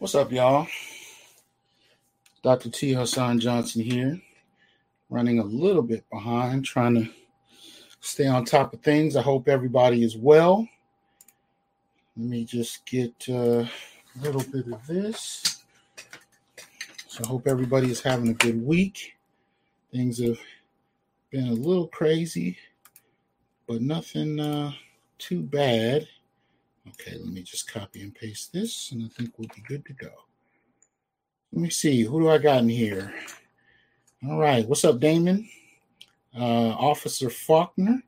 [0.00, 0.66] What's up, y'all?
[2.42, 2.70] Dr.
[2.70, 2.94] T.
[2.94, 4.18] Hasan Johnson here,
[5.10, 7.10] running a little bit behind, trying to
[8.00, 9.14] stay on top of things.
[9.14, 10.66] I hope everybody is well.
[12.16, 13.68] Let me just get uh, a
[14.22, 15.64] little bit of this.
[17.06, 19.18] So I hope everybody is having a good week.
[19.92, 20.40] Things have
[21.30, 22.56] been a little crazy,
[23.68, 24.72] but nothing uh,
[25.18, 26.08] too bad.
[26.88, 29.92] Okay, let me just copy and paste this, and I think we'll be good to
[29.92, 30.10] go.
[31.52, 33.12] Let me see, who do I got in here?
[34.26, 35.48] All right, what's up, Damon?
[36.36, 38.02] Uh, Officer Faulkner,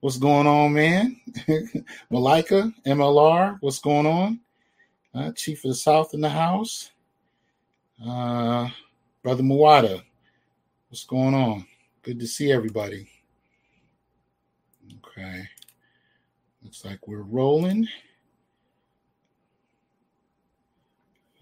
[0.00, 1.20] what's going on, man?
[2.10, 4.40] Malika, MLR, what's going on?
[5.14, 6.90] Uh, Chief of the South in the house.
[8.04, 8.68] Uh,
[9.22, 10.02] Brother Muwada,
[10.88, 11.66] what's going on?
[12.02, 13.08] Good to see everybody.
[14.98, 15.48] Okay.
[16.62, 17.86] Looks like we're rolling.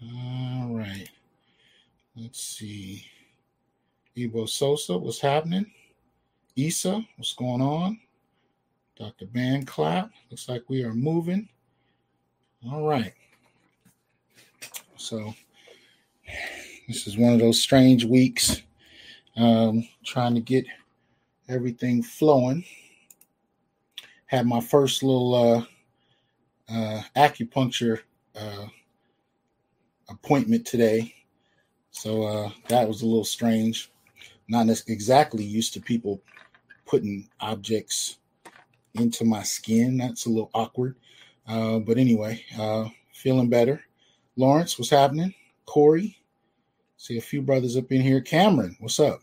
[0.03, 1.07] All right.
[2.15, 3.05] Let's see.
[4.17, 5.71] Ibo Sosa, what's happening?
[6.55, 7.99] Issa, what's going on?
[8.97, 9.27] Dr.
[9.27, 11.47] Band Clap, looks like we are moving.
[12.69, 13.13] All right.
[14.97, 15.33] So,
[16.87, 18.61] this is one of those strange weeks.
[19.37, 20.65] Um, trying to get
[21.47, 22.65] everything flowing.
[24.25, 27.99] Had my first little uh, uh, acupuncture
[28.35, 28.65] uh,
[30.11, 31.13] appointment today.
[31.91, 33.91] So uh, that was a little strange.
[34.47, 36.21] Not exactly used to people
[36.85, 38.17] putting objects
[38.95, 39.97] into my skin.
[39.97, 40.95] That's a little awkward.
[41.47, 43.81] Uh, but anyway, uh, feeling better.
[44.35, 45.33] Lawrence, what's happening?
[45.65, 46.17] Corey,
[46.97, 48.21] see a few brothers up in here.
[48.21, 49.19] Cameron, what's up?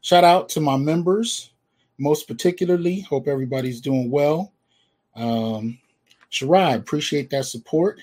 [0.00, 1.50] Shout out to my members,
[1.98, 3.00] most particularly.
[3.00, 4.52] Hope everybody's doing well.
[5.14, 5.78] Um,
[6.74, 8.00] appreciate that support.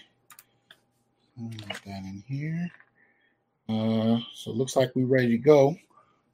[1.68, 2.70] Put that in here.
[3.70, 5.76] Uh, so it looks like we're ready to go.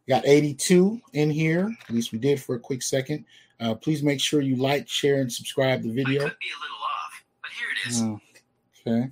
[0.07, 1.75] Got 82 in here.
[1.87, 3.25] At least we did for a quick second.
[3.59, 6.25] Uh, please make sure you like, share, and subscribe the video.
[6.25, 8.01] I could be a little off, but here it is.
[8.01, 9.11] Uh, okay.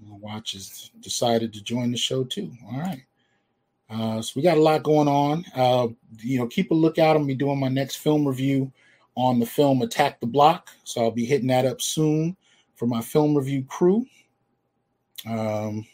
[0.00, 2.52] My watch has decided to join the show too.
[2.70, 3.02] All right.
[3.90, 5.44] Uh, so we got a lot going on.
[5.54, 5.88] Uh,
[6.20, 7.16] you know, keep a lookout.
[7.16, 8.70] I'm be doing my next film review
[9.14, 10.70] on the film Attack the Block.
[10.84, 12.36] So I'll be hitting that up soon
[12.76, 14.06] for my film review crew.
[15.26, 15.86] Um,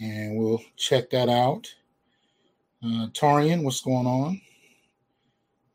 [0.00, 1.72] and we'll check that out.
[2.82, 4.40] Uh, Tarian, what's going on?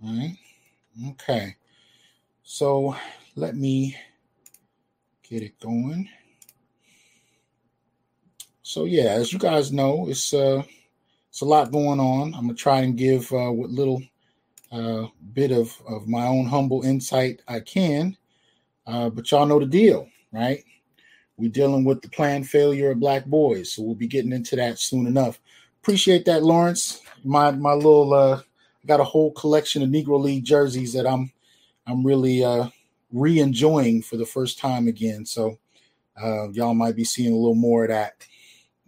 [0.03, 0.37] All right.
[1.09, 1.55] Okay.
[2.43, 2.95] So
[3.35, 3.95] let me
[5.27, 6.09] get it going.
[8.61, 10.63] So yeah, as you guys know, it's uh
[11.29, 12.33] it's a lot going on.
[12.33, 14.01] I'm gonna try and give uh, what little
[14.71, 18.17] uh, bit of of my own humble insight I can.
[18.85, 20.63] Uh, but y'all know the deal, right?
[21.41, 24.77] We're dealing with the planned failure of black boys, so we'll be getting into that
[24.77, 25.39] soon enough.
[25.81, 27.01] Appreciate that, Lawrence.
[27.23, 28.41] My my little uh,
[28.85, 31.31] got a whole collection of Negro League jerseys that I'm
[31.87, 32.67] I'm really uh,
[33.11, 35.25] re-enjoying for the first time again.
[35.25, 35.57] So
[36.21, 38.23] uh, y'all might be seeing a little more of that.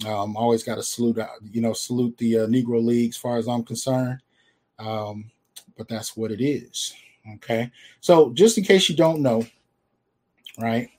[0.07, 3.37] Um, always got to salute, uh, you know, salute the uh, Negro League as far
[3.37, 4.19] as I'm concerned.
[4.77, 5.31] Um,
[5.75, 6.93] but that's what it is.
[7.35, 7.71] Okay.
[7.99, 9.43] So just in case you don't know,
[10.59, 10.89] right?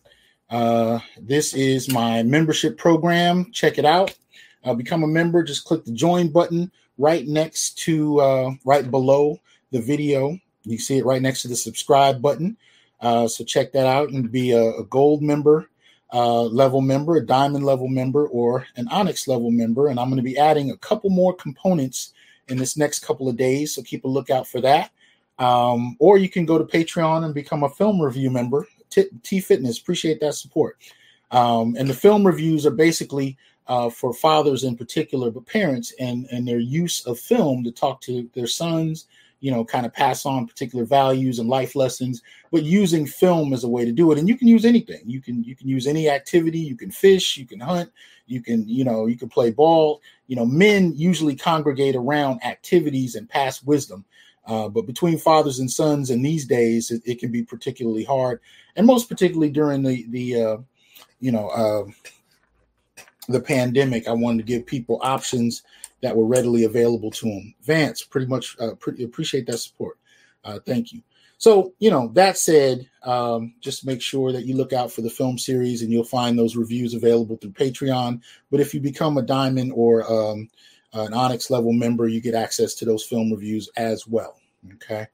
[0.55, 3.51] Uh, this is my membership program.
[3.51, 4.15] Check it out.
[4.63, 5.43] Uh, become a member.
[5.43, 9.41] Just click the join button right next to, uh, right below
[9.73, 10.39] the video.
[10.63, 12.57] You see it right next to the subscribe button.
[13.01, 15.69] Uh, so check that out and be a, a gold member,
[16.13, 19.89] uh, level member, a diamond level member, or an onyx level member.
[19.89, 22.13] And I'm going to be adding a couple more components
[22.47, 23.75] in this next couple of days.
[23.75, 24.93] So keep a lookout for that.
[25.37, 28.69] Um, or you can go to Patreon and become a film review member.
[29.23, 29.79] T, Fitness.
[29.79, 30.79] Appreciate that support.
[31.31, 33.37] Um, and the film reviews are basically
[33.67, 38.01] uh, for fathers in particular, but parents and and their use of film to talk
[38.03, 39.07] to their sons.
[39.41, 43.63] You know, kind of pass on particular values and life lessons, but using film as
[43.63, 44.19] a way to do it.
[44.19, 45.03] And you can use anything.
[45.05, 46.61] You can you can use any activity.
[46.61, 47.37] You can fish.
[47.37, 47.91] You can hunt.
[48.27, 50.01] You can you know you can play ball.
[50.29, 54.05] You know, men usually congregate around activities and pass wisdom.
[54.47, 58.41] Uh, but between fathers and sons in these days, it, it, can be particularly hard,
[58.77, 60.57] and most particularly during the the uh,
[61.21, 61.85] you know uh,
[63.29, 64.07] the pandemic.
[64.07, 65.63] I wanted to give people options
[66.03, 67.55] that were readily available to them.
[67.63, 69.99] Vance, pretty much uh, pretty appreciate that support.
[70.45, 71.01] Uh, thank you.
[71.39, 75.11] So you know that said, um, just make sure that you look out for the
[75.11, 78.21] film series, and you'll find those reviews available through Patreon.
[78.51, 80.51] But if you become a diamond or um,
[80.95, 84.41] an Onyx level member, you get access to those film reviews as well.
[84.75, 85.07] Okay.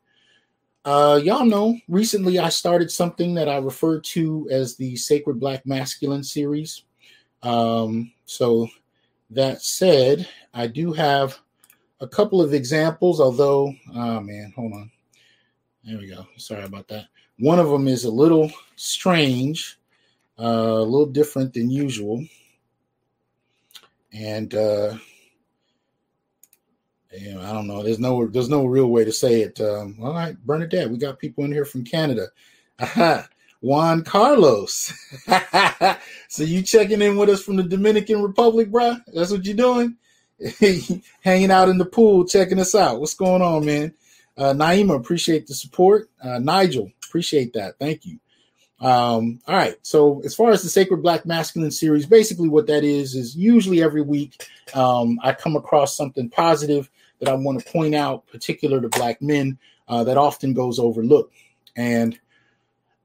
[0.85, 5.67] Uh, y'all know recently I started something that I refer to as the Sacred Black
[5.67, 6.85] Masculine series.
[7.43, 8.69] Um, so
[9.31, 11.39] that said, I do have
[12.01, 14.91] a couple of examples, although, oh man, hold on.
[15.85, 16.27] There we go.
[16.37, 17.07] Sorry about that.
[17.39, 19.79] One of them is a little strange,
[20.39, 22.25] uh, a little different than usual.
[24.13, 24.97] And uh,
[27.13, 27.83] I don't know.
[27.83, 29.61] There's no there's no real way to say it.
[29.61, 32.29] Um, all right, Bernadette, we got people in here from Canada.
[33.61, 34.93] Juan Carlos.
[36.29, 38.97] so you checking in with us from the Dominican Republic, bro?
[39.13, 39.97] That's what you're doing?
[41.21, 43.01] Hanging out in the pool, checking us out.
[43.01, 43.93] What's going on, man?
[44.39, 46.09] Uh, Naima, appreciate the support.
[46.23, 47.79] Uh, Nigel, appreciate that.
[47.79, 48.19] Thank you.
[48.81, 49.77] Um, all right.
[49.83, 53.83] So as far as the Sacred Black Masculine series, basically what that is is usually
[53.83, 56.89] every week um, I come across something positive
[57.21, 59.59] that I want to point out, particular to black men,
[59.89, 61.35] uh, that often goes overlooked.
[61.77, 62.19] And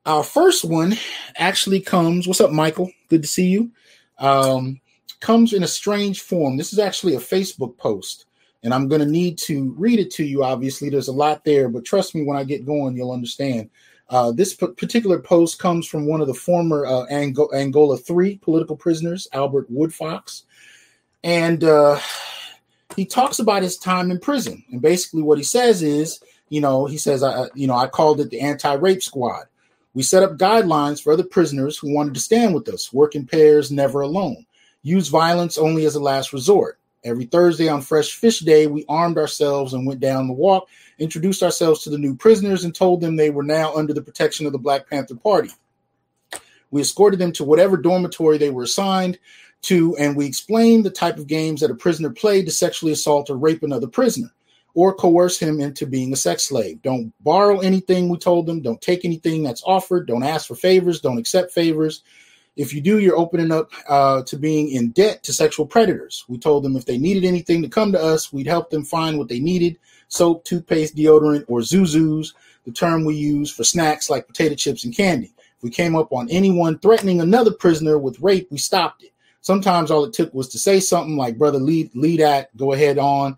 [0.05, 0.95] our first one
[1.37, 2.27] actually comes.
[2.27, 2.91] What's up, Michael?
[3.09, 3.71] Good to see you.
[4.19, 4.79] Um,
[5.19, 6.57] comes in a strange form.
[6.57, 8.25] This is actually a Facebook post,
[8.63, 10.43] and I'm going to need to read it to you.
[10.43, 13.69] Obviously, there's a lot there, but trust me, when I get going, you'll understand.
[14.09, 18.37] Uh, this p- particular post comes from one of the former uh, Ang- Angola 3
[18.37, 20.43] political prisoners, Albert Woodfox.
[21.23, 21.99] And uh,
[22.95, 24.63] he talks about his time in prison.
[24.71, 28.19] And basically, what he says is, you know, he says, I, you know, I called
[28.19, 29.45] it the anti-rape squad.
[29.93, 33.25] We set up guidelines for other prisoners who wanted to stand with us, work in
[33.25, 34.45] pairs, never alone.
[34.83, 36.77] Use violence only as a last resort.
[37.03, 40.67] Every Thursday on Fresh Fish Day, we armed ourselves and went down the walk,
[40.99, 44.45] introduced ourselves to the new prisoners, and told them they were now under the protection
[44.45, 45.51] of the Black Panther Party.
[46.71, 49.17] We escorted them to whatever dormitory they were assigned
[49.71, 53.37] and we explained the type of games that a prisoner played to sexually assault or
[53.37, 54.31] rape another prisoner
[54.73, 56.81] or coerce him into being a sex slave.
[56.81, 58.61] Don't borrow anything, we told them.
[58.61, 60.05] Don't take anything that's offered.
[60.05, 60.99] Don't ask for favors.
[60.99, 62.03] Don't accept favors.
[62.57, 66.25] If you do, you're opening up uh, to being in debt to sexual predators.
[66.27, 69.17] We told them if they needed anything to come to us, we'd help them find
[69.17, 69.77] what they needed
[70.07, 72.33] soap, toothpaste, deodorant, or zuzus,
[72.63, 75.33] the term we use for snacks like potato chips and candy.
[75.37, 79.11] If we came up on anyone threatening another prisoner with rape, we stopped it.
[79.45, 82.97] Sometimes all it took was to say something like, brother, lead, lead at, go ahead
[82.97, 83.37] on.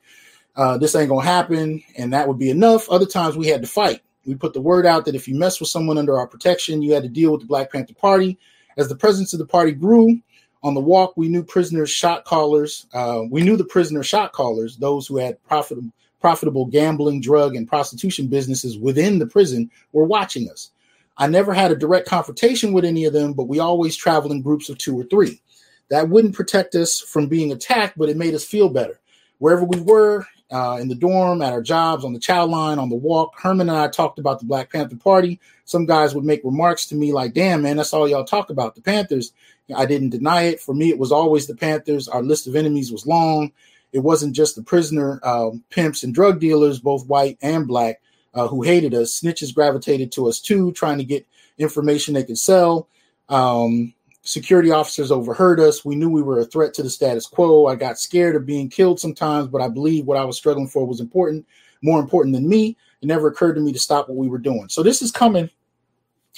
[0.55, 1.83] Uh, this ain't going to happen.
[1.97, 2.89] And that would be enough.
[2.89, 3.99] Other times we had to fight.
[4.25, 6.93] We put the word out that if you mess with someone under our protection, you
[6.93, 8.39] had to deal with the Black Panther Party.
[8.77, 10.17] As the presence of the party grew
[10.63, 12.85] on the walk, we knew prisoners, shot callers.
[12.93, 17.67] Uh, we knew the prisoner shot callers, those who had profitable, profitable gambling, drug, and
[17.67, 20.71] prostitution businesses within the prison, were watching us.
[21.17, 24.41] I never had a direct confrontation with any of them, but we always traveled in
[24.41, 25.41] groups of two or three.
[25.89, 28.99] That wouldn't protect us from being attacked, but it made us feel better.
[29.39, 32.89] Wherever we were, uh, in the dorm, at our jobs, on the chow line, on
[32.89, 35.39] the walk, Herman and I talked about the Black Panther Party.
[35.65, 38.75] Some guys would make remarks to me like, damn, man, that's all y'all talk about,
[38.75, 39.33] the Panthers.
[39.75, 40.61] I didn't deny it.
[40.61, 42.07] For me, it was always the Panthers.
[42.07, 43.51] Our list of enemies was long.
[43.91, 48.01] It wasn't just the prisoner um, pimps and drug dealers, both white and black,
[48.33, 49.19] uh, who hated us.
[49.19, 51.27] Snitches gravitated to us too, trying to get
[51.57, 52.87] information they could sell.
[53.29, 53.93] Um,
[54.27, 55.85] security officers overheard us.
[55.85, 57.67] We knew we were a threat to the status quo.
[57.67, 60.85] I got scared of being killed sometimes, but I believe what I was struggling for
[60.85, 61.47] was important,
[61.81, 62.77] more important than me.
[63.01, 64.67] It never occurred to me to stop what we were doing.
[64.67, 65.49] So this is coming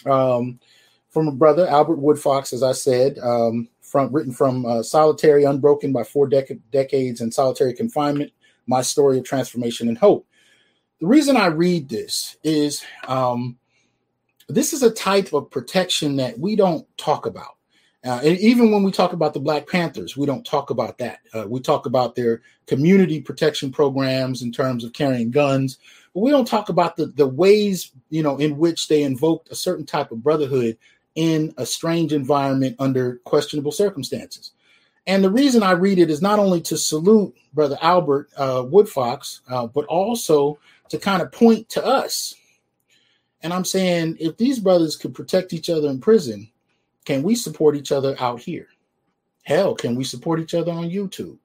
[0.05, 0.59] um,
[1.09, 5.91] from a brother, Albert Woodfox, as I said, um, from written from uh, Solitary Unbroken
[5.91, 8.31] by Four dec- Decades and Solitary Confinement,
[8.67, 10.27] My Story of Transformation and Hope.
[11.01, 13.57] The reason I read this is um,
[14.47, 17.55] this is a type of protection that we don't talk about
[18.05, 21.19] uh, and even when we talk about the Black Panthers, we don't talk about that.
[21.33, 25.77] Uh, we talk about their community protection programs in terms of carrying guns,
[26.13, 29.55] but we don't talk about the the ways you know in which they invoked a
[29.55, 30.77] certain type of brotherhood
[31.15, 34.51] in a strange environment under questionable circumstances.
[35.05, 39.41] And the reason I read it is not only to salute Brother Albert uh, Woodfox,
[39.49, 42.35] uh, but also to kind of point to us.
[43.41, 46.49] And I'm saying if these brothers could protect each other in prison,
[47.05, 48.67] can we support each other out here?
[49.43, 51.37] Hell, can we support each other on YouTube?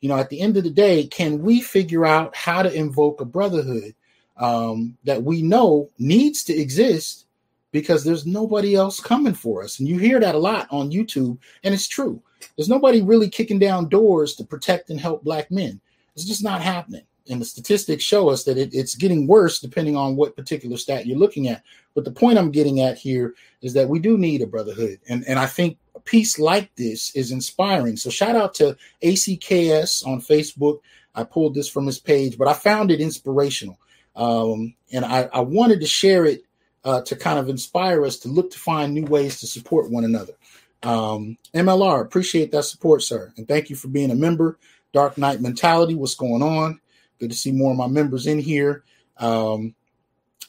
[0.00, 3.20] You know, at the end of the day, can we figure out how to invoke
[3.20, 3.94] a brotherhood
[4.36, 7.26] um, that we know needs to exist
[7.72, 9.78] because there's nobody else coming for us?
[9.78, 12.22] And you hear that a lot on YouTube, and it's true.
[12.56, 15.80] There's nobody really kicking down doors to protect and help black men.
[16.14, 19.96] It's just not happening and the statistics show us that it, it's getting worse depending
[19.96, 21.62] on what particular stat you're looking at.
[21.94, 25.24] But the point I'm getting at here is that we do need a brotherhood, and
[25.26, 27.96] and I think a piece like this is inspiring.
[27.96, 30.80] So shout out to ACKS on Facebook.
[31.14, 33.78] I pulled this from his page, but I found it inspirational,
[34.16, 36.44] um, and I, I wanted to share it
[36.84, 40.04] uh, to kind of inspire us to look to find new ways to support one
[40.04, 40.34] another.
[40.82, 43.32] Um, MLR, appreciate that support, sir.
[43.36, 44.58] And thank you for being a member.
[44.92, 46.79] Dark Knight Mentality, what's going on?
[47.20, 48.84] Good to see more of my members in here.
[49.18, 49.74] Um,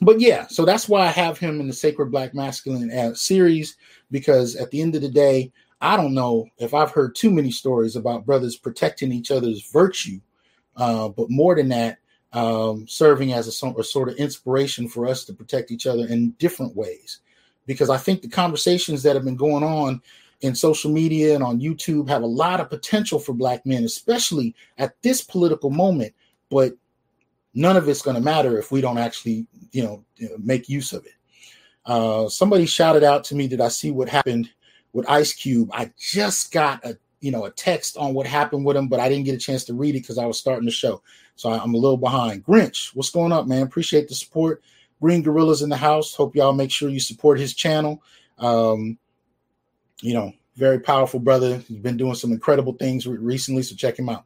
[0.02, 3.78] but yeah, so that's why I have him in the Sacred Black Masculine uh, series
[4.10, 7.52] because at the end of the day, I don't know if I've heard too many
[7.52, 10.20] stories about brothers protecting each other's virtue,
[10.76, 11.98] uh, but more than that,
[12.34, 16.32] um, serving as a, a, sort of inspiration for us to protect each other in
[16.32, 17.20] different ways.
[17.66, 20.02] Because I think the conversations that have been going on
[20.42, 24.56] in social media and on YouTube have a lot of potential for Black men, especially
[24.78, 26.14] at this political moment.
[26.52, 26.74] But
[27.54, 30.06] none of it's going to matter if we don't actually, you know,
[30.38, 31.14] make use of it.
[31.86, 34.50] Uh, somebody shouted out to me that I see what happened
[34.94, 35.70] with Ice Cube.
[35.74, 39.10] I just got a you know a text on what happened with him, but I
[39.10, 41.02] didn't get a chance to read it because I was starting the show,
[41.36, 42.44] so I'm a little behind.
[42.44, 43.64] Grinch, what's going up, man?
[43.64, 44.64] Appreciate the support.
[45.02, 46.14] Green Gorillas in the house.
[46.14, 48.04] Hope y'all make sure you support his channel.
[48.38, 49.00] Um,
[50.02, 51.58] you know, very powerful brother.
[51.68, 54.26] He's been doing some incredible things recently, so check him out.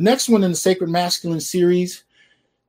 [0.00, 2.04] The next one in the Sacred Masculine series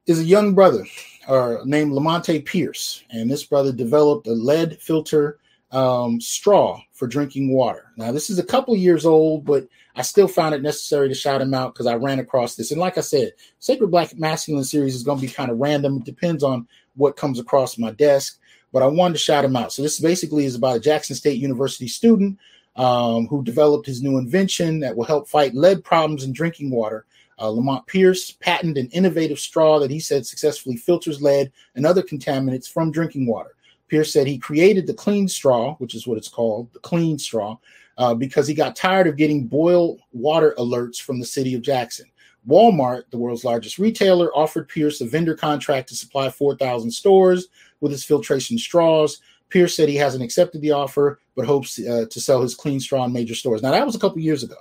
[0.05, 0.83] is a young brother
[1.29, 5.39] uh, named Lamonte Pierce, and this brother developed a lead filter
[5.71, 7.85] um, straw for drinking water.
[7.95, 11.41] Now, this is a couple years old, but I still found it necessary to shout
[11.41, 12.71] him out because I ran across this.
[12.71, 16.00] And like I said, Sacred Black Masculine series is going to be kind of random.
[16.00, 18.41] It depends on what comes across my desk,
[18.73, 19.71] but I wanted to shout him out.
[19.71, 22.38] So this basically is about a Jackson State University student
[22.75, 27.05] um, who developed his new invention that will help fight lead problems in drinking water.
[27.41, 32.03] Uh, Lamont Pierce patented an innovative straw that he said successfully filters lead and other
[32.03, 33.55] contaminants from drinking water.
[33.88, 37.57] Pierce said he created the clean straw, which is what it's called, the clean straw,
[37.98, 42.05] uh, because he got tired of getting boil water alerts from the city of Jackson.
[42.48, 47.48] Walmart, the world's largest retailer, offered Pierce a vendor contract to supply 4,000 stores
[47.81, 49.19] with his filtration straws.
[49.50, 53.03] Pierce said he hasn't accepted the offer, but hopes uh, to sell his clean straw
[53.05, 53.62] in major stores.
[53.62, 54.55] Now, that was a couple years ago,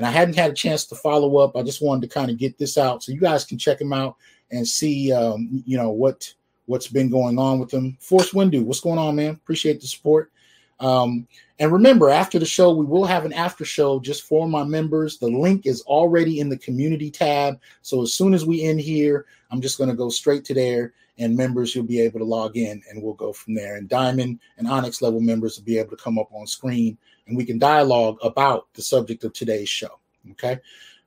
[0.00, 1.54] and I hadn't had a chance to follow up.
[1.54, 3.92] I just wanted to kind of get this out so you guys can check him
[3.92, 4.16] out
[4.50, 6.32] and see, um, you know, what
[6.64, 7.98] what's been going on with him.
[8.00, 9.32] Force Windu, what's going on, man?
[9.32, 10.32] Appreciate the support.
[10.80, 14.64] Um, and remember, after the show, we will have an after show just for my
[14.64, 15.18] members.
[15.18, 17.60] The link is already in the community tab.
[17.82, 20.94] So as soon as we end here, I'm just going to go straight to there
[21.20, 24.40] and members you'll be able to log in and we'll go from there and diamond
[24.58, 27.58] and onyx level members will be able to come up on screen and we can
[27.58, 30.00] dialogue about the subject of today's show
[30.32, 30.58] okay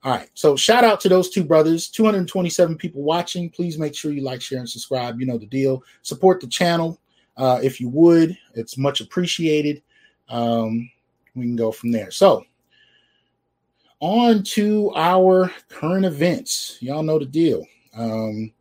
[0.04, 4.12] all right so shout out to those two brothers 227 people watching please make sure
[4.12, 7.00] you like share and subscribe you know the deal support the channel
[7.38, 9.82] uh, if you would it's much appreciated
[10.30, 10.90] um,
[11.36, 12.46] we can go from there so
[14.00, 18.52] on to our current events y'all know the deal um,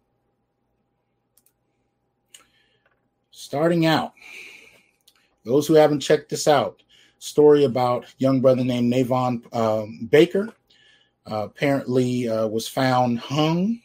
[3.42, 4.12] starting out,
[5.44, 6.82] those who haven't checked this out,
[7.18, 10.48] story about young brother named Navon um, Baker.
[11.30, 13.80] Uh, apparently uh, was found hung.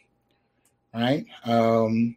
[0.94, 2.16] Right, um,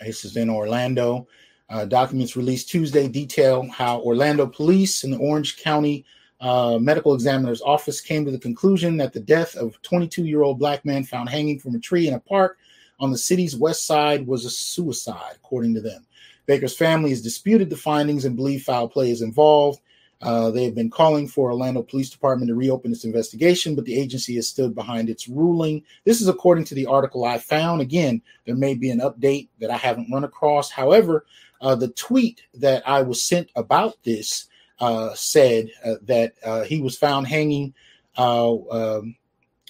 [0.00, 1.28] this is in Orlando.
[1.70, 6.04] Uh, documents released Tuesday detail how Orlando police and the Orange County
[6.40, 10.58] uh, medical examiner's office came to the conclusion that the death of 22 year old
[10.58, 12.58] black man found hanging from a tree in a park
[13.00, 16.06] on the city's west side was a suicide, according to them.
[16.46, 19.80] Baker's family has disputed the findings and believe foul play is involved.
[20.20, 23.96] Uh, they have been calling for Orlando Police Department to reopen its investigation, but the
[23.96, 25.84] agency has stood behind its ruling.
[26.04, 27.80] This is according to the article I found.
[27.80, 30.70] Again, there may be an update that I haven't run across.
[30.70, 31.24] However,
[31.60, 34.48] uh, the tweet that I was sent about this
[34.80, 37.74] uh, said uh, that uh, he was found hanging
[38.16, 39.16] uh, um,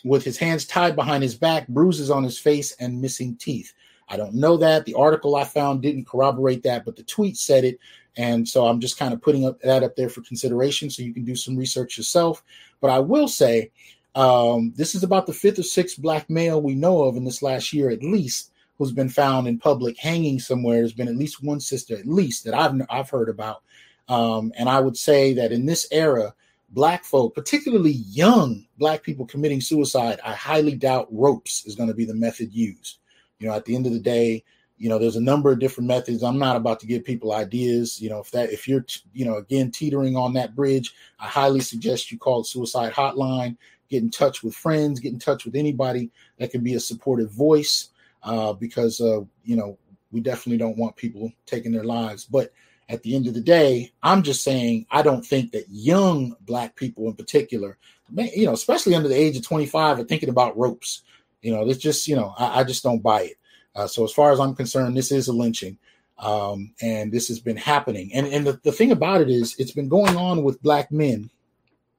[0.04, 3.72] with his hands tied behind his back, bruises on his face, and missing teeth.
[4.08, 4.84] I don't know that.
[4.84, 7.78] The article I found didn't corroborate that, but the tweet said it.
[8.16, 11.14] And so I'm just kind of putting up, that up there for consideration so you
[11.14, 12.42] can do some research yourself.
[12.80, 13.70] But I will say
[14.14, 17.42] um, this is about the fifth or sixth black male we know of in this
[17.42, 20.76] last year, at least, who's been found in public hanging somewhere.
[20.76, 23.62] There's been at least one sister, at least, that I've, I've heard about.
[24.08, 26.32] Um, and I would say that in this era,
[26.70, 31.94] black folk, particularly young black people committing suicide, I highly doubt ropes is going to
[31.94, 32.98] be the method used.
[33.38, 34.44] You know, at the end of the day,
[34.78, 36.22] you know, there's a number of different methods.
[36.22, 38.00] I'm not about to give people ideas.
[38.00, 41.60] You know, if that, if you're, you know, again, teetering on that bridge, I highly
[41.60, 43.56] suggest you call the suicide hotline,
[43.88, 47.30] get in touch with friends, get in touch with anybody that can be a supportive
[47.30, 47.90] voice,
[48.22, 49.78] uh, because, uh, you know,
[50.10, 52.24] we definitely don't want people taking their lives.
[52.24, 52.52] But
[52.88, 56.76] at the end of the day, I'm just saying, I don't think that young black
[56.76, 57.76] people in particular,
[58.16, 61.02] you know, especially under the age of 25, are thinking about ropes.
[61.42, 63.36] You know, it's just, you know, I, I just don't buy it.
[63.74, 65.78] Uh, so as far as I'm concerned, this is a lynching.
[66.18, 68.10] Um, and this has been happening.
[68.12, 71.30] And, and the, the thing about it is, it's been going on with black men,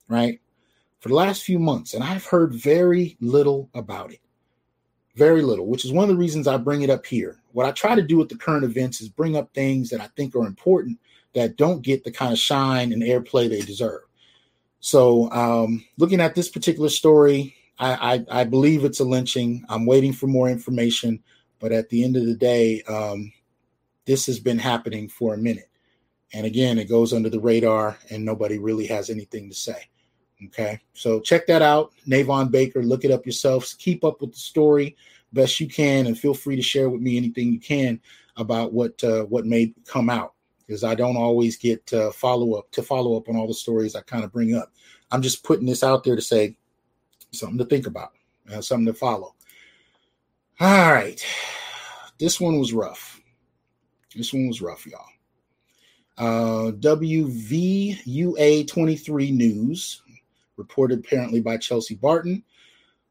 [0.09, 0.41] right,
[0.99, 1.93] for the last few months.
[1.93, 4.19] And I've heard very little about it.
[5.19, 7.41] Very little, which is one of the reasons I bring it up here.
[7.51, 10.07] What I try to do with the current events is bring up things that I
[10.15, 10.97] think are important
[11.35, 14.03] that don't get the kind of shine and airplay they deserve.
[14.79, 19.65] So, um, looking at this particular story, I, I, I, believe it's a lynching.
[19.67, 21.21] I'm waiting for more information,
[21.59, 23.33] but at the end of the day, um,
[24.05, 25.69] this has been happening for a minute.
[26.33, 29.89] And again, it goes under the radar, and nobody really has anything to say.
[30.46, 32.81] Okay, so check that out, Navon Baker.
[32.81, 33.74] Look it up yourselves.
[33.74, 34.96] Keep up with the story
[35.34, 38.00] best you can, and feel free to share with me anything you can
[38.38, 40.34] about what uh, what may come out
[40.65, 43.96] because I don't always get uh, follow up to follow up on all the stories
[43.96, 44.72] I kind of bring up.
[45.12, 46.55] I'm just putting this out there to say
[47.31, 48.12] something to think about,
[48.53, 49.36] uh, something to follow.
[50.60, 51.25] All right,
[52.19, 53.19] this one was rough.
[54.15, 55.05] This one was rough, y'all.
[56.17, 60.01] Uh, WVUA 23 News
[60.60, 62.44] reported apparently by Chelsea Barton.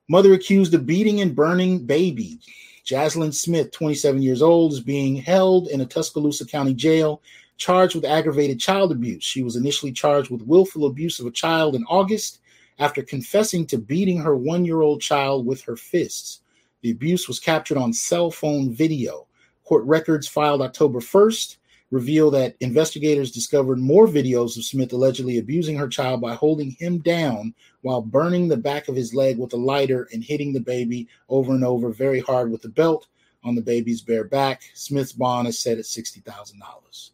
[0.08, 2.38] Mother accused of beating and burning baby.
[2.86, 7.20] Jaslyn Smith, 27 years old, is being held in a Tuscaloosa County jail
[7.56, 9.24] charged with aggravated child abuse.
[9.24, 12.38] She was initially charged with willful abuse of a child in August
[12.78, 16.40] after confessing to beating her one year old child with her fists.
[16.82, 19.26] The abuse was captured on cell phone video.
[19.64, 21.57] Court records filed October 1st
[21.90, 26.98] reveal that investigators discovered more videos of Smith allegedly abusing her child by holding him
[26.98, 31.08] down while burning the back of his leg with a lighter and hitting the baby
[31.28, 33.06] over and over very hard with the belt
[33.44, 34.62] on the baby's bare back.
[34.74, 37.10] Smith's bond is set at $60,000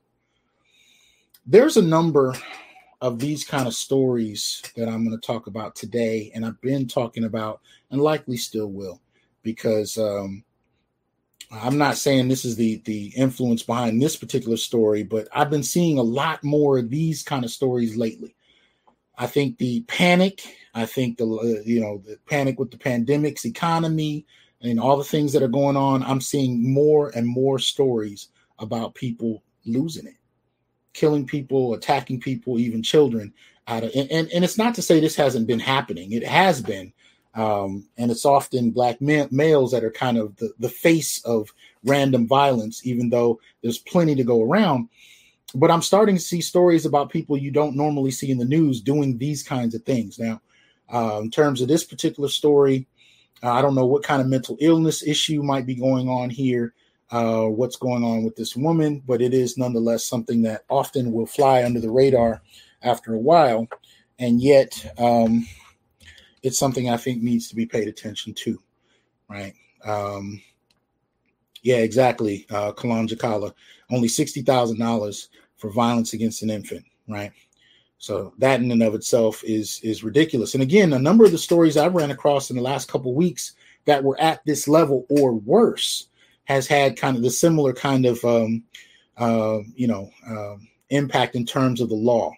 [1.47, 2.35] there's a number
[3.01, 6.89] of these kind of stories that I'm going to talk about today, and I've been
[6.89, 9.01] talking about, and likely still will,
[9.43, 10.43] because um,
[11.51, 15.63] I'm not saying this is the the influence behind this particular story, but I've been
[15.63, 18.35] seeing a lot more of these kind of stories lately.
[19.17, 20.43] I think the panic,
[20.75, 24.27] I think the uh, you know the panic with the pandemics, economy,
[24.61, 26.03] and all the things that are going on.
[26.03, 28.29] I'm seeing more and more stories
[28.59, 30.17] about people losing it
[30.95, 33.35] killing people, attacking people, even children.
[33.67, 36.13] Out of and, and, and it's not to say this hasn't been happening.
[36.13, 36.93] It has been.
[37.35, 41.53] Um, and it's often black ma- males that are kind of the, the face of
[41.85, 44.89] random violence, even though there's plenty to go around.
[45.55, 48.81] But I'm starting to see stories about people you don't normally see in the news
[48.81, 50.19] doing these kinds of things.
[50.19, 50.41] Now,
[50.93, 52.87] uh, in terms of this particular story,
[53.43, 56.75] uh, I don't know what kind of mental illness issue might be going on here
[57.11, 61.27] uh, what's going on with this woman, but it is nonetheless something that often will
[61.27, 62.43] fly under the radar
[62.83, 63.69] after a while.
[64.19, 65.47] And yet, um,
[66.45, 68.61] it's something I think needs to be paid attention to,
[69.29, 69.55] right?
[69.85, 70.43] Um,
[71.63, 72.47] yeah, exactly.
[72.51, 73.53] Uh, Kalan Jakala,
[73.91, 77.33] only $60,000 for violence against an infant, right?
[77.97, 80.53] So that in and of itself is is ridiculous.
[80.53, 83.55] And again, a number of the stories I ran across in the last couple weeks
[83.87, 86.09] that were at this level or worse
[86.45, 88.63] has had kind of the similar kind of um,
[89.17, 90.57] uh, you know uh,
[90.91, 92.31] impact in terms of the law.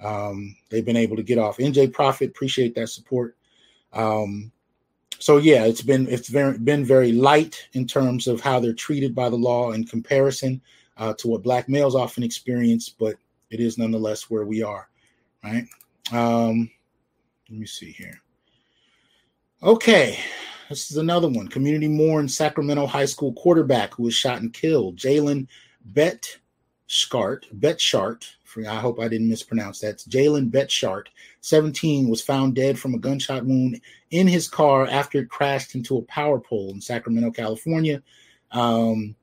[0.00, 1.58] Um, they've been able to get off.
[1.58, 3.36] NJ Profit appreciate that support.
[3.92, 4.52] Um,
[5.18, 9.14] so yeah, it's been it's very been very light in terms of how they're treated
[9.14, 10.60] by the law in comparison
[10.98, 13.16] uh, to what black males often experience, but
[13.50, 14.88] it is nonetheless where we are,
[15.42, 15.64] right?
[16.12, 16.70] Um,
[17.48, 18.20] let me see here.
[19.62, 20.18] Okay,
[20.68, 21.48] this is another one.
[21.48, 24.96] Community mourns Sacramento High School quarterback who was shot and killed.
[24.96, 25.46] Jalen
[25.92, 26.26] Betschart,
[28.56, 29.98] Betschart, I hope I didn't mispronounce that.
[29.98, 31.06] Jalen Betschart,
[31.40, 35.98] 17, was found dead from a gunshot wound in his car after it crashed into
[35.98, 38.02] a power pole in Sacramento, California.
[38.52, 39.14] Um,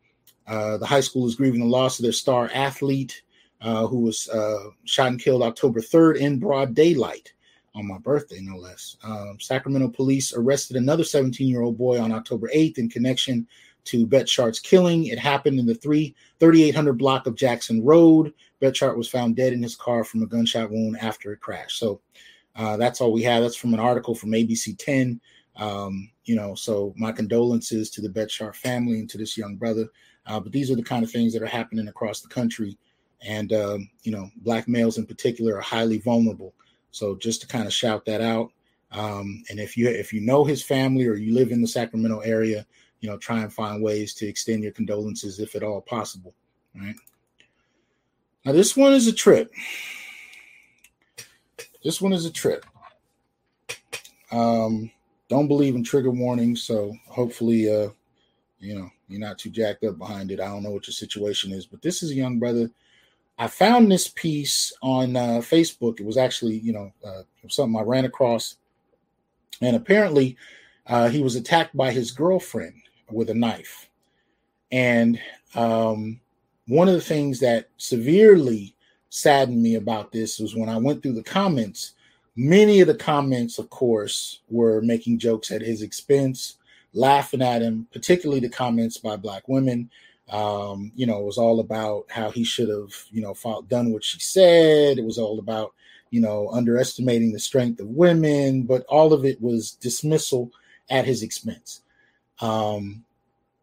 [0.47, 3.23] uh, the high school is grieving the loss of their star athlete
[3.61, 7.33] uh, who was uh, shot and killed October 3rd in broad daylight
[7.75, 8.97] on my birthday, no less.
[9.03, 13.47] Um, Sacramento police arrested another 17 year old boy on October 8th in connection
[13.85, 15.05] to Betschart's killing.
[15.05, 18.33] It happened in the 3 3800 block of Jackson Road.
[18.61, 21.79] Betschart was found dead in his car from a gunshot wound after it crashed.
[21.79, 22.01] So
[22.55, 23.41] uh, that's all we have.
[23.41, 25.19] That's from an article from ABC 10.
[25.55, 29.87] Um, you know, so my condolences to the Betschart family and to this young brother.
[30.25, 32.77] Uh, but these are the kind of things that are happening across the country.
[33.21, 36.53] And, um, you know, black males in particular are highly vulnerable
[36.93, 38.51] so just to kind of shout that out.
[38.91, 42.19] Um, and if you if you know his family or you live in the Sacramento
[42.19, 42.65] area,
[43.03, 46.33] you know, try and find ways to extend your condolences if at all possible.
[46.73, 46.95] Right.
[48.45, 49.51] Now this one is a trip.
[51.83, 52.65] This one is a trip.
[54.31, 54.89] Um,
[55.27, 57.89] don't believe in trigger warnings, so hopefully, uh,
[58.59, 60.39] you know, you're not too jacked up behind it.
[60.39, 62.71] I don't know what your situation is, but this is a young brother.
[63.37, 65.99] I found this piece on uh, Facebook.
[65.99, 68.55] It was actually, you know, uh, something I ran across,
[69.59, 70.37] and apparently,
[70.87, 73.89] uh, he was attacked by his girlfriend with a knife.
[74.71, 75.19] And
[75.55, 76.19] um,
[76.67, 78.75] one of the things that severely
[79.09, 81.93] saddened me about this was when I went through the comments.
[82.35, 86.57] Many of the comments, of course, were making jokes at his expense
[86.93, 89.89] laughing at him, particularly the comments by black women.
[90.29, 93.91] Um, you know, it was all about how he should have, you know, fought, done
[93.91, 94.97] what she said.
[94.97, 95.73] It was all about,
[96.11, 100.51] you know, underestimating the strength of women, but all of it was dismissal
[100.89, 101.81] at his expense.
[102.43, 103.05] Um,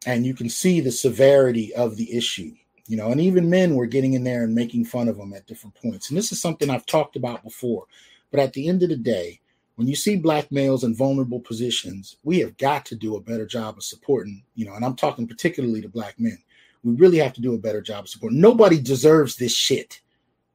[0.07, 2.55] and you can see the severity of the issue,
[2.87, 5.47] you know, and even men were getting in there and making fun of them at
[5.47, 6.09] different points.
[6.09, 7.85] And this is something I've talked about before.
[8.31, 9.40] But at the end of the day,
[9.77, 13.45] when you see black males in vulnerable positions, we have got to do a better
[13.45, 16.38] job of supporting, you know, and I'm talking particularly to black men.
[16.83, 18.40] We really have to do a better job of supporting.
[18.40, 20.01] Nobody deserves this shit.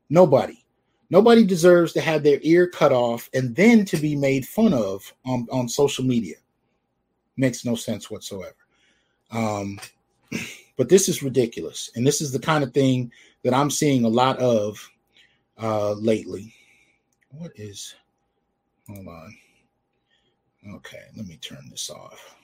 [0.10, 0.66] Nobody.
[1.12, 5.14] Nobody deserves to have their ear cut off and then to be made fun of
[5.28, 6.38] on, on social media.
[7.38, 8.56] Makes no sense whatsoever.
[9.32, 9.80] Um,
[10.78, 11.92] but this is ridiculous.
[11.96, 13.12] And this is the kind of thing
[13.44, 14.90] that I'm seeing a lot of
[15.62, 16.54] uh, lately.
[17.32, 17.96] What is
[18.88, 19.38] Hold on.
[20.76, 22.36] Okay, let me turn this off.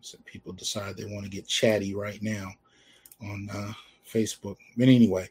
[0.00, 2.50] So people decide they want to get chatty right now
[3.22, 3.72] on uh,
[4.10, 4.56] Facebook.
[4.76, 5.28] But anyway,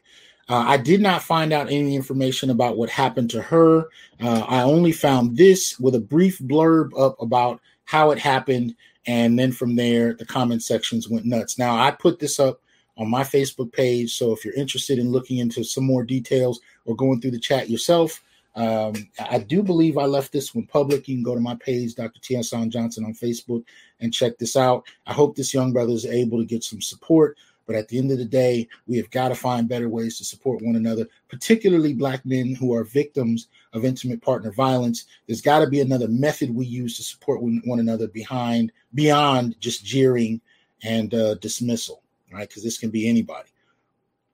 [0.48, 3.88] uh, I did not find out any information about what happened to her.
[4.20, 8.74] Uh, I only found this with a brief blurb up about how it happened.
[9.06, 11.58] And then from there, the comment sections went nuts.
[11.58, 12.60] Now, I put this up
[12.96, 14.16] on my Facebook page.
[14.16, 17.70] So if you're interested in looking into some more details or going through the chat
[17.70, 18.22] yourself,
[18.54, 21.08] um, I do believe I left this one public.
[21.08, 22.20] You can go to my page, Dr.
[22.20, 22.34] T.
[22.34, 23.64] Johnson on Facebook,
[24.00, 24.84] and check this out.
[25.06, 27.38] I hope this young brother is able to get some support.
[27.66, 30.24] But at the end of the day, we have got to find better ways to
[30.24, 35.06] support one another, particularly Black men who are victims of intimate partner violence.
[35.26, 39.84] There's got to be another method we use to support one another behind beyond just
[39.84, 40.40] jeering
[40.82, 42.48] and uh, dismissal, right?
[42.48, 43.50] Because this can be anybody.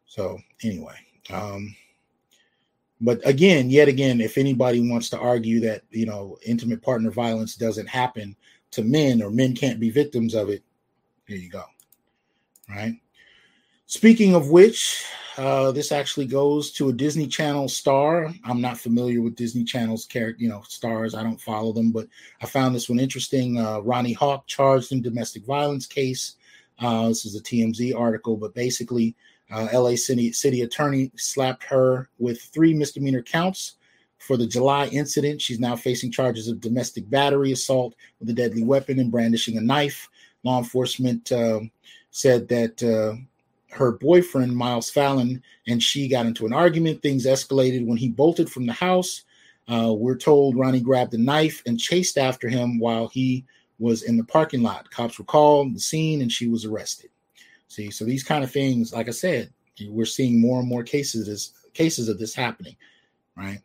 [0.06, 0.96] So anyway.
[1.30, 1.74] Um,
[3.00, 7.54] but again, yet again, if anybody wants to argue that you know intimate partner violence
[7.54, 8.34] doesn't happen
[8.72, 10.62] to men or men can't be victims of it,
[11.28, 11.64] there you go.
[12.68, 12.94] Right.
[13.90, 15.02] Speaking of which,
[15.38, 18.30] uh, this actually goes to a Disney Channel star.
[18.44, 21.14] I'm not familiar with Disney Channel's character, you know, stars.
[21.14, 22.06] I don't follow them, but
[22.42, 23.58] I found this one interesting.
[23.58, 26.34] Uh, Ronni Hawk charged in domestic violence case.
[26.78, 29.16] Uh, this is a TMZ article, but basically,
[29.50, 33.76] uh, LA City, City Attorney slapped her with three misdemeanor counts
[34.18, 35.40] for the July incident.
[35.40, 39.62] She's now facing charges of domestic battery, assault with a deadly weapon, and brandishing a
[39.62, 40.10] knife.
[40.44, 41.60] Law enforcement uh,
[42.10, 43.16] said that uh,
[43.70, 47.02] her boyfriend, Miles Fallon, and she got into an argument.
[47.02, 49.24] Things escalated when he bolted from the house.
[49.68, 53.44] Uh, we're told Ronni grabbed a knife and chased after him while he
[53.78, 54.90] was in the parking lot.
[54.90, 57.10] Cops were called the scene and she was arrested.
[57.68, 59.52] See, so these kind of things, like I said,
[59.88, 62.76] we're seeing more and more cases this, cases of this happening,
[63.36, 63.60] right?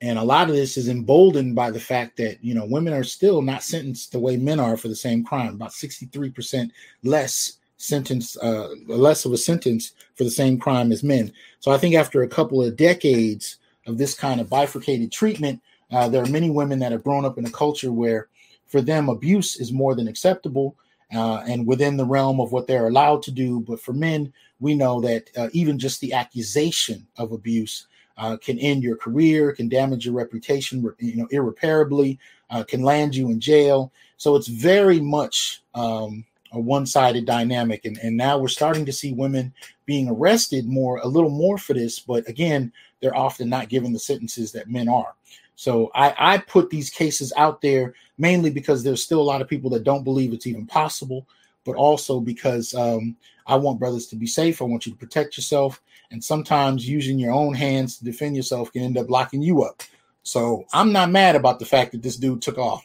[0.00, 3.04] And a lot of this is emboldened by the fact that you know women are
[3.04, 5.54] still not sentenced the way men are for the same crime.
[5.54, 10.92] About sixty three percent less sentence, uh, less of a sentence for the same crime
[10.92, 11.32] as men.
[11.60, 15.60] So I think after a couple of decades of this kind of bifurcated treatment,
[15.90, 18.28] uh, there are many women that have grown up in a culture where,
[18.66, 20.76] for them, abuse is more than acceptable
[21.14, 23.60] uh, and within the realm of what they're allowed to do.
[23.60, 27.86] But for men, we know that uh, even just the accusation of abuse
[28.16, 32.18] uh, can end your career, can damage your reputation, you know, irreparably,
[32.50, 33.92] uh, can land you in jail.
[34.16, 36.24] So it's very much um,
[36.56, 39.52] a one-sided dynamic, and, and now we're starting to see women
[39.84, 42.00] being arrested more, a little more for this.
[42.00, 45.14] But again, they're often not given the sentences that men are.
[45.54, 49.48] So I, I put these cases out there mainly because there's still a lot of
[49.48, 51.26] people that don't believe it's even possible,
[51.64, 53.16] but also because um,
[53.46, 54.60] I want brothers to be safe.
[54.60, 55.82] I want you to protect yourself.
[56.10, 59.82] And sometimes using your own hands to defend yourself can end up locking you up.
[60.22, 62.84] So I'm not mad about the fact that this dude took off.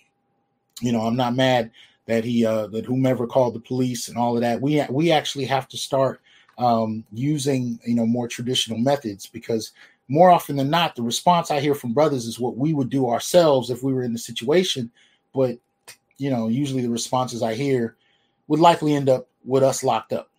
[0.81, 1.71] You know, I'm not mad
[2.07, 4.61] that he uh, that whomever called the police and all of that.
[4.61, 6.21] We we actually have to start
[6.57, 9.71] um, using you know more traditional methods because
[10.07, 13.09] more often than not, the response I hear from brothers is what we would do
[13.09, 14.91] ourselves if we were in the situation.
[15.33, 15.57] But
[16.17, 17.95] you know, usually the responses I hear
[18.47, 20.29] would likely end up with us locked up.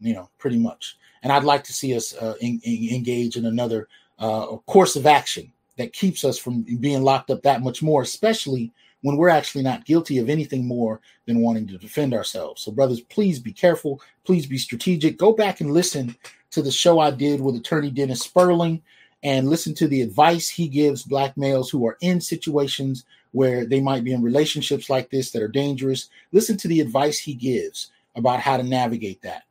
[0.00, 0.96] You know, pretty much.
[1.22, 5.06] And I'd like to see us uh, in, in, engage in another uh, course of
[5.06, 9.62] action that keeps us from being locked up that much more, especially when we're actually
[9.62, 12.62] not guilty of anything more than wanting to defend ourselves.
[12.62, 14.00] So, brothers, please be careful.
[14.24, 15.18] Please be strategic.
[15.18, 16.16] Go back and listen
[16.52, 18.82] to the show I did with attorney Dennis Sperling
[19.22, 23.80] and listen to the advice he gives black males who are in situations where they
[23.80, 26.08] might be in relationships like this that are dangerous.
[26.32, 29.44] Listen to the advice he gives about how to navigate that,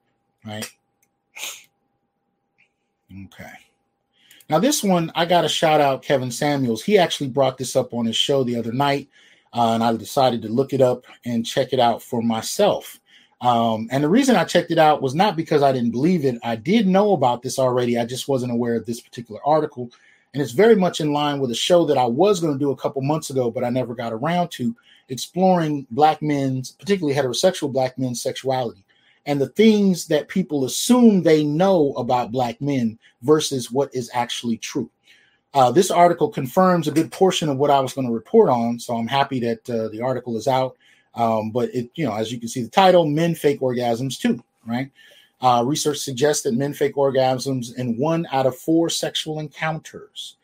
[0.45, 0.69] right?
[3.25, 3.51] Okay.
[4.49, 6.83] Now, this one, I got to shout out Kevin Samuels.
[6.83, 9.07] He actually brought this up on his show the other night,
[9.53, 12.99] uh, and I decided to look it up and check it out for myself.
[13.41, 16.37] Um, and the reason I checked it out was not because I didn't believe it.
[16.43, 17.97] I did know about this already.
[17.97, 19.91] I just wasn't aware of this particular article.
[20.33, 22.71] And it's very much in line with a show that I was going to do
[22.71, 24.75] a couple months ago, but I never got around to
[25.09, 28.85] exploring black men's, particularly heterosexual black men's sexuality
[29.25, 34.57] and the things that people assume they know about black men versus what is actually
[34.57, 34.89] true.
[35.53, 38.79] Uh, this article confirms a good portion of what I was going to report on,
[38.79, 40.77] so I'm happy that uh, the article is out.
[41.13, 44.41] Um, but it, you know, as you can see, the title: "Men Fake Orgasms Too."
[44.65, 44.91] Right?
[45.41, 50.37] Uh, research suggests that men fake orgasms in one out of four sexual encounters.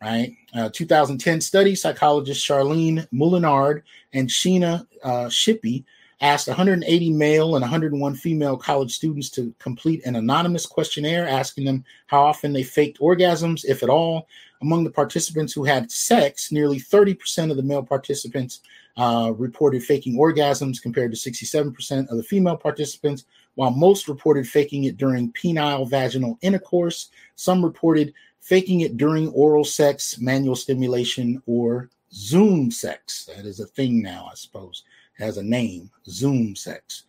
[0.00, 0.36] Right?
[0.54, 5.84] Uh, 2010 study: psychologist Charlene Muehlenhard and Sheena uh, Shippee
[6.20, 11.84] asked 180 male and 101 female college students to complete an anonymous questionnaire asking them
[12.06, 14.28] how often they faked orgasms, if at all.
[14.64, 18.60] Among the participants who had sex, nearly 30% of the male participants
[18.96, 24.84] uh, reported faking orgasms compared to 67% of the female participants, while most reported faking
[24.84, 27.10] it during penile vaginal intercourse.
[27.36, 33.26] Some reported faking it during oral sex, manual stimulation, or Zoom sex.
[33.26, 34.82] That is a thing now, I suppose
[35.18, 37.04] has a name, Zoom sex.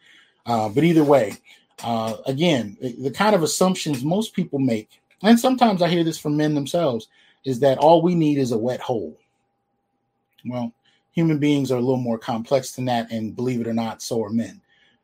[0.45, 1.37] Uh, but either way,
[1.83, 6.17] uh, again, the, the kind of assumptions most people make, and sometimes I hear this
[6.17, 7.07] from men themselves,
[7.45, 9.17] is that all we need is a wet hole.
[10.45, 10.73] Well,
[11.11, 14.23] human beings are a little more complex than that, and believe it or not, so
[14.23, 14.61] are men.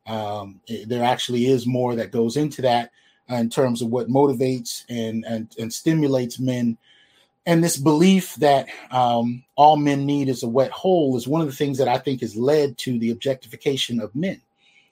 [0.08, 2.91] Um, it, there actually is more that goes into that
[3.32, 6.77] uh, in terms of what motivates and, and, and stimulates men
[7.45, 11.47] and this belief that um, all men need is a wet hole is one of
[11.47, 14.41] the things that I think has led to the objectification of men,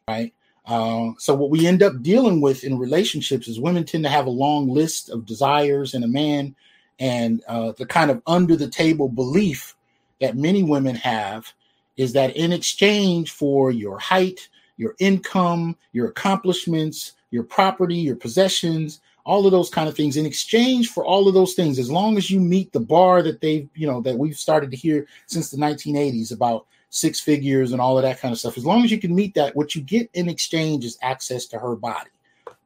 [0.08, 0.34] right?
[0.66, 4.26] Uh, so what we end up dealing with in relationships is women tend to have
[4.26, 6.56] a long list of desires in a man,
[7.00, 9.76] and uh, the kind of under the table belief
[10.20, 11.54] that many women have
[11.98, 19.02] is that in exchange for your height, your income, your accomplishments, your property, your possessions,
[19.26, 22.18] all of those kind of things in exchange for all of those things as long
[22.18, 25.52] as you meet the bar that they've you know that we've started to hear since
[25.52, 28.90] the 1980s about six figures and all of that kind of stuff as long as
[28.90, 32.10] you can meet that what you get in exchange is access to her body.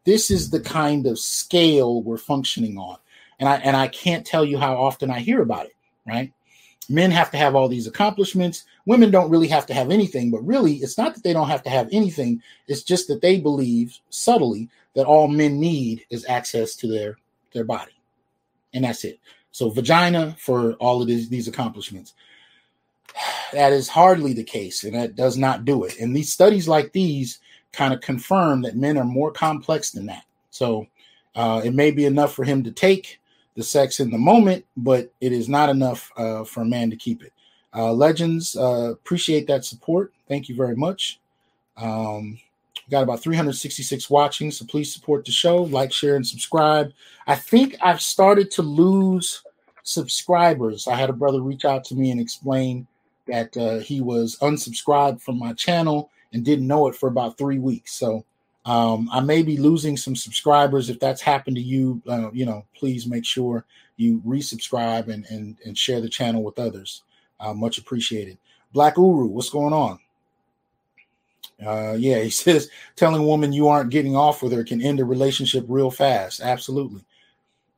[0.06, 2.98] This is the kind of scale we're functioning on
[3.40, 5.74] and i and i can't tell you how often i hear about it
[6.06, 6.32] right?
[6.90, 8.66] Men have to have all these accomplishments.
[8.86, 11.64] Women don't really have to have anything but really it's not that they don't have
[11.64, 12.42] to have anything.
[12.68, 17.18] It's just that they believe subtly that all men need is access to their
[17.54, 17.94] their body.
[18.74, 19.20] And that's it.
[19.52, 22.14] So vagina for all of these, these accomplishments.
[23.54, 26.00] That is hardly the case and that does not do it.
[26.00, 27.40] And these studies like these
[27.72, 30.24] kind of confirm that men are more complex than that.
[30.50, 30.88] So
[31.36, 33.20] uh, it may be enough for him to take
[33.56, 36.96] the sex in the moment, but it is not enough uh, for a man to
[36.96, 37.34] keep it.
[37.76, 40.14] Uh, legends, uh, appreciate that support.
[40.28, 41.20] Thank you very much.
[41.78, 42.40] Um,
[42.90, 46.94] got about 366 watching, so please support the show, like, share, and subscribe.
[47.26, 49.44] I think I've started to lose
[49.84, 50.88] subscribers.
[50.88, 52.88] I had a brother reach out to me and explain
[53.28, 57.60] that uh, he was unsubscribed from my channel and didn't know it for about three
[57.60, 57.94] weeks.
[57.94, 58.26] So
[58.66, 60.90] um, I may be losing some subscribers.
[60.90, 63.66] If that's happened to you, uh, you know, please make sure
[63.98, 67.04] you resubscribe and and, and share the channel with others.
[67.40, 68.38] Uh, much appreciated.
[68.72, 70.00] Black Uru, what's going on?
[71.66, 75.00] Uh, yeah, he says telling a woman you aren't getting off with her can end
[75.00, 76.42] a relationship real fast.
[76.42, 77.04] Absolutely.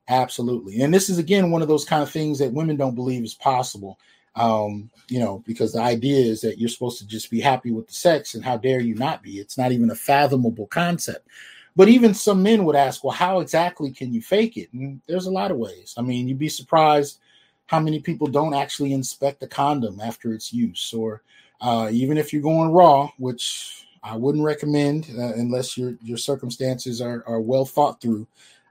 [0.08, 0.82] Absolutely.
[0.82, 3.34] And this is again one of those kind of things that women don't believe is
[3.34, 3.98] possible
[4.36, 7.88] um, you know, because the idea is that you're supposed to just be happy with
[7.88, 9.40] the sex, and how dare you not be?
[9.40, 11.28] It's not even a fathomable concept.
[11.76, 14.72] But even some men would ask, well, how exactly can you fake it?
[14.72, 15.94] And there's a lot of ways.
[15.98, 17.20] I mean, you'd be surprised
[17.66, 21.22] how many people don't actually inspect the condom after its use, or
[21.62, 27.02] uh, even if you're going raw, which I wouldn't recommend uh, unless your your circumstances
[27.02, 28.28] are are well thought through.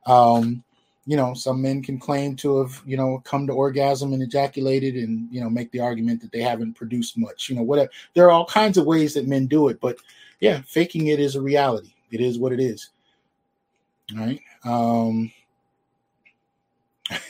[0.06, 0.62] Um,
[1.06, 4.94] you know, some men can claim to have, you know, come to orgasm and ejaculated
[4.96, 7.90] and, you know, make the argument that they haven't produced much, you know, whatever.
[8.14, 9.98] There are all kinds of ways that men do it, but
[10.40, 11.94] yeah, faking it is a reality.
[12.10, 12.90] It is what it is.
[14.14, 14.40] Right.
[14.64, 15.32] Um,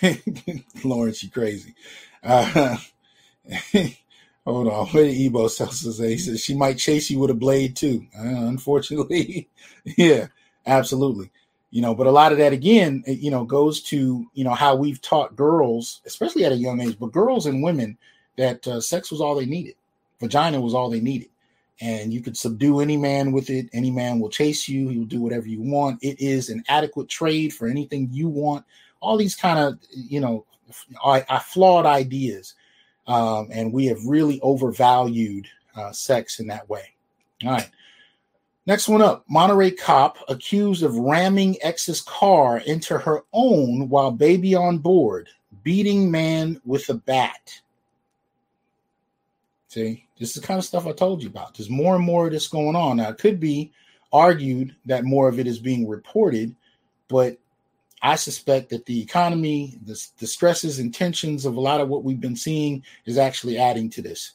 [0.85, 1.75] Lawrence, you crazy.
[2.23, 2.77] Uh,
[4.47, 4.87] Hold on.
[4.89, 6.11] Where did Ebo Celso say?
[6.11, 8.07] He says she might chase you with a blade too.
[8.17, 9.49] Uh, unfortunately,
[9.85, 10.27] yeah,
[10.67, 11.31] absolutely.
[11.75, 14.77] You know, but a lot of that again, you know, goes to you know how
[14.77, 17.99] we've taught girls, especially at a young age, but girls and women
[18.39, 19.75] that uh, sex was all they needed,
[20.21, 21.31] vagina was all they needed,
[21.81, 23.69] and you could subdue any man with it.
[23.73, 24.89] Any man will chase you.
[24.89, 25.99] He will do whatever you want.
[26.01, 28.65] It is an adequate trade for anything you want.
[29.01, 30.47] All these kind of you know,
[31.05, 32.55] I, I flawed ideas
[33.09, 36.95] um, and we have really overvalued uh, sex in that way.
[37.45, 37.69] All right.
[38.66, 44.55] Next one up Monterey cop accused of ramming ex's car into her own while baby
[44.55, 45.29] on board,
[45.62, 47.61] beating man with a bat.
[49.68, 51.55] See, this is the kind of stuff I told you about.
[51.55, 52.98] There's more and more of this going on.
[52.98, 53.72] Now, it could be
[54.12, 56.55] argued that more of it is being reported,
[57.09, 57.37] but
[58.00, 62.05] I suspect that the economy, the, the, stresses and tensions of a lot of what
[62.05, 64.33] we've been seeing is actually adding to this.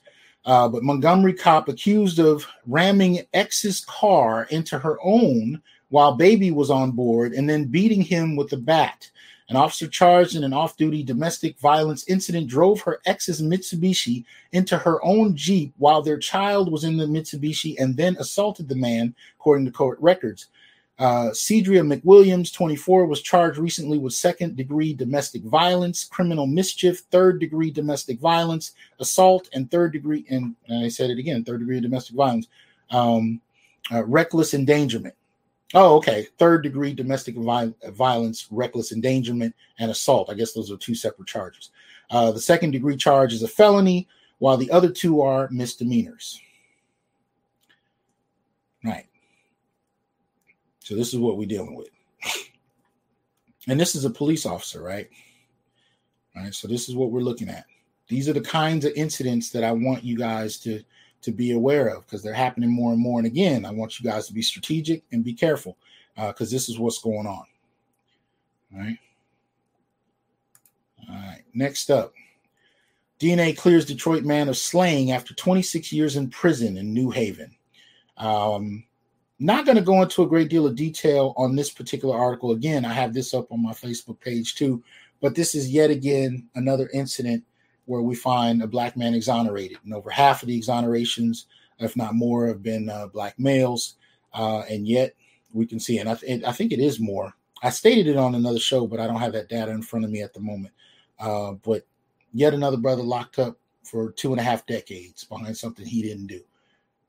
[0.49, 6.71] Uh, but Montgomery cop accused of ramming ex's car into her own while baby was
[6.71, 9.11] on board and then beating him with a bat.
[9.49, 14.75] An officer charged in an off duty domestic violence incident drove her ex's Mitsubishi into
[14.75, 19.13] her own Jeep while their child was in the Mitsubishi and then assaulted the man,
[19.39, 20.47] according to court records.
[20.99, 27.39] Uh, Cedria McWilliams, 24, was charged recently with second degree domestic violence, criminal mischief, third
[27.39, 31.79] degree domestic violence, assault, and third degree, and, and I said it again, third degree
[31.79, 32.47] domestic violence,
[32.91, 33.39] um,
[33.93, 35.15] uh, reckless endangerment.
[35.73, 36.27] Oh, okay.
[36.37, 40.29] Third degree domestic vi- violence, reckless endangerment, and assault.
[40.29, 41.69] I guess those are two separate charges.
[42.09, 44.07] Uh, the second degree charge is a felony,
[44.39, 46.41] while the other two are misdemeanors.
[48.83, 49.05] Right.
[50.89, 51.89] So this is what we're dealing with.
[53.67, 55.07] And this is a police officer, right?
[56.35, 56.51] All right.
[56.55, 57.65] So this is what we're looking at.
[58.07, 60.81] These are the kinds of incidents that I want you guys to
[61.21, 63.19] to be aware of because they're happening more and more.
[63.19, 65.77] And again, I want you guys to be strategic and be careful
[66.15, 67.45] because uh, this is what's going on.
[68.73, 68.97] All right.
[71.07, 71.43] All right.
[71.53, 72.15] Next up,
[73.19, 77.55] DNA clears Detroit man of slaying after 26 years in prison in New Haven.
[78.17, 78.85] Um,
[79.39, 82.51] not going to go into a great deal of detail on this particular article.
[82.51, 84.83] Again, I have this up on my Facebook page too,
[85.21, 87.43] but this is yet again another incident
[87.85, 89.77] where we find a black man exonerated.
[89.85, 91.45] And over half of the exonerations,
[91.79, 93.95] if not more, have been uh, black males.
[94.33, 95.15] Uh, and yet
[95.53, 97.33] we can see, and I, th- I, think it is more.
[97.63, 100.11] I stated it on another show, but I don't have that data in front of
[100.11, 100.73] me at the moment.
[101.17, 101.87] Uh, but
[102.33, 106.27] yet another brother locked up for two and a half decades behind something he didn't
[106.27, 106.41] do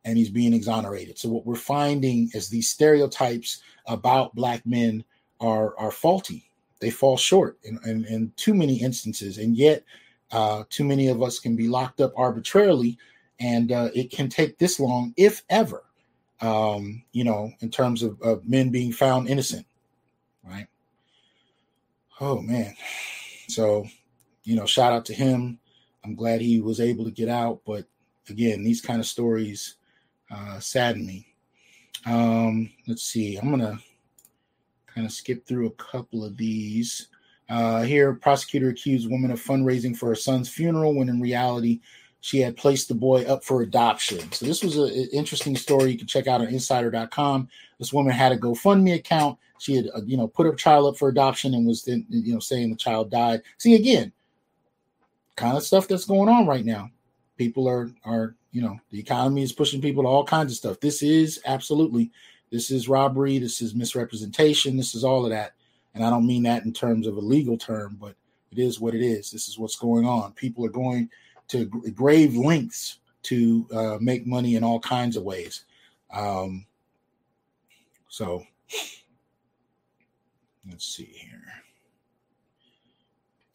[0.05, 1.19] and he's being exonerated.
[1.19, 5.05] So what we're finding is these stereotypes about black men
[5.41, 6.51] are are faulty.
[6.81, 9.85] They fall short in, in, in too many instances, and yet
[10.33, 12.97] uh, too many of us can be locked up arbitrarily,
[13.39, 15.85] and uh, it can take this long, if ever.
[16.41, 19.67] Um, you know, in terms of, of men being found innocent,
[20.43, 20.67] right?
[22.19, 22.75] Oh man.
[23.49, 23.87] So,
[24.45, 25.59] you know, shout out to him.
[26.03, 27.85] I'm glad he was able to get out, but
[28.31, 29.77] again, these kind of stories
[30.31, 31.27] uh, sadden me.
[32.07, 33.37] Um, let's see.
[33.37, 33.79] I'm gonna
[34.87, 37.09] kind of skip through a couple of these.
[37.49, 41.81] Uh, here, prosecutor accused woman of fundraising for her son's funeral when in reality
[42.21, 44.31] she had placed the boy up for adoption.
[44.33, 47.49] So this was an interesting story you can check out on insider.com.
[47.79, 49.38] This woman had a GoFundMe account.
[49.59, 52.33] She had, uh, you know, put her child up for adoption and was then, you
[52.35, 53.43] know, saying the child died.
[53.59, 54.12] See, again,
[55.37, 56.90] kind of stuff that's going on right now.
[57.37, 60.81] People are are you know the economy is pushing people to all kinds of stuff.
[60.81, 62.11] This is absolutely
[62.51, 65.53] this is robbery this is misrepresentation this is all of that.
[65.95, 68.15] And i don't mean that in terms of a legal term but
[68.51, 69.31] it is what it is.
[69.31, 70.33] This is what's going on.
[70.33, 71.09] People are going
[71.48, 75.65] to grave lengths to uh, make money in all kinds of ways.
[76.13, 76.67] Um,
[78.09, 78.44] so
[80.69, 81.42] let's see here.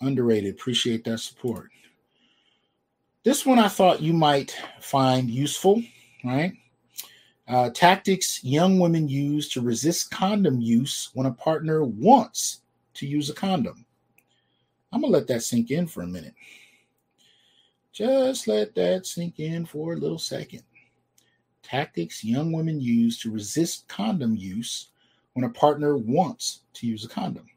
[0.02, 0.54] Underrated.
[0.54, 1.72] Appreciate that support
[3.26, 5.82] this one I thought you might find useful,
[6.24, 6.54] right?
[7.48, 12.62] Uh, tactics young women use to resist condom use when a partner wants
[12.94, 13.84] to use a condom.
[14.94, 16.36] I'm going to let that sink in for a minute.
[17.92, 20.62] Just let that sink in for a little second.
[21.64, 24.90] Tactics young women use to resist condom use
[25.34, 27.48] when a partner wants to use a condom.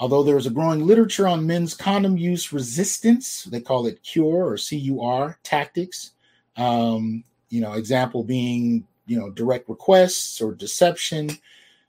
[0.00, 4.48] Although there is a growing literature on men's condom use resistance, they call it CURE
[4.48, 6.12] or CUR tactics.
[6.56, 11.30] Um, you know, example being, you know, direct requests or deception.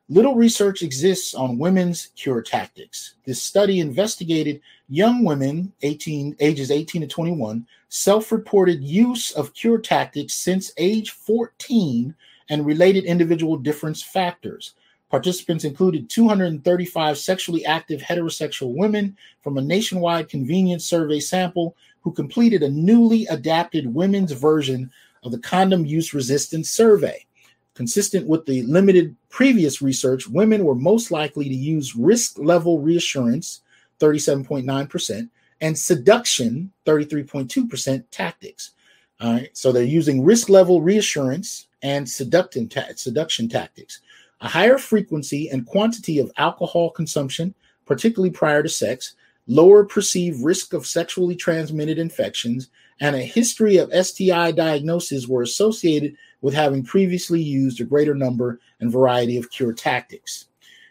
[0.10, 3.16] Little research exists on women's cure tactics.
[3.26, 4.60] This study investigated
[4.90, 12.14] young women 18 ages 18 to 21 self-reported use of cure tactics since age 14
[12.50, 14.74] and related individual difference factors.
[15.12, 22.64] Participants included 235 sexually active heterosexual women from a nationwide convenience survey sample who completed
[22.64, 24.90] a newly adapted women's version
[25.24, 27.26] of the condom use resistance survey.
[27.74, 33.64] Consistent with the limited previous research, women were most likely to use risk level reassurance,
[34.00, 38.72] 37.9%, and seduction, 33.2% tactics.
[39.20, 44.00] All right, so they're using risk level reassurance and ta- seduction tactics.
[44.42, 47.54] A higher frequency and quantity of alcohol consumption,
[47.86, 49.16] particularly prior to sex,
[49.48, 52.70] lower perceived risk of sexually transmitted infections,
[53.00, 58.60] and a history of STI diagnosis were associated with having previously used a greater number
[58.80, 60.48] and variety of cure tactics.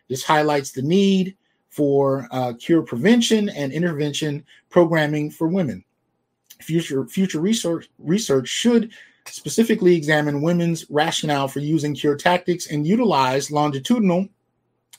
[0.08, 1.36] This highlights the need
[1.70, 5.84] for uh, cure prevention and intervention programming for women.
[6.60, 8.92] Future future research research should
[9.30, 14.28] specifically examine women's rationale for using cure tactics and utilize longitudinal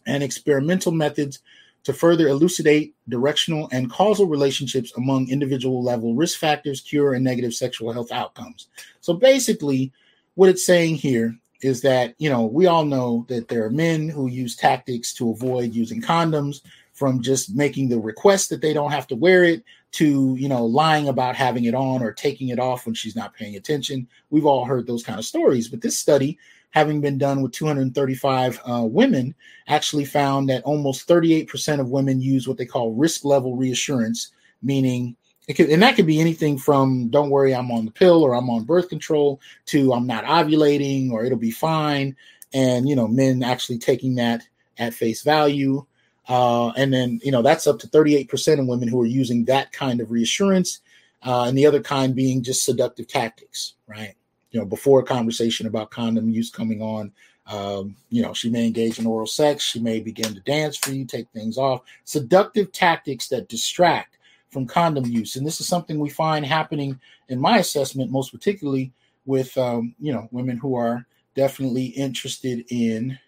[0.06, 1.40] and experimental methods
[1.84, 7.54] to further elucidate directional and causal relationships among individual level risk factors, cure, and negative
[7.54, 8.68] sexual health outcomes.
[9.02, 9.92] So basically,
[10.36, 14.10] what it's saying here is that you know we all know that there are men
[14.10, 16.62] who use tactics to avoid using condoms
[17.02, 20.64] from just making the request that they don't have to wear it to you know
[20.64, 24.46] lying about having it on or taking it off when she's not paying attention we've
[24.46, 26.38] all heard those kind of stories but this study
[26.70, 29.34] having been done with 235 uh, women
[29.68, 34.32] actually found that almost 38% of women use what they call risk level reassurance
[34.62, 35.16] meaning
[35.56, 38.50] could, and that could be anything from "Don't worry, I'm on the pill" or "I'm
[38.50, 42.16] on birth control" to "I'm not ovulating" or "It'll be fine."
[42.54, 44.44] And you know, men actually taking that
[44.78, 45.86] at face value,
[46.32, 49.74] uh, and then you know that's up to 38% of women who are using that
[49.74, 50.80] kind of reassurance,
[51.26, 54.14] uh, and the other kind being just seductive tactics, right?
[54.52, 57.12] You know, before a conversation about condom use coming on,
[57.48, 60.94] um, you know, she may engage in oral sex, she may begin to dance for
[60.94, 61.82] you, take things off.
[62.06, 64.18] Seductive tactics that distract
[64.52, 65.36] from condom use.
[65.36, 68.94] And this is something we find happening in my assessment, most particularly
[69.26, 71.06] with um, you know women who are
[71.36, 73.20] definitely interested in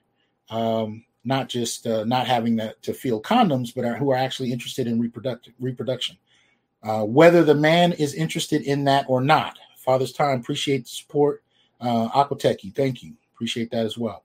[0.49, 4.51] um, not just uh, not having that to feel condoms, but are, who are actually
[4.51, 6.17] interested in reproduction.
[6.83, 9.57] Uh, whether the man is interested in that or not.
[9.77, 11.43] Father's time, appreciate the support.
[11.79, 14.23] Uh, thank you, appreciate that as well.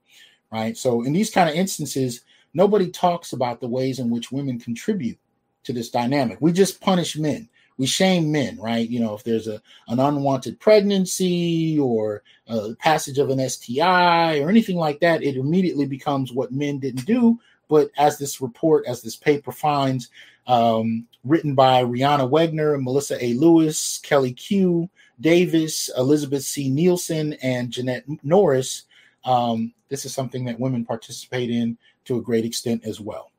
[0.50, 0.76] Right.
[0.76, 2.22] So in these kind of instances,
[2.54, 5.18] nobody talks about the ways in which women contribute
[5.64, 6.38] to this dynamic.
[6.40, 7.48] We just punish men.
[7.78, 8.88] We shame men, right?
[8.88, 14.48] You know, if there's a an unwanted pregnancy or a passage of an STI or
[14.48, 17.40] anything like that, it immediately becomes what men didn't do.
[17.68, 20.10] But as this report, as this paper finds,
[20.46, 23.34] um, written by Rhiana Wegner, Melissa A.
[23.34, 24.88] Lewis, Kelly Cue
[25.20, 26.70] Davis, Elizabeth C.
[26.70, 28.84] Neilson, and Jeanette Norris,
[29.24, 33.30] um, this is something that women participate in to a great extent as well,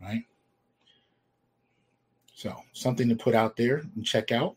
[0.00, 0.24] right?
[2.42, 4.56] So something to put out there and check out.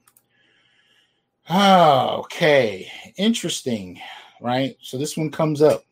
[1.48, 4.02] Ah, okay, interesting,
[4.42, 4.76] right?
[4.82, 5.84] So this one comes up,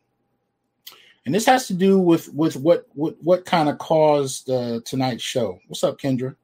[1.24, 5.22] and this has to do with with what what what kind of caused uh, tonight's
[5.22, 5.60] show.
[5.68, 6.34] What's up, Kendra?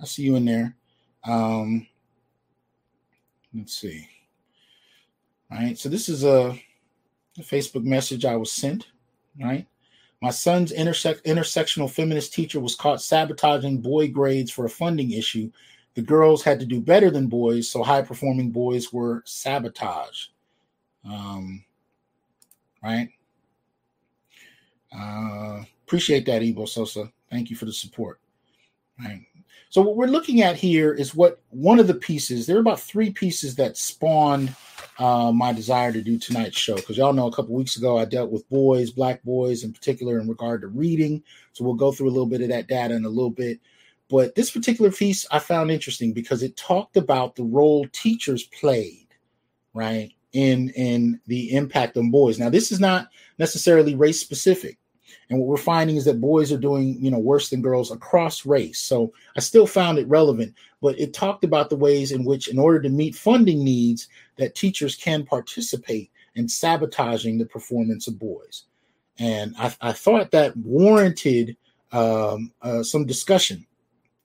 [0.00, 0.74] I see you in there.
[1.22, 1.86] Um,
[3.54, 4.08] let's see.
[5.52, 6.60] All right, so this is a,
[7.38, 8.88] a Facebook message I was sent.
[9.40, 9.68] Right,
[10.22, 15.50] my son's interse- intersectional feminist teacher was caught sabotaging boy grades for a funding issue.
[15.94, 20.30] The girls had to do better than boys, so high performing boys were sabotaged.
[21.08, 21.64] Um,
[22.82, 23.08] right?
[24.96, 27.10] Uh, appreciate that, Evo Sosa.
[27.30, 28.20] Thank you for the support.
[28.98, 29.26] Right.
[29.68, 32.46] So what we're looking at here is what one of the pieces.
[32.46, 34.54] There are about three pieces that spawned
[34.98, 38.04] uh, my desire to do tonight's show because y'all know a couple weeks ago I
[38.04, 41.22] dealt with boys, black boys in particular, in regard to reading.
[41.52, 43.60] So we'll go through a little bit of that data in a little bit.
[44.08, 49.08] But this particular piece I found interesting because it talked about the role teachers played,
[49.74, 52.38] right, in in the impact on boys.
[52.38, 54.78] Now this is not necessarily race specific.
[55.28, 58.46] And what we're finding is that boys are doing, you know, worse than girls across
[58.46, 58.78] race.
[58.78, 62.58] So I still found it relevant, but it talked about the ways in which, in
[62.58, 68.64] order to meet funding needs, that teachers can participate in sabotaging the performance of boys.
[69.18, 71.56] And I, I thought that warranted
[71.90, 73.66] um, uh, some discussion,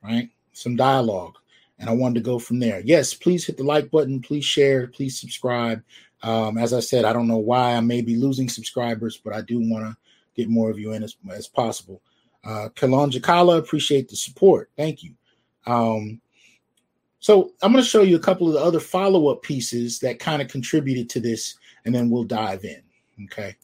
[0.04, 0.30] right?
[0.54, 1.36] Some dialogue.
[1.80, 2.82] And I wanted to go from there.
[2.82, 4.22] Yes, please hit the like button.
[4.22, 4.86] Please share.
[4.88, 5.82] Please subscribe.
[6.22, 9.42] Um, as I said, I don't know why I may be losing subscribers, but I
[9.42, 9.98] do want to
[10.36, 12.02] get more of you in as, as possible.
[12.44, 14.70] Uh, Kalonjakala, appreciate the support.
[14.78, 15.14] Thank you.
[15.68, 16.20] Um,
[17.20, 20.20] so I'm going to show you a couple of the other follow up pieces that
[20.20, 21.56] kind of contributed to this,
[21.86, 22.82] and then we'll dive in.
[23.26, 23.56] Okay.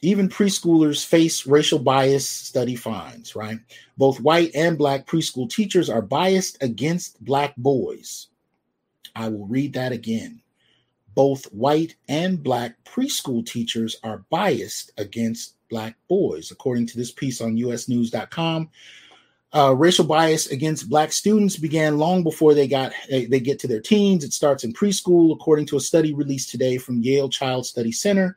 [0.00, 3.58] Even preschoolers face racial bias, study finds, right?
[3.96, 8.28] Both white and black preschool teachers are biased against black boys.
[9.14, 10.40] I will read that again.
[11.14, 17.40] Both white and black preschool teachers are biased against black boys, according to this piece
[17.40, 18.70] on usnews.com.
[19.54, 23.68] Uh, racial bias against black students began long before they got they, they get to
[23.68, 24.24] their teens.
[24.24, 28.36] It starts in preschool, according to a study released today from Yale Child Study Center.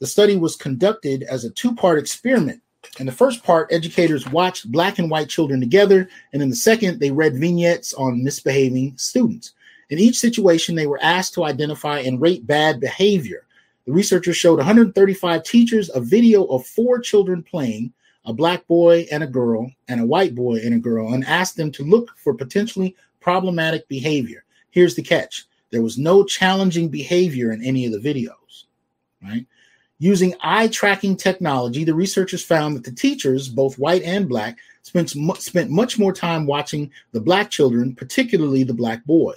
[0.00, 2.60] The study was conducted as a two-part experiment.
[2.98, 7.00] In the first part, educators watched black and white children together, and in the second,
[7.00, 9.52] they read vignettes on misbehaving students.
[9.90, 13.46] In each situation, they were asked to identify and rate bad behavior.
[13.86, 17.92] The researchers showed 135 teachers a video of four children playing
[18.24, 21.56] a black boy and a girl, and a white boy and a girl, and asked
[21.56, 24.44] them to look for potentially problematic behavior.
[24.70, 28.64] Here's the catch there was no challenging behavior in any of the videos,
[29.22, 29.46] right?
[29.98, 35.10] Using eye tracking technology, the researchers found that the teachers, both white and black, spent,
[35.38, 39.34] spent much more time watching the black children, particularly the black boy.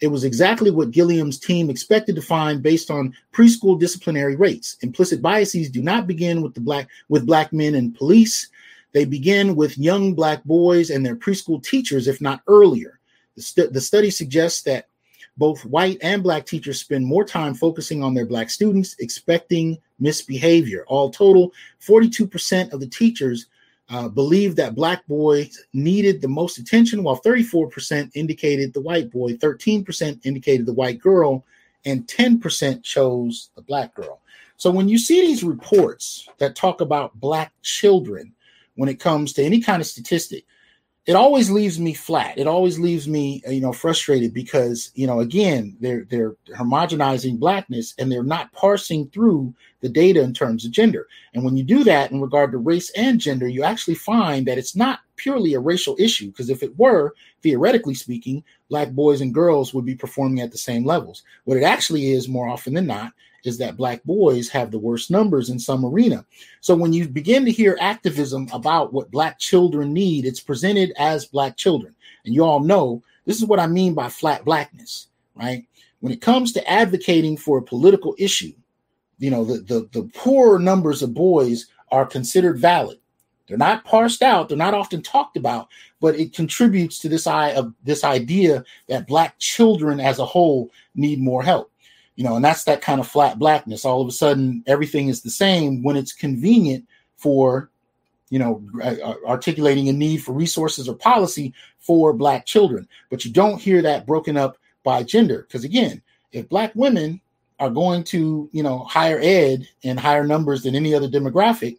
[0.00, 4.76] It was exactly what Gilliam's team expected to find based on preschool disciplinary rates.
[4.82, 8.48] Implicit biases do not begin with the black with black men and police.
[8.92, 13.00] They begin with young black boys and their preschool teachers, if not earlier.
[13.36, 14.88] The, the study suggests that
[15.36, 20.84] both white and black teachers spend more time focusing on their black students, expecting misbehavior.
[20.86, 23.46] All total, 42% of the teachers
[23.90, 29.32] uh, believed that black boys needed the most attention, while 34% indicated the white boy,
[29.34, 31.44] 13% indicated the white girl,
[31.84, 34.20] and 10% chose the black girl.
[34.56, 38.32] So when you see these reports that talk about black children,
[38.76, 40.46] when it comes to any kind of statistic,
[41.06, 42.38] it always leaves me flat.
[42.38, 47.38] It always leaves me, uh, you know, frustrated because, you know, again, they're they're homogenizing
[47.38, 51.06] blackness and they're not parsing through the data in terms of gender.
[51.34, 54.56] And when you do that in regard to race and gender, you actually find that
[54.56, 59.34] it's not purely a racial issue because if it were, theoretically speaking, black boys and
[59.34, 61.22] girls would be performing at the same levels.
[61.44, 63.12] What it actually is more often than not
[63.44, 66.24] is that black boys have the worst numbers in some arena.
[66.60, 71.26] So when you begin to hear activism about what black children need, it's presented as
[71.26, 71.94] black children.
[72.24, 75.66] And you all know this is what I mean by flat blackness, right?
[76.00, 78.52] When it comes to advocating for a political issue,
[79.18, 82.98] you know, the, the, the poorer numbers of boys are considered valid.
[83.46, 85.68] They're not parsed out, they're not often talked about,
[86.00, 91.20] but it contributes to this of this idea that black children as a whole need
[91.20, 91.70] more help
[92.16, 93.84] you know, and that's that kind of flat blackness.
[93.84, 96.86] All of a sudden, everything is the same when it's convenient
[97.16, 97.70] for,
[98.30, 98.62] you know,
[99.26, 102.88] articulating a need for resources or policy for Black children.
[103.10, 105.42] But you don't hear that broken up by gender.
[105.42, 106.02] Because again,
[106.32, 107.20] if Black women
[107.60, 111.78] are going to, you know, higher ed in higher numbers than any other demographic,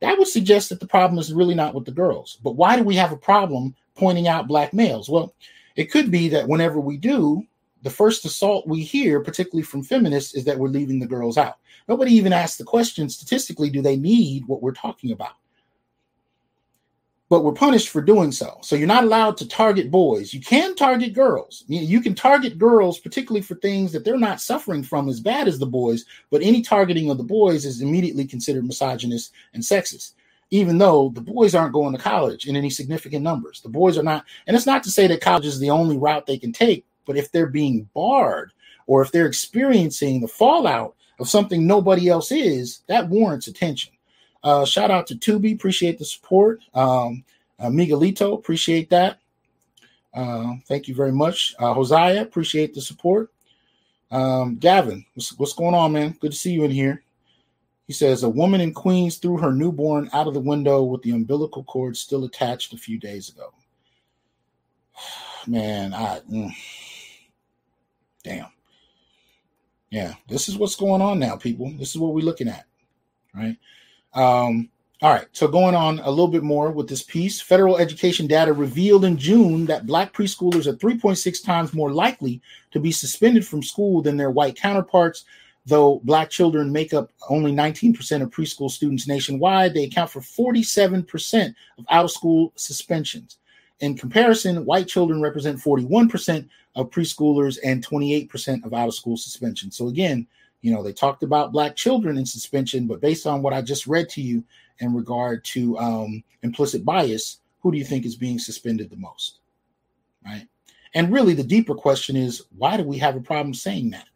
[0.00, 2.38] that would suggest that the problem is really not with the girls.
[2.42, 5.08] But why do we have a problem pointing out Black males?
[5.08, 5.34] Well,
[5.76, 7.46] it could be that whenever we do,
[7.82, 11.58] the first assault we hear, particularly from feminists, is that we're leaving the girls out.
[11.88, 15.32] Nobody even asks the question statistically, do they need what we're talking about?
[17.28, 18.58] But we're punished for doing so.
[18.60, 20.34] So you're not allowed to target boys.
[20.34, 21.64] You can target girls.
[21.68, 25.58] You can target girls, particularly for things that they're not suffering from as bad as
[25.58, 30.14] the boys, but any targeting of the boys is immediately considered misogynist and sexist
[30.50, 33.60] even though the boys aren't going to college in any significant numbers.
[33.60, 36.26] The boys are not, and it's not to say that college is the only route
[36.26, 38.52] they can take, but if they're being barred
[38.86, 43.92] or if they're experiencing the fallout of something nobody else is, that warrants attention.
[44.42, 46.60] Uh, shout out to Tubi, appreciate the support.
[46.74, 47.24] Um,
[47.58, 49.18] uh, Miguelito, appreciate that.
[50.14, 51.54] Uh, thank you very much.
[51.58, 53.30] Uh, Hosea, appreciate the support.
[54.10, 56.16] Um, Gavin, what's, what's going on, man?
[56.18, 57.02] Good to see you in here.
[57.86, 61.10] He says a woman in Queens threw her newborn out of the window with the
[61.10, 63.52] umbilical cord still attached a few days ago.
[65.46, 66.20] Man, I.
[66.30, 66.52] Mm.
[68.22, 68.46] Damn.
[69.90, 71.72] Yeah, this is what's going on now, people.
[71.78, 72.66] This is what we're looking at,
[73.34, 73.56] right?
[74.14, 74.70] Um,
[75.02, 78.52] all right, so going on a little bit more with this piece, federal education data
[78.52, 83.62] revealed in June that black preschoolers are 3.6 times more likely to be suspended from
[83.62, 85.24] school than their white counterparts.
[85.64, 91.54] Though black children make up only 19% of preschool students nationwide, they account for 47%
[91.78, 93.38] of out of school suspensions.
[93.80, 99.70] In comparison, white children represent 41% of preschoolers and 28% of out of school suspension.
[99.70, 100.26] So again,
[100.62, 103.86] You know, they talked about black children in suspension, but based on what I just
[103.86, 104.44] read to you
[104.80, 109.38] in regard to um, implicit bias, who do you think is being suspended the most?
[110.24, 110.46] Right.
[110.94, 114.06] And really, the deeper question is why do we have a problem saying that?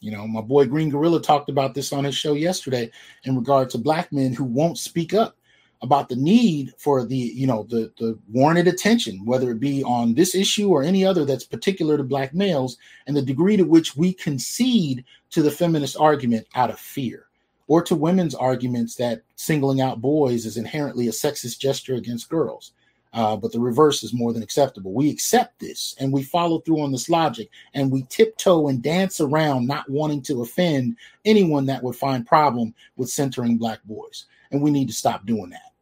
[0.00, 2.90] You know, my boy Green Gorilla talked about this on his show yesterday
[3.24, 5.36] in regard to black men who won't speak up
[5.84, 10.14] about the need for the you know the the warranted attention whether it be on
[10.14, 13.94] this issue or any other that's particular to black males and the degree to which
[13.96, 17.26] we concede to the feminist argument out of fear
[17.66, 22.72] or to women's arguments that singling out boys is inherently a sexist gesture against girls.
[23.12, 24.92] Uh, but the reverse is more than acceptable.
[24.92, 29.20] We accept this and we follow through on this logic and we tiptoe and dance
[29.20, 34.26] around not wanting to offend anyone that would find problem with centering black boys.
[34.50, 35.73] And we need to stop doing that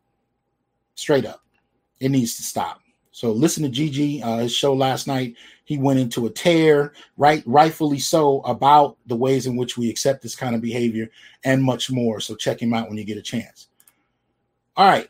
[0.95, 1.43] straight up.
[2.01, 2.81] It needs to stop.
[3.13, 5.37] So listen to Gigi, uh, his show last night.
[5.65, 10.23] He went into a tear, right, rightfully so, about the ways in which we accept
[10.23, 11.09] this kind of behavior
[11.45, 12.21] and much more.
[12.21, 13.69] So check him out when you get a chance.
[14.77, 15.09] All right.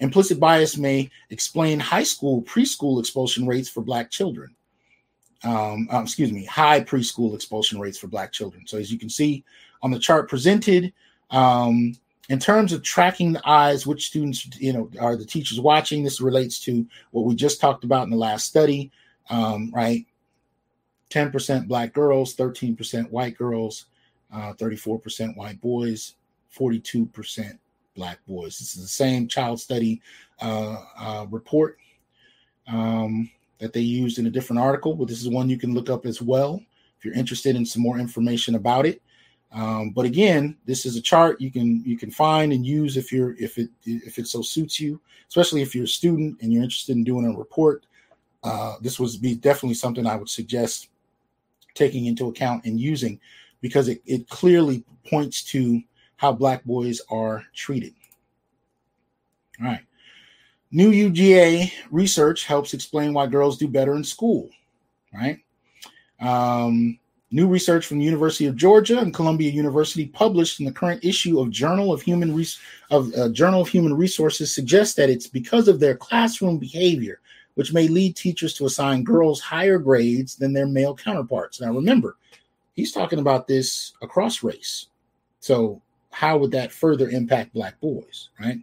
[0.00, 4.54] Implicit bias may explain high school preschool expulsion rates for black children.
[5.44, 8.66] Um, um, excuse me, high preschool expulsion rates for black children.
[8.66, 9.44] So as you can see
[9.80, 10.92] on the chart presented,
[11.30, 11.94] um,
[12.28, 16.02] in terms of tracking the eyes, which students, you know, are the teachers watching?
[16.02, 18.92] This relates to what we just talked about in the last study,
[19.28, 20.06] um, right?
[21.10, 23.86] 10% black girls, 13% white girls,
[24.32, 26.14] uh, 34% white boys,
[26.56, 27.58] 42%
[27.94, 28.58] black boys.
[28.58, 30.00] This is the same child study
[30.40, 31.76] uh, uh, report
[32.68, 35.90] um, that they used in a different article, but this is one you can look
[35.90, 36.62] up as well
[36.98, 39.02] if you're interested in some more information about it.
[39.52, 43.12] Um, but again, this is a chart you can you can find and use if
[43.12, 46.62] you're if it if it so suits you, especially if you're a student and you're
[46.62, 47.84] interested in doing a report.
[48.42, 50.88] Uh, this would be definitely something I would suggest
[51.74, 53.20] taking into account and using
[53.60, 55.80] because it, it clearly points to
[56.16, 57.94] how black boys are treated.
[59.60, 59.80] All right.
[60.70, 64.48] New UGA research helps explain why girls do better in school,
[65.12, 65.38] right?
[66.18, 66.98] Um,
[67.34, 71.40] New research from the University of Georgia and Columbia University, published in the current issue
[71.40, 72.44] of Journal of Human
[72.90, 77.20] of uh, Journal of Human Resources, suggests that it's because of their classroom behavior,
[77.54, 81.58] which may lead teachers to assign girls higher grades than their male counterparts.
[81.58, 82.18] Now, remember,
[82.74, 84.88] he's talking about this across race.
[85.40, 85.80] So,
[86.10, 88.58] how would that further impact Black boys, right?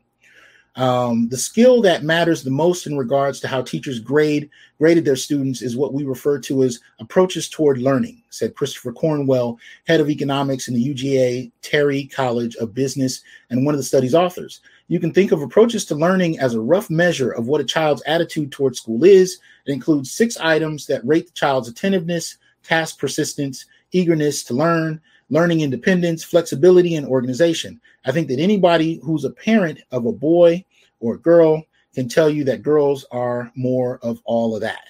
[0.79, 5.17] Um, the skill that matters the most in regards to how teachers grade graded their
[5.17, 10.09] students is what we refer to as approaches toward learning, said Christopher Cornwell, head of
[10.09, 14.61] economics in the UGA Terry College of Business and one of the study's authors.
[14.87, 18.01] You can think of approaches to learning as a rough measure of what a child's
[18.07, 19.37] attitude toward school is.
[19.65, 25.61] It includes six items that rate the child's attentiveness, task persistence, eagerness to learn, learning
[25.61, 27.79] independence, flexibility, and organization.
[28.05, 30.63] I think that anybody who's a parent of a boy
[30.99, 31.63] or a girl
[31.93, 34.85] can tell you that girls are more of all of that.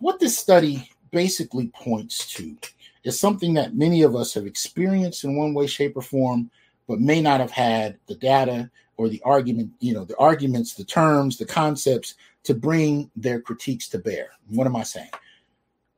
[0.00, 2.56] What this study basically points to
[3.04, 6.50] is something that many of us have experienced in one way, shape, or form,
[6.88, 10.84] but may not have had the data or the argument, you know, the arguments, the
[10.84, 12.14] terms, the concepts
[12.44, 14.30] to bring their critiques to bear.
[14.48, 15.10] What am I saying?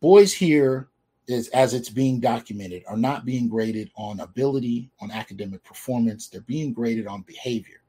[0.00, 0.88] Boys here
[1.28, 6.28] is as it's being documented are not being graded on ability on academic performance.
[6.28, 7.82] They're being graded on behavior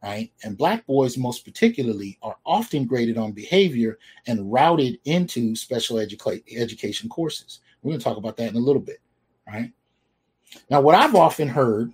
[0.00, 0.30] right?
[0.44, 3.98] And black boys most particularly are often graded on behavior
[4.28, 7.58] and routed into special educa- education courses.
[7.82, 9.00] We're going to talk about that in a little bit
[9.48, 9.72] right?
[10.70, 11.92] Now what i've often heard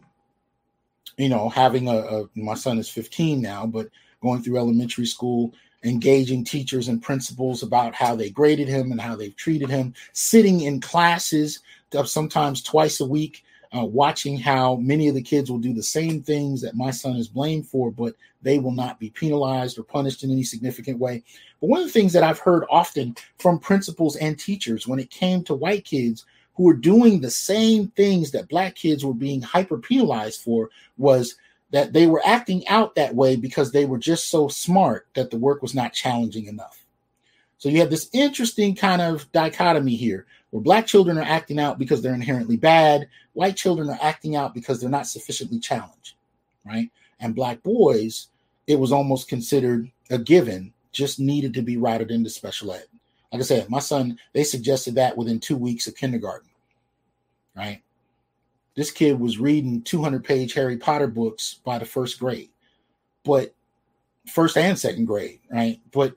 [1.16, 3.88] you know having a, a my son is 15 now but
[4.22, 5.52] going through elementary school
[5.84, 10.62] engaging teachers and principals about how they graded him and how they've treated him, sitting
[10.62, 11.60] in classes
[12.04, 13.44] sometimes twice a week,
[13.76, 17.16] uh, watching how many of the kids will do the same things that my son
[17.16, 21.22] is blamed for, but they will not be penalized or punished in any significant way.
[21.60, 25.10] But one of the things that I've heard often from principals and teachers when it
[25.10, 26.24] came to white kids
[26.54, 31.34] who were doing the same things that black kids were being hyper penalized for was
[31.74, 35.36] that they were acting out that way because they were just so smart that the
[35.36, 36.86] work was not challenging enough.
[37.58, 41.80] So you have this interesting kind of dichotomy here where black children are acting out
[41.80, 46.14] because they're inherently bad, white children are acting out because they're not sufficiently challenged,
[46.64, 46.92] right?
[47.18, 48.28] And black boys,
[48.68, 52.86] it was almost considered a given, just needed to be routed into special ed.
[53.32, 56.50] Like I said, my son, they suggested that within two weeks of kindergarten,
[57.56, 57.82] right?
[58.76, 62.50] This kid was reading 200 page Harry Potter books by the first grade,
[63.24, 63.54] but
[64.32, 65.80] first and second grade, right?
[65.92, 66.16] But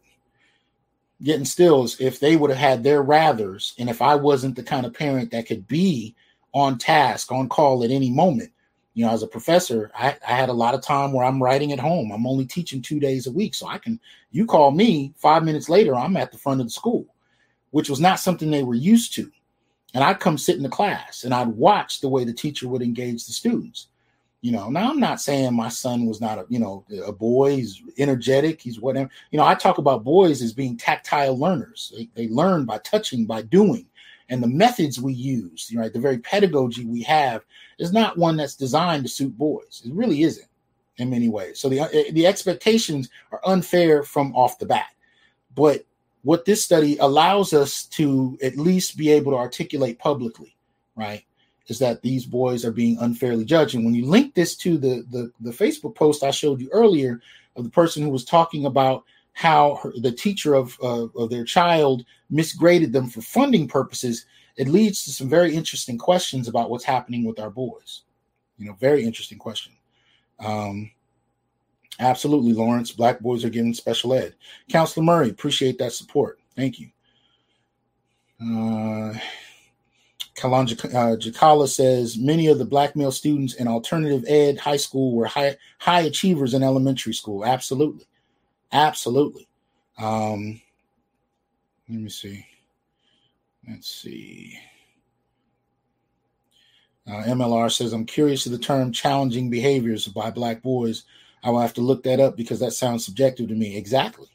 [1.22, 4.86] getting stills if they would have had their rathers and if I wasn't the kind
[4.86, 6.16] of parent that could be
[6.53, 8.51] on task, on call at any moment.
[8.93, 11.72] You know, as a professor, I, I had a lot of time where I'm writing
[11.72, 12.12] at home.
[12.12, 13.53] I'm only teaching two days a week.
[13.53, 13.99] So I can,
[14.32, 17.05] you call me five minutes later, I'm at the front of the school,
[17.70, 19.32] which was not something they were used to.
[19.93, 22.81] And I'd come sit in the class and I'd watch the way the teacher would
[22.81, 23.88] engage the students.
[24.41, 27.55] You know, now I'm not saying my son was not a, you know, a boy.
[27.55, 28.61] He's energetic.
[28.61, 29.09] He's whatever.
[29.31, 31.91] You know, I talk about boys as being tactile learners.
[31.95, 33.88] They, they learn by touching, by doing.
[34.29, 37.45] And the methods we use, right, the very pedagogy we have
[37.79, 39.81] is not one that's designed to suit boys.
[39.85, 40.47] It really isn't
[40.97, 41.59] in many ways.
[41.59, 44.88] So the uh, the expectations are unfair from off the bat.
[45.55, 45.85] But
[46.28, 50.57] what this study allows us to at least be able to articulate publicly,
[50.97, 51.23] right,
[51.67, 53.75] is that these boys are being unfairly judged.
[53.75, 57.21] And when you link this to the, the, the Facebook post I showed you earlier
[57.55, 61.45] of the person who was talking about how her, the teacher of, uh, of their
[61.45, 64.25] child misgraded them for funding purposes,
[64.57, 68.01] it leads to some very interesting questions about what's happening with our boys.
[68.57, 69.71] You know, very interesting question.
[70.41, 70.91] Um,
[71.99, 72.91] absolutely, Lawrence.
[72.91, 74.35] Black boys are getting special ed.
[74.69, 76.39] Counselor Murray, appreciate that support.
[76.55, 76.89] Thank you.
[78.41, 79.13] Uh,
[80.37, 85.25] Kalan Jakala says many of the black male students in alternative ed high school were
[85.25, 87.43] high high achievers in elementary school.
[87.43, 88.05] Absolutely,
[88.71, 89.47] absolutely.
[89.97, 90.61] Um,
[91.89, 92.45] let me see.
[93.67, 94.59] Let's see.
[97.07, 101.03] Uh, MLR says I'm curious to the term challenging behaviors by black boys.
[101.43, 103.77] I will have to look that up because that sounds subjective to me.
[103.77, 104.27] Exactly.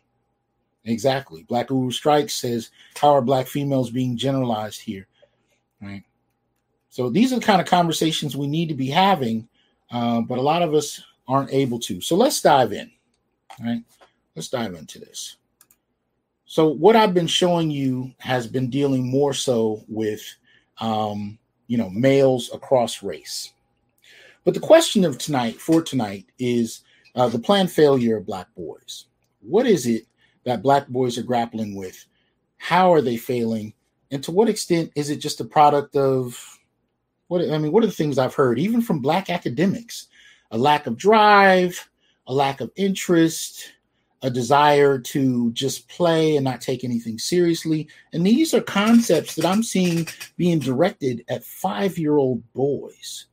[0.85, 1.45] Exactly.
[1.45, 5.07] Black Uru Strikes says, How are black females being generalized here?
[5.83, 6.05] right?
[6.89, 9.49] So these are the kind of conversations we need to be having,
[9.91, 12.01] uh, but a lot of us aren't able to.
[12.01, 12.91] So let's dive in,
[13.63, 13.83] right?
[14.37, 15.37] Let's dive into this.
[16.47, 20.23] So what I've been showing you has been dealing more so with,
[20.79, 23.53] um, you know, males across race.
[24.45, 26.81] But the question of tonight, for tonight, is
[27.15, 29.07] uh, the planned failure of Black boys.
[29.41, 30.07] What is it
[30.45, 32.05] that Black boys are grappling with?
[32.59, 33.75] How are they failing?
[34.13, 36.39] and to what extent is it just a product of
[37.29, 40.09] what I mean, what are the things I've heard, even from black academics?
[40.51, 41.89] A lack of drive,
[42.27, 43.73] a lack of interest,
[44.21, 47.89] a desire to just play and not take anything seriously.
[48.13, 50.07] And these are concepts that I'm seeing
[50.37, 53.29] being directed at five year old boys,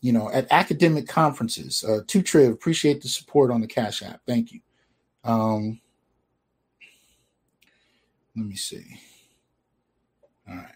[0.00, 1.84] you know, at academic conferences.
[1.84, 4.20] Uh, Two Triv, appreciate the support on the Cash App.
[4.26, 4.60] Thank you.
[5.24, 5.80] Um,
[8.36, 8.98] let me see.
[10.48, 10.74] All right.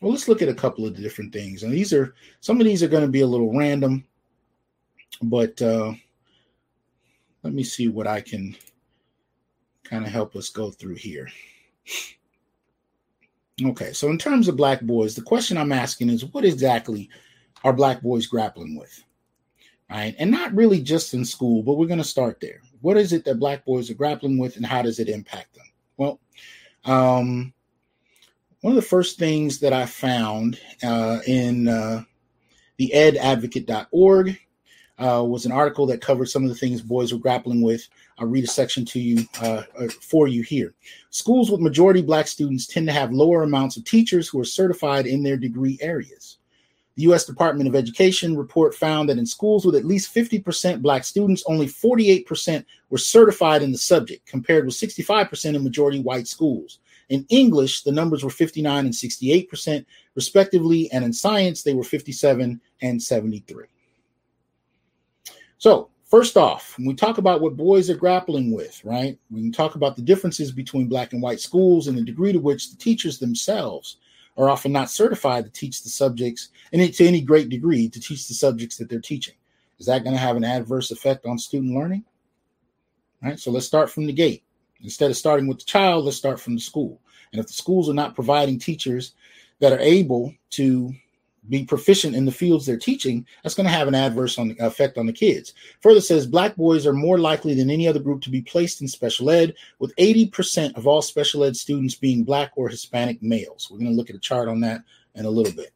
[0.00, 1.62] Well, let's look at a couple of the different things.
[1.62, 4.04] And these are some of these are going to be a little random,
[5.22, 5.92] but uh,
[7.44, 8.56] let me see what I can
[9.84, 11.28] kind of help us go through here.
[13.64, 17.08] Okay, so in terms of black boys, the question I'm asking is what exactly
[17.64, 19.04] are black boys grappling with?
[19.90, 22.62] Right, and not really just in school, but we're going to start there.
[22.80, 25.66] What is it that black boys are grappling with, and how does it impact them?
[25.98, 26.20] Well,
[26.84, 27.52] um,
[28.62, 32.04] one of the first things that I found uh, in uh,
[32.78, 34.38] the edadvocate.org
[34.98, 37.86] uh, was an article that covered some of the things boys were grappling with.
[38.22, 40.74] I'll read a section to you uh, uh, for you here.
[41.10, 45.08] Schools with majority black students tend to have lower amounts of teachers who are certified
[45.08, 46.38] in their degree areas.
[46.94, 47.24] The U.S.
[47.24, 51.66] Department of Education report found that in schools with at least 50% Black students, only
[51.66, 56.78] 48% were certified in the subject, compared with 65% in majority white schools.
[57.08, 62.60] In English, the numbers were 59 and 68%, respectively, and in science, they were 57
[62.82, 63.66] and 73.
[65.58, 69.50] So, first off, when we talk about what boys are grappling with, right, we can
[69.50, 72.76] talk about the differences between Black and white schools and the degree to which the
[72.76, 73.96] teachers themselves
[74.36, 78.28] are often not certified to teach the subjects, and to any great degree, to teach
[78.28, 79.32] the subjects that they're teaching.
[79.78, 82.04] Is that going to have an adverse effect on student learning?
[83.22, 84.42] Right, so let's start from the gate.
[84.82, 87.00] Instead of starting with the child, let's start from the school.
[87.32, 89.14] And if the schools are not providing teachers
[89.60, 90.92] that are able to
[91.48, 94.56] be proficient in the fields they're teaching, that's going to have an adverse on the,
[94.64, 95.54] effect on the kids.
[95.80, 98.88] Further says black boys are more likely than any other group to be placed in
[98.88, 103.68] special ed, with 80% of all special ed students being black or Hispanic males.
[103.70, 104.82] We're going to look at a chart on that
[105.14, 105.72] in a little bit.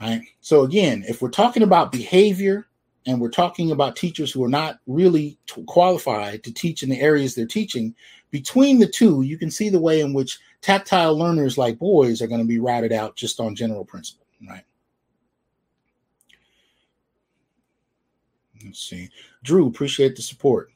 [0.00, 0.20] Right.
[0.40, 2.68] So again, if we're talking about behavior
[3.06, 7.34] and we're talking about teachers who are not really qualified to teach in the areas
[7.34, 7.94] they're teaching,
[8.30, 12.26] between the two, you can see the way in which tactile learners like boys are
[12.26, 14.64] going to be routed out just on general principle right?
[18.64, 19.08] Let's see.
[19.42, 20.70] Drew, appreciate the support.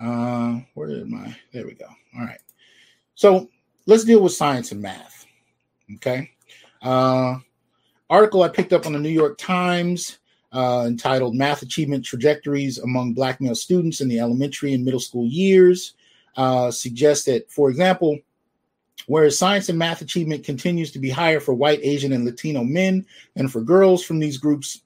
[0.00, 1.34] Uh, where did my?
[1.52, 1.86] There we go.
[2.16, 2.40] All right.
[3.14, 3.48] So
[3.86, 5.26] let's deal with science and math.
[5.94, 6.30] Okay.
[6.82, 7.36] Uh,
[8.10, 10.18] article I picked up on the New York Times
[10.52, 15.26] uh, entitled Math Achievement Trajectories Among Black Male Students in the Elementary and Middle School
[15.26, 15.94] Years
[16.36, 18.18] uh, suggests that, for example,
[19.06, 23.04] whereas science and math achievement continues to be higher for white, Asian, and Latino men
[23.36, 24.80] and for girls from these groups,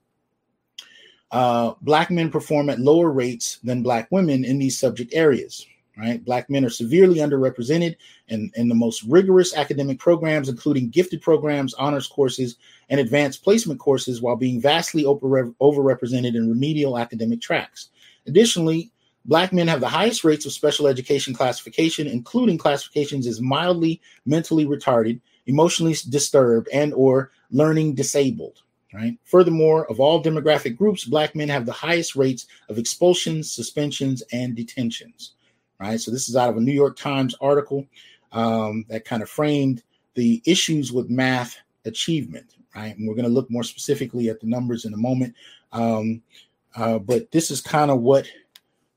[1.30, 5.66] uh, black men perform at lower rates than black women in these subject areas
[5.98, 6.24] right?
[6.24, 7.96] Black men are severely underrepresented
[8.28, 12.56] in, in the most rigorous academic programs, including gifted programs, honors courses,
[12.88, 17.88] and advanced placement courses, while being vastly over, overrepresented in remedial academic tracks.
[18.26, 18.92] Additionally,
[19.24, 24.64] Black men have the highest rates of special education classification, including classifications as mildly mentally
[24.64, 28.62] retarded, emotionally disturbed, and or learning disabled.
[28.94, 29.18] Right.
[29.24, 34.56] Furthermore, of all demographic groups, Black men have the highest rates of expulsions, suspensions, and
[34.56, 35.32] detentions
[35.78, 36.00] right?
[36.00, 37.86] So this is out of a New York Times article
[38.32, 39.82] um, that kind of framed
[40.14, 42.96] the issues with math achievement, right?
[42.96, 45.34] And we're going to look more specifically at the numbers in a moment.
[45.72, 46.22] Um,
[46.76, 48.28] uh, but this is kind of what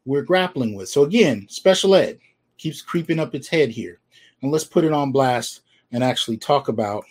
[0.06, 0.90] we're grappling with.
[0.90, 2.20] So again, special ed
[2.58, 4.00] keeps creeping up its head here.
[4.42, 7.06] And let's put it on blast and actually talk about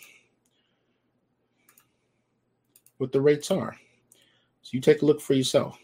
[2.97, 3.75] what the rates are.
[4.61, 5.77] So you take a look for yourself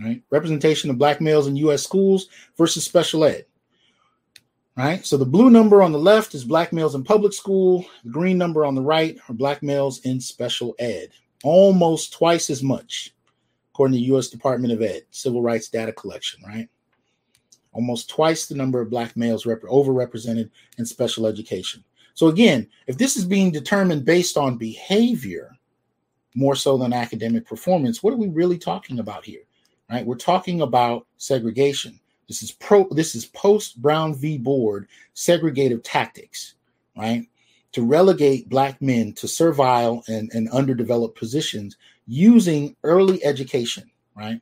[0.00, 0.22] right?
[0.30, 1.82] Representation of black males in U.S.
[1.82, 3.46] schools versus special ed,
[4.76, 5.04] right?
[5.04, 7.86] So the blue number on the left is black males in public school.
[8.04, 11.10] The green number on the right are black males in special ed,
[11.44, 13.14] almost twice as much,
[13.76, 14.28] according to U.S.
[14.28, 16.66] Department of Ed Civil Rights Data Collection, right?
[17.74, 20.48] Almost twice the number of black males rep- overrepresented
[20.78, 21.84] in special education.
[22.14, 25.50] So again, if this is being determined based on behavior
[26.34, 29.42] more so than academic performance, what are we really talking about here?
[29.90, 30.06] right?
[30.06, 32.00] We're talking about segregation.
[32.28, 34.38] This is pro this is post Brown v.
[34.38, 36.54] Board segregative tactics,
[36.96, 37.26] right?
[37.72, 44.40] To relegate black men to servile and, and underdeveloped positions using early education, right?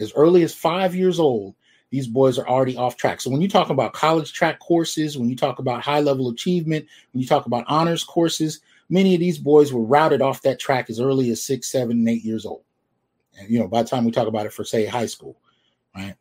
[0.00, 1.54] As early as five years old,
[1.90, 3.20] these boys are already off track.
[3.20, 6.86] So when you talk about college track courses, when you talk about high level achievement,
[7.12, 10.90] when you talk about honors courses, many of these boys were routed off that track
[10.90, 12.62] as early as six, seven, and eight years old
[13.38, 15.36] And you know, by the time we talk about it for say high school,
[15.96, 16.14] right?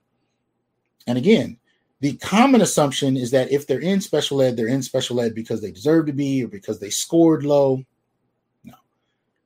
[1.08, 1.58] And again,
[2.02, 5.62] the common assumption is that if they're in special ed, they're in special ed because
[5.62, 7.84] they deserve to be or because they scored low.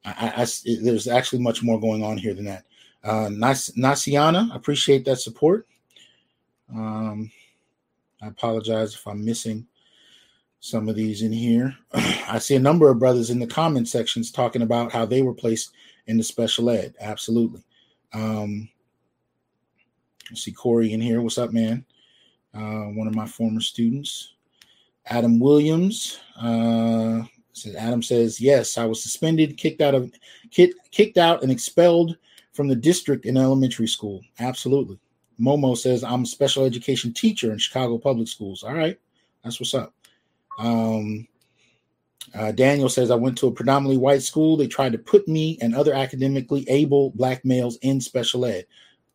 [0.06, 0.48] I, I
[0.82, 2.66] there's actually much more going on here than that.
[3.04, 5.68] Uh, nice Nasiana, appreciate that support.
[6.74, 7.32] Um,
[8.22, 9.68] I apologize if I'm missing
[10.60, 11.76] some of these in here.
[11.94, 15.34] I see a number of brothers in the comment sections talking about how they were
[15.34, 15.74] placed
[16.08, 16.96] in the special ed.
[17.02, 17.64] Absolutely.
[18.14, 18.70] Um,
[20.32, 21.22] I see Corey in here.
[21.22, 21.86] What's up, man?
[22.54, 24.34] Uh, one of my former students.
[25.06, 26.20] Adam Williams.
[26.40, 27.24] Uh,
[27.78, 30.12] Adam says, yes, I was suspended, kicked out of
[30.52, 32.18] kicked, kicked out and expelled
[32.52, 34.22] from the district in elementary school.
[34.40, 35.00] Absolutely.
[35.40, 38.64] Momo says, I'm a special education teacher in Chicago Public Schools.
[38.64, 39.00] All right.
[39.44, 39.94] That's what's up.
[40.60, 41.28] Um,
[42.36, 44.56] uh, Daniel says, I went to a predominantly white school.
[44.56, 48.66] They tried to put me and other academically able black males in special ed.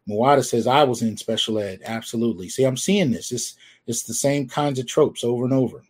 [0.09, 1.81] Muada says, I was in special ed.
[1.85, 2.49] Absolutely.
[2.49, 3.31] See, I'm seeing this.
[3.31, 5.83] It's, it's the same kinds of tropes over and over.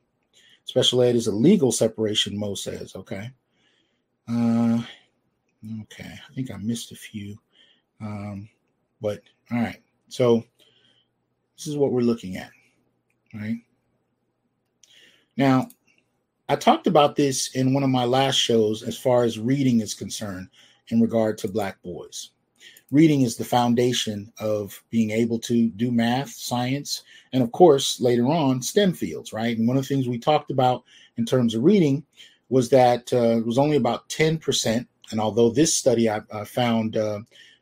[0.68, 2.94] Special ed is a legal separation, Mo says.
[2.94, 3.30] Okay.
[4.28, 4.82] Uh,
[5.84, 6.12] okay.
[6.12, 7.38] I think I missed a few.
[8.02, 8.50] Um,
[9.00, 9.82] but all right.
[10.08, 10.44] So
[11.56, 12.50] this is what we're looking at.
[13.32, 13.56] Right.
[15.38, 15.68] Now,
[16.50, 19.94] I talked about this in one of my last shows as far as reading is
[19.94, 20.48] concerned
[20.88, 22.32] in regard to Black boys.
[22.90, 27.02] Reading is the foundation of being able to do math, science,
[27.34, 29.58] and of course, later on, STEM fields, right?
[29.58, 30.84] And one of the things we talked about
[31.18, 32.02] in terms of reading
[32.48, 34.86] was that uh, it was only about 10%.
[35.10, 37.20] And although this study I, I found uh,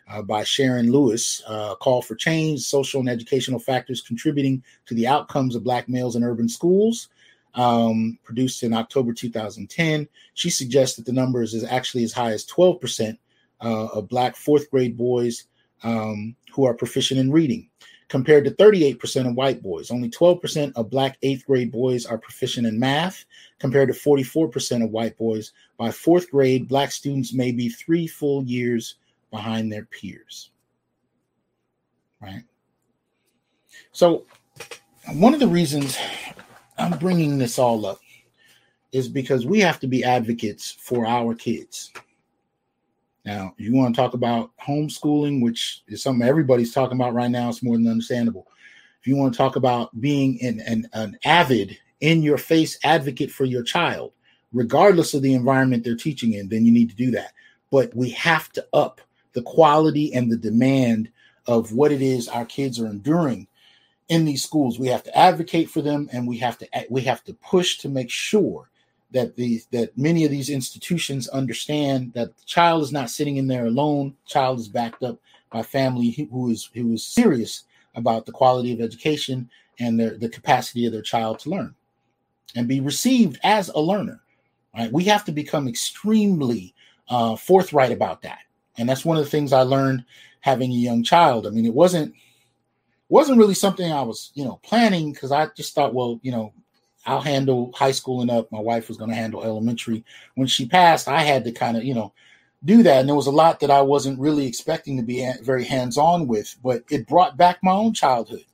[0.08, 5.08] uh, by Sharon Lewis, uh, Call for Change Social and Educational Factors Contributing to the
[5.08, 7.08] Outcomes of Black Males in Urban Schools,
[7.54, 10.06] um, produced in October 2010.
[10.34, 13.18] She suggests that the numbers is actually as high as 12%
[13.60, 15.44] uh, of Black fourth grade boys
[15.82, 17.68] um, who are proficient in reading,
[18.08, 19.90] compared to 38% of white boys.
[19.90, 23.24] Only 12% of Black eighth grade boys are proficient in math,
[23.58, 25.52] compared to 44% of white boys.
[25.76, 28.96] By fourth grade, Black students may be three full years
[29.30, 30.50] behind their peers.
[32.20, 32.42] Right?
[33.92, 34.24] So,
[35.14, 35.96] one of the reasons
[36.78, 38.00] I'm bringing this all up
[38.92, 41.92] is because we have to be advocates for our kids.
[43.26, 47.48] Now, you want to talk about homeschooling, which is something everybody's talking about right now,
[47.48, 48.46] it's more than understandable.
[49.00, 53.32] If you want to talk about being an, an, an avid, in your face advocate
[53.32, 54.12] for your child,
[54.52, 57.32] regardless of the environment they're teaching in, then you need to do that.
[57.72, 59.00] But we have to up
[59.32, 61.10] the quality and the demand
[61.46, 63.48] of what it is our kids are enduring
[64.08, 64.78] in these schools.
[64.78, 67.88] We have to advocate for them, and we have to we have to push to
[67.88, 68.70] make sure
[69.12, 73.46] that these that many of these institutions understand that the child is not sitting in
[73.46, 74.14] there alone.
[74.26, 75.18] Child is backed up
[75.50, 79.48] by family who is who is serious about the quality of education
[79.78, 81.74] and their, the capacity of their child to learn
[82.54, 84.20] and be received as a learner.
[84.76, 84.92] Right?
[84.92, 86.74] We have to become extremely
[87.08, 88.40] uh, forthright about that,
[88.76, 90.04] and that's one of the things I learned
[90.40, 91.46] having a young child.
[91.46, 92.14] I mean, it wasn't
[93.08, 96.52] wasn't really something I was, you know, planning because I just thought, well, you know,
[97.06, 98.50] I'll handle high school and up.
[98.50, 100.04] My wife was going to handle elementary.
[100.34, 102.12] When she passed, I had to kind of, you know,
[102.64, 103.00] do that.
[103.00, 106.26] And there was a lot that I wasn't really expecting to be very hands on
[106.26, 108.44] with, but it brought back my own childhood,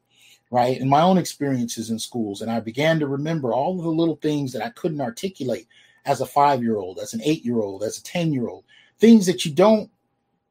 [0.51, 0.79] right?
[0.79, 2.43] And my own experiences in schools.
[2.43, 5.67] And I began to remember all of the little things that I couldn't articulate
[6.05, 8.65] as a five year old, as an eight year old, as a 10 year old,
[8.99, 9.91] things that you don't,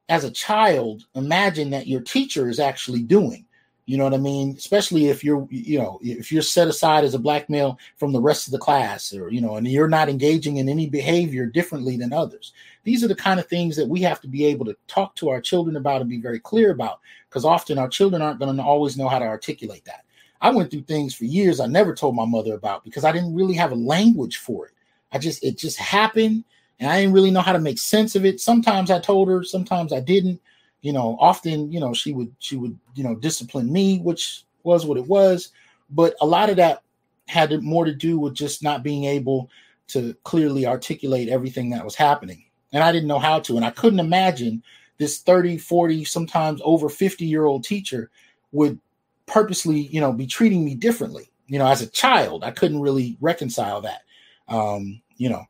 [0.09, 3.45] as a child, imagine that your teacher is actually doing
[3.91, 4.55] you know what I mean?
[4.57, 8.21] Especially if you're, you know, if you're set aside as a black male from the
[8.21, 11.97] rest of the class, or you know, and you're not engaging in any behavior differently
[11.97, 12.53] than others.
[12.85, 15.27] These are the kind of things that we have to be able to talk to
[15.27, 18.63] our children about and be very clear about, because often our children aren't going to
[18.63, 20.05] always know how to articulate that.
[20.39, 23.35] I went through things for years I never told my mother about because I didn't
[23.35, 24.73] really have a language for it.
[25.11, 26.45] I just it just happened
[26.79, 28.39] and I didn't really know how to make sense of it.
[28.39, 30.39] Sometimes I told her, sometimes I didn't
[30.81, 34.85] you know often you know she would she would you know discipline me which was
[34.85, 35.51] what it was.
[35.89, 36.83] But a lot of that
[37.27, 39.49] had more to do with just not being able
[39.87, 42.45] to clearly articulate everything that was happening.
[42.73, 44.63] And i didn't know how to and i couldn't imagine
[44.97, 48.09] this 30 40 sometimes over 50 year old teacher
[48.51, 48.79] would
[49.25, 51.29] purposely you know be treating me differently.
[51.47, 54.01] You know as a child i couldn't really reconcile that
[54.47, 55.43] um you know.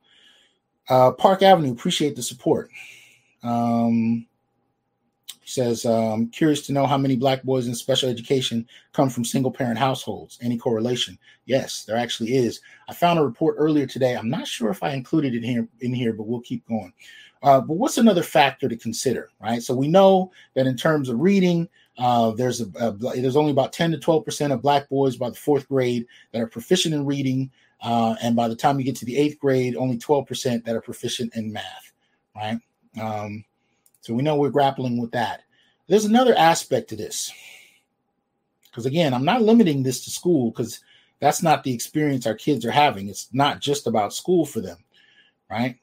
[0.90, 2.70] Uh park avenue appreciate the support.
[3.44, 4.26] Um
[5.52, 9.52] says, um, curious to know how many black boys in special education come from single
[9.52, 10.40] parent households.
[10.42, 11.18] Any correlation?
[11.46, 12.62] Yes, there actually is.
[12.88, 14.16] I found a report earlier today.
[14.16, 16.94] I'm not sure if I included it here in here, but we'll keep going.
[17.44, 19.64] Uh, but what's another factor to consider, right?
[19.64, 23.74] So we know that in terms of reading, uh, there's a, a, there's only about
[23.74, 27.06] 10 to 12 percent of black boys by the fourth grade that are proficient in
[27.06, 30.66] reading, uh, and by the time you get to the eighth grade, only 12 percent
[30.66, 31.94] that are proficient in math,
[32.36, 32.60] right?
[33.02, 33.44] Um,
[34.02, 35.44] so we know we're grappling with that.
[35.88, 37.32] There's another aspect to this.
[38.70, 40.82] Because again, I'm not limiting this to school because
[41.20, 43.10] that's not the experience our kids are having.
[43.10, 44.78] It's not just about school for them,
[45.50, 45.78] right?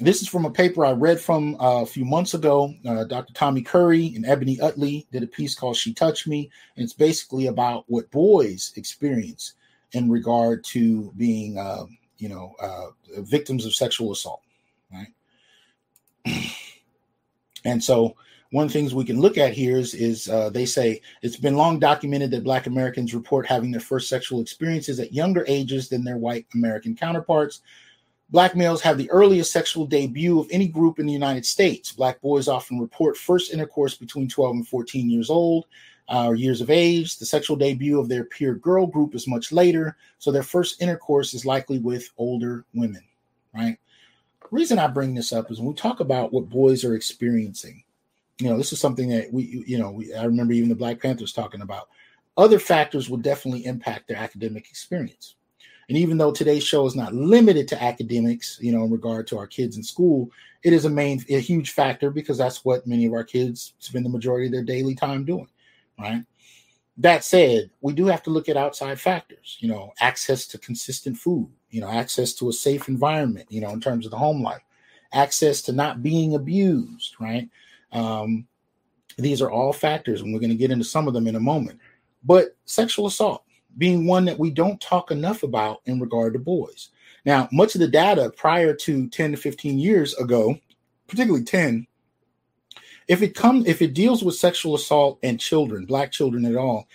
[0.00, 2.72] This is from a paper I read from uh, a few months ago.
[2.86, 3.34] Uh, Dr.
[3.34, 6.50] Tommy Curry and Ebony Utley did a piece called She Touched Me.
[6.76, 9.54] And it's basically about what boys experience
[9.92, 11.84] in regard to being, uh,
[12.16, 14.40] you know, uh, victims of sexual assault,
[14.90, 15.08] right?
[17.64, 18.16] And so
[18.50, 21.38] one of the things we can look at here is, is uh, they say it's
[21.38, 25.88] been long documented that Black Americans report having their first sexual experiences at younger ages
[25.88, 27.62] than their white American counterparts.
[28.28, 31.92] Black males have the earliest sexual debut of any group in the United States.
[31.92, 35.66] Black boys often report first intercourse between 12 and 14 years old
[36.08, 37.18] uh, or years of age.
[37.18, 41.34] The sexual debut of their peer girl group is much later, so their first intercourse
[41.34, 43.02] is likely with older women,
[43.54, 43.78] right?
[44.52, 47.82] Reason I bring this up is when we talk about what boys are experiencing,
[48.38, 51.00] you know, this is something that we, you know, we, I remember even the Black
[51.00, 51.88] Panthers talking about.
[52.36, 55.36] Other factors will definitely impact their academic experience.
[55.88, 59.38] And even though today's show is not limited to academics, you know, in regard to
[59.38, 60.30] our kids in school,
[60.62, 64.04] it is a main, a huge factor because that's what many of our kids spend
[64.04, 65.48] the majority of their daily time doing,
[65.98, 66.22] right?
[66.98, 71.16] That said, we do have to look at outside factors, you know, access to consistent
[71.16, 74.42] food, you know, access to a safe environment, you know, in terms of the home
[74.42, 74.62] life,
[75.12, 77.48] access to not being abused, right?
[77.92, 78.46] Um,
[79.18, 81.40] these are all factors, and we're going to get into some of them in a
[81.40, 81.80] moment.
[82.22, 83.42] But sexual assault
[83.78, 86.90] being one that we don't talk enough about in regard to boys.
[87.24, 90.58] Now, much of the data prior to 10 to 15 years ago,
[91.08, 91.86] particularly 10,
[93.08, 96.86] if it comes if it deals with sexual assault and children, black children at all,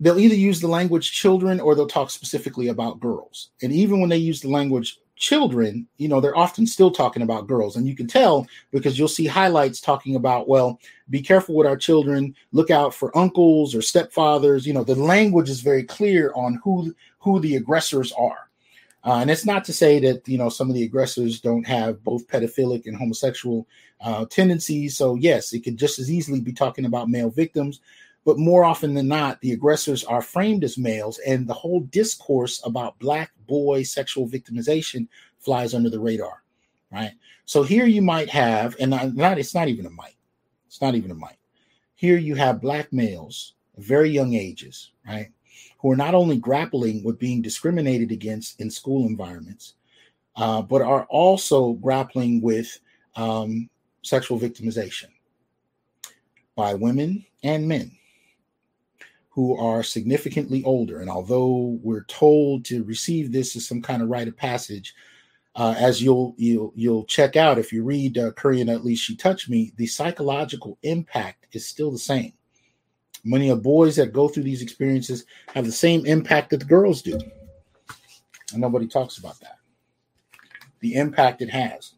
[0.00, 3.50] they'll either use the language children or they'll talk specifically about girls.
[3.62, 7.46] And even when they use the language children, you know, they're often still talking about
[7.46, 7.76] girls.
[7.76, 10.78] And you can tell because you'll see highlights talking about, well,
[11.08, 14.66] be careful with our children, look out for uncles or stepfathers.
[14.66, 18.50] You know, the language is very clear on who who the aggressors are.
[19.04, 22.02] Uh, and it's not to say that you know some of the aggressors don't have
[22.04, 23.66] both pedophilic and homosexual
[24.00, 24.96] uh, tendencies.
[24.96, 27.80] So yes, it could just as easily be talking about male victims,
[28.26, 32.60] but more often than not, the aggressors are framed as males, and the whole discourse
[32.66, 35.06] about black boy sexual victimization
[35.38, 36.42] flies under the radar,
[36.90, 37.12] right?
[37.44, 40.16] So here you might have, and not it's not even a might,
[40.66, 41.38] it's not even a might.
[41.94, 45.28] Here you have black males, very young ages, right,
[45.78, 49.74] who are not only grappling with being discriminated against in school environments,
[50.34, 52.80] uh, but are also grappling with
[53.14, 53.70] um,
[54.02, 55.10] sexual victimization
[56.56, 57.96] by women and men
[59.36, 61.00] who are significantly older.
[61.00, 64.94] And although we're told to receive this as some kind of rite of passage,
[65.54, 69.14] uh, as you'll you'll you'll check out if you read uh, and at least she
[69.14, 72.32] touched me, the psychological impact is still the same.
[73.24, 77.02] Many of boys that go through these experiences have the same impact that the girls
[77.02, 77.18] do,
[78.52, 79.58] and nobody talks about that.
[80.80, 81.92] The impact it has.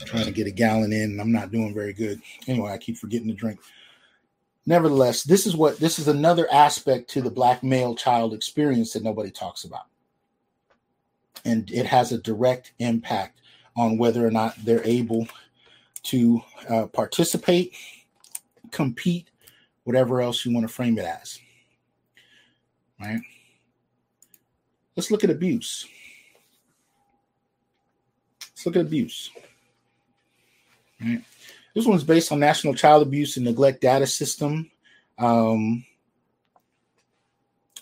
[0.00, 2.20] Trying to get a gallon in and I'm not doing very good.
[2.46, 3.60] Anyway, I keep forgetting to drink.
[4.66, 9.02] Nevertheless, this is what this is another aspect to the black male child experience that
[9.02, 9.86] nobody talks about.
[11.44, 13.40] And it has a direct impact
[13.76, 15.26] on whether or not they're able
[16.02, 17.74] to uh, participate,
[18.70, 19.30] compete,
[19.84, 21.38] whatever else you want to frame it as.
[23.00, 23.20] Right?
[24.96, 25.86] Let's look at abuse.
[28.50, 29.30] Let's look at abuse.
[31.00, 34.70] This one's based on National Child Abuse and Neglect Data System
[35.18, 35.84] um,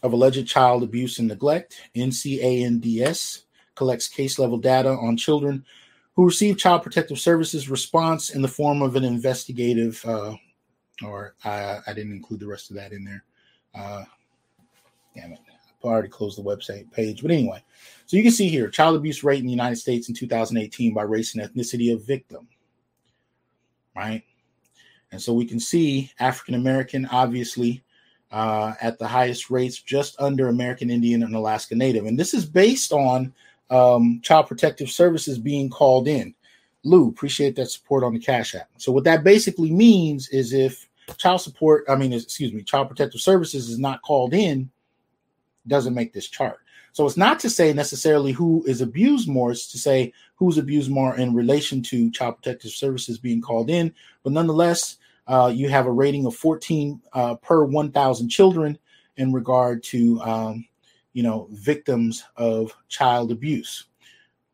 [0.02, 1.80] of alleged child abuse and neglect.
[1.94, 3.42] NCANDS
[3.74, 5.64] collects case level data on children
[6.14, 10.34] who receive Child Protective Services response in the form of an investigative, uh,
[11.04, 13.24] or I, I, didn't include the rest of that in there.
[13.74, 14.04] Uh,
[15.14, 15.38] damn it.
[15.84, 17.22] I already closed the website page.
[17.22, 17.62] But anyway,
[18.06, 21.02] so you can see here child abuse rate in the United States in 2018 by
[21.02, 22.48] race and ethnicity of victim
[23.97, 24.22] right?
[25.12, 27.82] And so we can see African American, obviously,
[28.30, 32.07] uh, at the highest rates, just under American Indian and Alaska Native.
[32.07, 33.32] And this is based on
[33.70, 36.34] um, Child Protective Services being called in.
[36.84, 38.68] Lou, appreciate that support on the Cash App.
[38.76, 43.20] So, what that basically means is if child support, I mean, excuse me, Child Protective
[43.20, 44.70] Services is not called in,
[45.66, 46.59] doesn't make this chart.
[46.97, 50.90] So it's not to say necessarily who is abused more, it's to say who's abused
[50.90, 53.92] more in relation to child protective services being called in.
[54.22, 58.78] But nonetheless, uh, you have a rating of 14 uh, per 1,000 children
[59.18, 60.66] in regard to, um,
[61.12, 63.84] you know, victims of child abuse.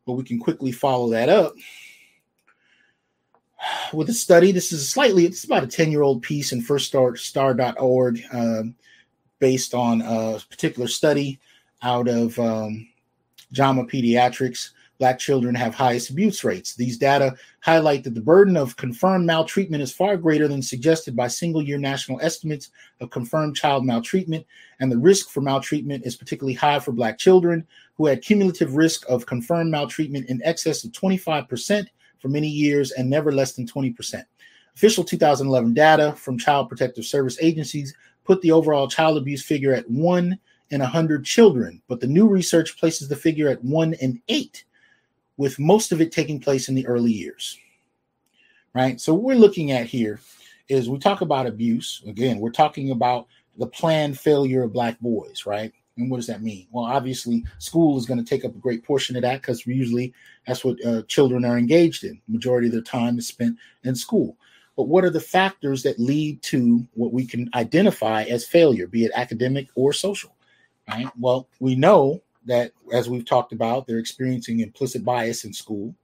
[0.04, 1.54] But we can quickly follow that up
[3.92, 4.50] with a study.
[4.50, 8.74] This is slightly, it's about a 10 year old piece in firststar.org um,
[9.38, 11.38] based on a particular study
[11.82, 12.88] out of um,
[13.52, 14.70] JAMA Pediatrics.
[14.98, 16.76] Black children have highest abuse rates.
[16.76, 21.26] These data highlight that the burden of confirmed maltreatment is far greater than suggested by
[21.26, 22.70] single year national estimates
[23.00, 24.46] of confirmed child maltreatment,
[24.78, 27.66] and the risk for maltreatment is particularly high for Black children
[27.96, 31.86] who had cumulative risk of confirmed maltreatment in excess of 25%
[32.20, 34.24] for many years and never less than 20%.
[34.76, 37.92] Official 2011 data from Child Protective Service agencies
[38.24, 40.38] put the overall child abuse figure at 1
[40.72, 44.64] and 100 children, but the new research places the figure at 1 and 8,
[45.36, 47.58] with most of it taking place in the early years.
[48.74, 49.00] Right?
[49.00, 50.18] So, what we're looking at here
[50.68, 52.02] is we talk about abuse.
[52.06, 53.26] Again, we're talking about
[53.58, 55.72] the planned failure of black boys, right?
[55.98, 56.66] And what does that mean?
[56.70, 60.14] Well, obviously, school is going to take up a great portion of that because usually
[60.46, 62.20] that's what uh, children are engaged in.
[62.28, 64.38] Majority of their time is spent in school.
[64.74, 69.04] But what are the factors that lead to what we can identify as failure, be
[69.04, 70.34] it academic or social?
[70.88, 71.08] Right?
[71.18, 75.94] Well, we know that, as we've talked about, they're experiencing implicit bias in school.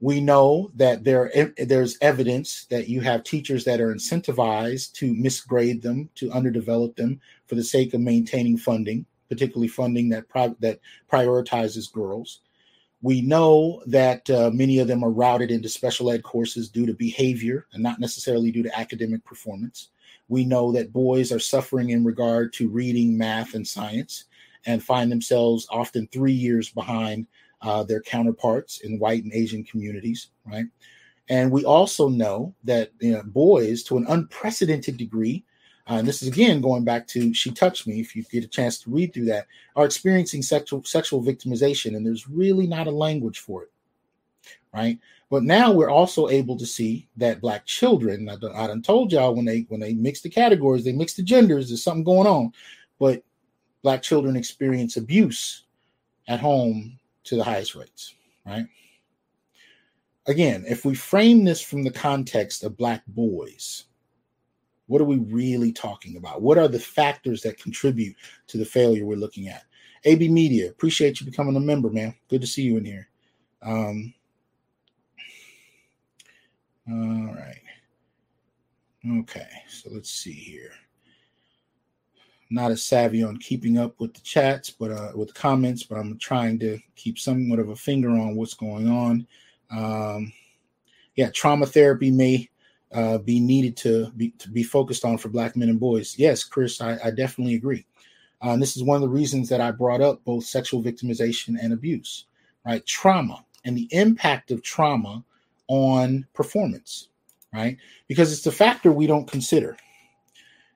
[0.00, 5.82] We know that there there's evidence that you have teachers that are incentivized to misgrade
[5.82, 10.78] them, to underdevelop them for the sake of maintaining funding, particularly funding that pri- that
[11.10, 12.40] prioritizes girls.
[13.02, 16.94] We know that uh, many of them are routed into special ed courses due to
[16.94, 19.90] behavior and not necessarily due to academic performance.
[20.28, 24.24] We know that boys are suffering in regard to reading, math, and science
[24.66, 27.26] and find themselves often three years behind
[27.62, 30.66] uh, their counterparts in white and Asian communities, right?
[31.28, 35.44] And we also know that you know, boys, to an unprecedented degree,
[35.88, 38.48] uh, and this is again going back to "She Touched Me." If you get a
[38.48, 39.46] chance to read through that,
[39.76, 43.70] are experiencing sexual sexual victimization, and there's really not a language for it,
[44.72, 44.98] right?
[45.30, 49.12] But now we're also able to see that black children, I done, I done told
[49.12, 52.26] y'all when they when they mix the categories, they mix the genders, there's something going
[52.26, 52.52] on.
[52.98, 53.22] But
[53.82, 55.64] black children experience abuse
[56.28, 58.14] at home to the highest rates,
[58.46, 58.66] right?
[60.26, 63.84] Again, if we frame this from the context of black boys,
[64.86, 66.42] what are we really talking about?
[66.42, 68.16] What are the factors that contribute
[68.48, 69.64] to the failure we're looking at?
[70.04, 72.14] AB Media, appreciate you becoming a member, man.
[72.28, 73.08] Good to see you in here.
[73.62, 74.14] Um,
[76.90, 77.62] all right.
[79.20, 80.72] Okay, so let's see here.
[82.50, 85.98] Not as savvy on keeping up with the chats, but uh, with the comments, but
[85.98, 89.26] I'm trying to keep somewhat of a finger on what's going on.
[89.70, 90.32] Um,
[91.14, 92.48] yeah, trauma therapy may
[92.92, 96.18] uh, be needed to be to be focused on for Black men and boys.
[96.18, 97.84] Yes, Chris, I, I definitely agree.
[98.42, 101.56] Uh, and this is one of the reasons that I brought up both sexual victimization
[101.60, 102.26] and abuse,
[102.64, 102.84] right?
[102.86, 105.24] Trauma and the impact of trauma
[105.68, 107.08] on performance,
[107.52, 107.76] right?
[108.08, 109.76] Because it's a factor we don't consider.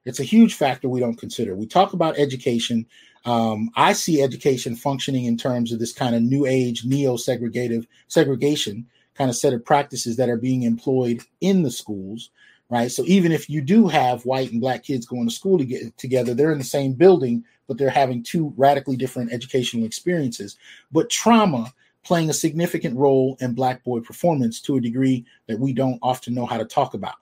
[0.05, 1.55] It's a huge factor we don't consider.
[1.55, 2.87] We talk about education.
[3.25, 7.87] Um, I see education functioning in terms of this kind of new age neo segregative
[8.09, 12.31] segregation kind of set of practices that are being employed in the schools,
[12.71, 12.91] right?
[12.91, 15.97] So even if you do have white and black kids going to school to get
[15.99, 20.57] together, they're in the same building, but they're having two radically different educational experiences.
[20.91, 21.73] But trauma
[22.05, 26.35] playing a significant role in black boy performance to a degree that we don't often
[26.35, 27.15] know how to talk about,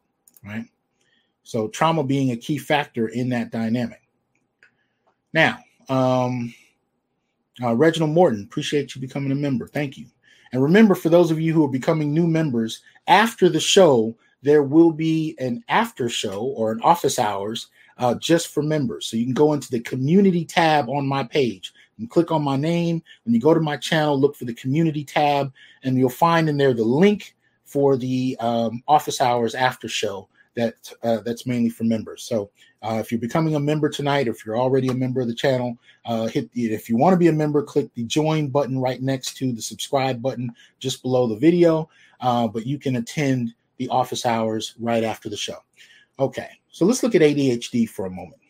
[0.44, 0.64] right?
[1.42, 4.02] So trauma being a key factor in that dynamic.
[5.32, 5.58] Now,
[5.88, 6.54] um,
[7.62, 9.66] uh, Reginald Morton, appreciate you becoming a member.
[9.66, 10.06] Thank you.
[10.52, 14.62] And remember, for those of you who are becoming new members, after the show, there
[14.62, 19.06] will be an after show or an office hours uh, just for members.
[19.06, 22.56] So you can go into the community tab on my page and click on my
[22.56, 23.02] name.
[23.24, 25.52] When you go to my channel, look for the community tab,
[25.84, 30.92] and you'll find in there the link for the um, office hours after show that
[31.02, 32.24] uh, that's mainly for members.
[32.24, 32.50] So
[32.82, 35.34] uh, if you're becoming a member tonight, or if you're already a member of the
[35.34, 38.78] channel, uh, hit the, if you want to be a member, click the join button
[38.78, 41.88] right next to the subscribe button just below the video.
[42.20, 45.56] Uh, but you can attend the office hours right after the show.
[46.18, 48.40] Okay, so let's look at ADHD for a moment.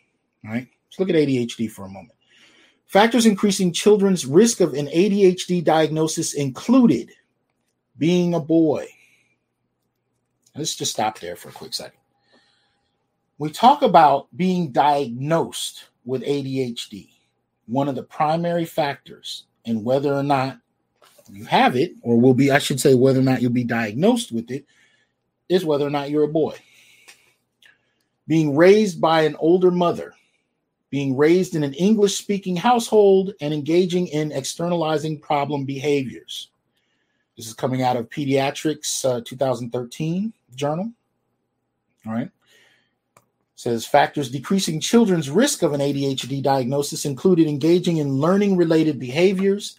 [0.44, 2.14] All right, let's look at ADHD for a moment.
[2.90, 7.12] Factors increasing children's risk of an ADHD diagnosis included
[7.98, 8.88] being a boy.
[10.56, 12.00] Let's just stop there for a quick second.
[13.38, 17.10] We talk about being diagnosed with ADHD.
[17.66, 20.58] One of the primary factors in whether or not
[21.30, 24.32] you have it, or will be, I should say, whether or not you'll be diagnosed
[24.32, 24.66] with it,
[25.48, 26.56] is whether or not you're a boy.
[28.26, 30.12] Being raised by an older mother,
[30.90, 36.48] being raised in an English speaking household, and engaging in externalizing problem behaviors.
[37.36, 40.92] This is coming out of Pediatrics uh, 2013 journal.
[42.06, 42.30] All right
[43.60, 49.78] says factors decreasing children's risk of an ADHD diagnosis included engaging in learning related behaviors,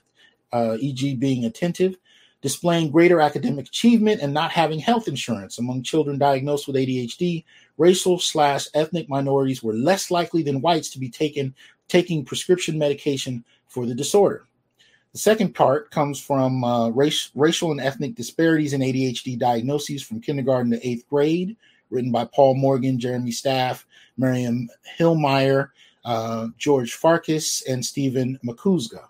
[0.54, 1.98] uh, e.g., being attentive,
[2.44, 5.58] displaying greater academic achievement, and not having health insurance.
[5.58, 7.44] Among children diagnosed with ADHD,
[7.82, 11.54] racial slash ethnic minorities were less likely than whites to be taken
[11.88, 14.46] taking prescription medication for the disorder.
[15.14, 20.22] The second part comes from uh, race, racial and ethnic disparities in ADHD diagnoses from
[20.22, 21.58] kindergarten to eighth grade,
[21.90, 23.86] written by Paul Morgan, Jeremy Staff,
[24.16, 25.72] Miriam Hillemeier,
[26.06, 29.06] uh, George Farkas, and Stephen Makuzga.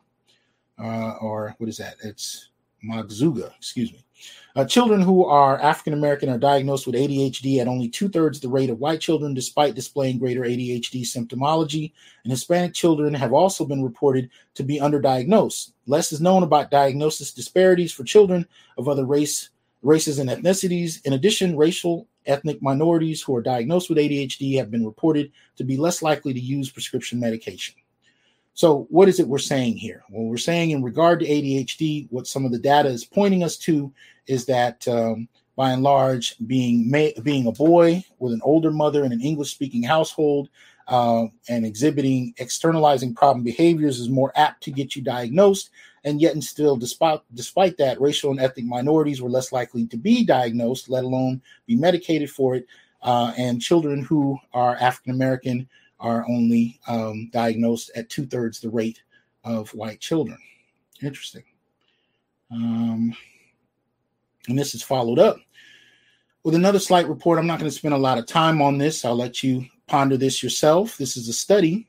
[0.81, 1.95] Uh, or what is that?
[2.03, 2.49] It's
[2.83, 4.03] Magzuga, excuse me.
[4.55, 8.49] Uh, children who are African American are diagnosed with ADHD at only two thirds the
[8.49, 11.93] rate of white children, despite displaying greater ADHD symptomology.
[12.23, 15.71] And Hispanic children have also been reported to be underdiagnosed.
[15.87, 18.45] Less is known about diagnosis disparities for children
[18.77, 19.49] of other race,
[19.81, 21.05] races and ethnicities.
[21.05, 25.77] In addition, racial ethnic minorities who are diagnosed with ADHD have been reported to be
[25.77, 27.75] less likely to use prescription medication.
[28.53, 30.03] So, what is it we're saying here?
[30.09, 33.57] Well, we're saying in regard to ADHD, what some of the data is pointing us
[33.59, 33.91] to
[34.27, 39.05] is that um, by and large, being ma- being a boy with an older mother
[39.05, 40.49] in an English speaking household
[40.87, 45.69] uh, and exhibiting externalizing problem behaviors is more apt to get you diagnosed
[46.03, 49.97] and yet and still despite despite that racial and ethnic minorities were less likely to
[49.97, 52.65] be diagnosed let alone be medicated for it
[53.03, 55.67] uh, and children who are african american
[56.01, 59.01] are only um, diagnosed at two-thirds the rate
[59.43, 60.37] of white children.
[61.01, 61.43] Interesting.
[62.51, 63.15] Um,
[64.49, 65.37] and this is followed up
[66.43, 67.39] with another slight report.
[67.39, 69.05] I'm not going to spend a lot of time on this.
[69.05, 70.97] I'll let you ponder this yourself.
[70.97, 71.87] This is a study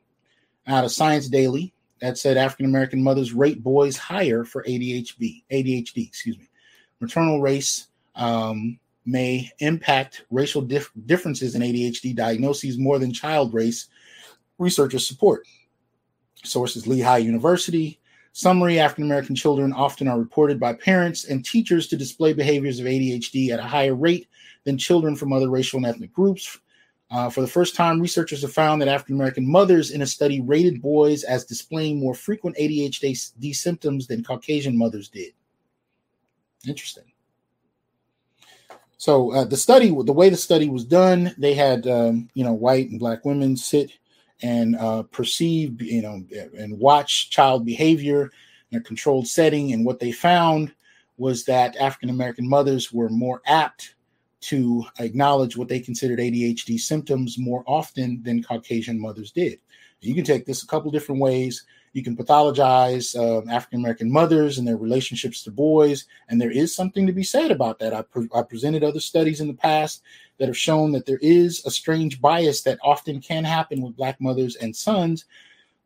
[0.66, 6.06] out of science daily that said African American mothers rate boys higher for ADHD, ADHD,
[6.06, 6.48] excuse me.
[7.00, 13.88] Maternal race um, may impact racial dif- differences in ADHD diagnoses more than child race,
[14.62, 15.46] researchers support.
[16.44, 17.98] Sources Lehigh University.
[18.32, 22.86] Summary African American children often are reported by parents and teachers to display behaviors of
[22.86, 24.26] ADHD at a higher rate
[24.64, 26.58] than children from other racial and ethnic groups.
[27.10, 30.40] Uh, for the first time, researchers have found that African American mothers in a study
[30.40, 35.34] rated boys as displaying more frequent ADHD symptoms than Caucasian mothers did.
[36.66, 37.04] Interesting.
[38.96, 42.54] So uh, the study, the way the study was done, they had um, you know
[42.54, 43.90] white and black women sit
[44.42, 46.24] and uh, perceive, you know,
[46.58, 48.30] and watch child behavior
[48.70, 49.72] in a controlled setting.
[49.72, 50.74] And what they found
[51.16, 53.94] was that African American mothers were more apt
[54.42, 59.60] to acknowledge what they considered ADHD symptoms more often than Caucasian mothers did.
[60.00, 64.58] You can take this a couple different ways you can pathologize uh, African American mothers
[64.58, 67.92] and their relationships to boys, and there is something to be said about that.
[67.92, 70.02] I, pre- I presented other studies in the past
[70.38, 74.20] that have shown that there is a strange bias that often can happen with Black
[74.20, 75.26] mothers and sons.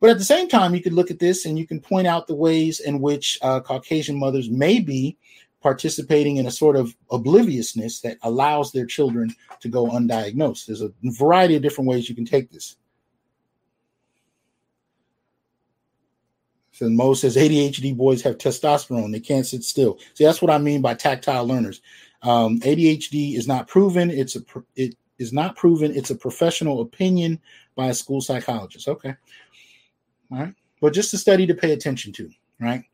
[0.01, 2.27] But at the same time, you could look at this and you can point out
[2.27, 5.17] the ways in which uh, Caucasian mothers may be
[5.63, 10.67] participating in a sort of obliviousness that allows their children to go undiagnosed.
[10.67, 12.77] There's a variety of different ways you can take this.
[16.77, 19.99] So Mo says ADHD boys have testosterone; they can't sit still.
[20.13, 21.81] See, that's what I mean by tactile learners.
[22.21, 24.11] Um, ADHD is not proven.
[24.11, 24.41] It's a
[24.75, 25.97] it is not proven.
[25.97, 27.41] It's a professional opinion
[27.77, 28.89] by a school psychologist.
[28.89, 29.15] Okay,
[30.31, 32.31] all right, but just a study to pay attention to,
[32.61, 32.85] right?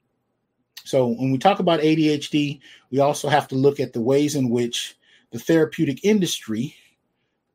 [0.85, 2.61] So when we talk about ADHD,
[2.93, 4.97] we also have to look at the ways in which
[5.33, 6.77] the therapeutic industry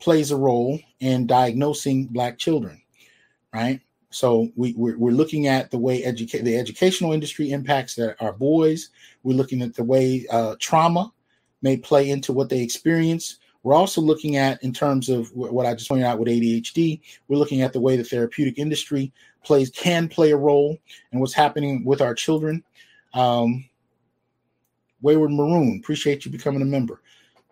[0.02, 2.82] plays a role in diagnosing Black children,
[3.54, 3.80] right?
[4.18, 8.90] So we, we're, we're looking at the way educate the educational industry impacts our boys.
[9.22, 11.14] We're looking at the way uh, trauma
[11.62, 13.38] may play into what they experience.
[13.62, 17.38] We're also looking at, in terms of what I just pointed out with ADHD, we're
[17.38, 19.14] looking at the way the therapeutic industry
[19.46, 20.80] plays can play a role
[21.12, 22.64] in what's happening with our children.
[23.14, 23.70] Um,
[25.04, 27.04] Wayward Maroon, appreciate you becoming a member.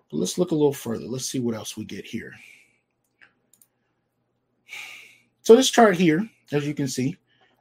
[0.09, 1.05] But let's look a little further.
[1.05, 2.33] Let's see what else we get here.
[5.43, 7.17] So this chart here as you can see,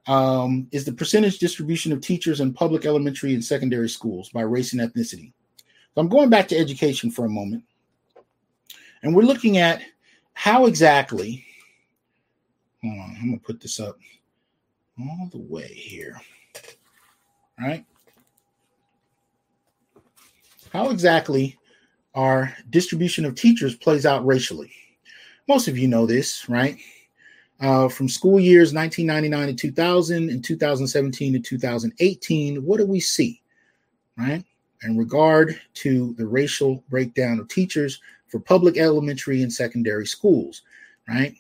[0.07, 4.73] um, is the percentage distribution of teachers in public elementary and secondary schools by race
[4.73, 5.33] and ethnicity.
[5.95, 7.65] So I'm going back to education for a moment.
[9.03, 9.83] And we're looking at
[10.35, 11.45] how exactly,
[12.83, 13.99] hold on, I'm going to put this up
[14.99, 16.21] all the way here.
[17.61, 17.85] All right.
[20.73, 21.57] How exactly
[22.15, 24.73] our distribution of teachers plays out racially?
[25.47, 26.77] Most of you know this, right?
[27.61, 33.41] Uh, from school years 1999 to 2000 and 2017 to 2018, what do we see?
[34.17, 34.45] Right?
[34.83, 40.63] In regard to the racial breakdown of teachers for public elementary and secondary schools,
[41.09, 41.35] right?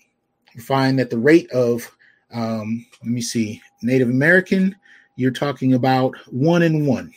[0.54, 1.90] You find that the rate of,
[2.32, 4.74] um, let me see, Native American,
[5.16, 7.12] you're talking about one in one,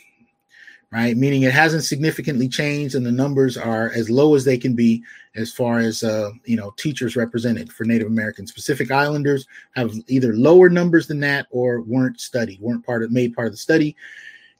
[0.90, 1.16] right?
[1.16, 5.02] Meaning it hasn't significantly changed and the numbers are as low as they can be
[5.34, 8.52] as far as uh, you know teachers represented for Native Americans.
[8.52, 9.46] Pacific Islanders
[9.76, 13.52] have either lower numbers than that or weren't studied, weren't part of made part of
[13.52, 13.96] the study.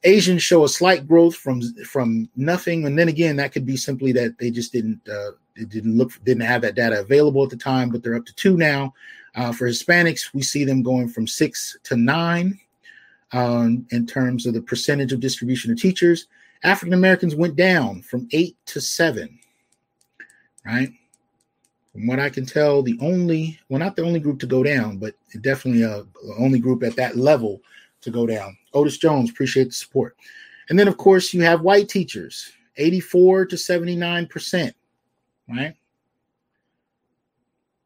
[0.05, 4.13] Asians show a slight growth from from nothing, and then again that could be simply
[4.13, 7.91] that they just didn't uh, didn't look didn't have that data available at the time,
[7.91, 8.93] but they're up to two now.
[9.35, 12.59] Uh, for Hispanics, we see them going from six to nine
[13.33, 16.27] um, in terms of the percentage of distribution of teachers.
[16.65, 19.39] African Americans went down from eight to seven,
[20.65, 20.91] right?
[21.93, 24.99] From what I can tell, the only, well, not the only group to go down,
[24.99, 27.61] but definitely a, the only group at that level
[28.01, 28.57] to go down.
[28.75, 30.17] Otis Jones, appreciate the support.
[30.69, 34.73] And then, of course, you have white teachers, 84 to 79%,
[35.49, 35.75] right?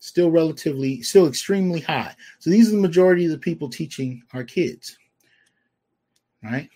[0.01, 2.15] Still relatively, still extremely high.
[2.41, 4.99] So these are the majority of the people teaching our kids
[6.43, 6.69] right?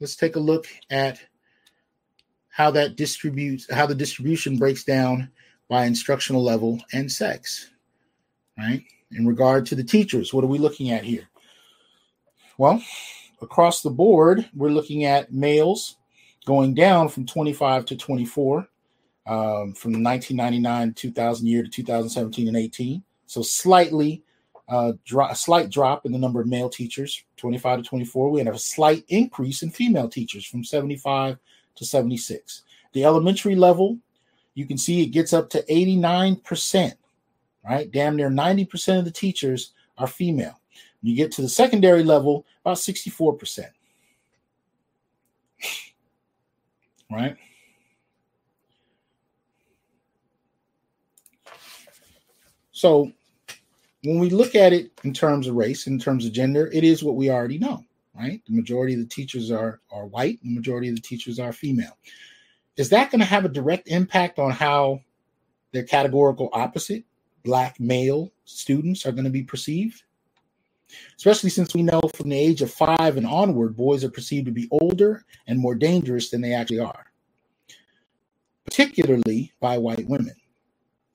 [0.00, 1.20] Let's take a look at
[2.48, 5.30] how that distributes, how the distribution breaks down
[5.68, 7.70] by instructional level and sex,
[8.58, 8.82] right?
[9.12, 11.28] In regard to the teachers, what are we looking at here?
[12.58, 12.82] Well,
[13.40, 15.96] across the board, we're looking at males
[16.46, 18.68] going down from 25 to 24
[19.26, 24.24] um, from 1999 2000 year to 2017 and 18 so slightly
[24.70, 24.92] uh,
[25.28, 28.30] a slight drop in the number of male teachers, 25 to 24.
[28.30, 31.38] We had a slight increase in female teachers from 75
[31.76, 32.62] to 76.
[32.92, 33.98] The elementary level,
[34.54, 36.92] you can see it gets up to 89%,
[37.64, 37.90] right?
[37.90, 40.60] Damn near 90% of the teachers are female.
[41.00, 43.66] When you get to the secondary level, about 64%.
[47.10, 47.36] right?
[52.72, 53.12] So
[54.02, 57.04] when we look at it in terms of race, in terms of gender, it is
[57.04, 58.40] what we already know, right?
[58.46, 61.96] The majority of the teachers are are white, the majority of the teachers are female.
[62.76, 65.00] Is that going to have a direct impact on how
[65.72, 67.04] their categorical opposite,
[67.44, 70.02] black male students, are going to be perceived?
[71.16, 74.52] Especially since we know from the age of five and onward, boys are perceived to
[74.52, 77.12] be older and more dangerous than they actually are,
[78.64, 80.34] particularly by white women.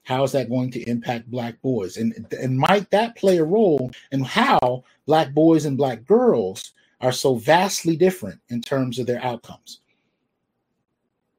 [0.05, 1.97] How is that going to impact black boys?
[1.97, 7.11] And, and might that play a role in how black boys and black girls are
[7.11, 9.81] so vastly different in terms of their outcomes?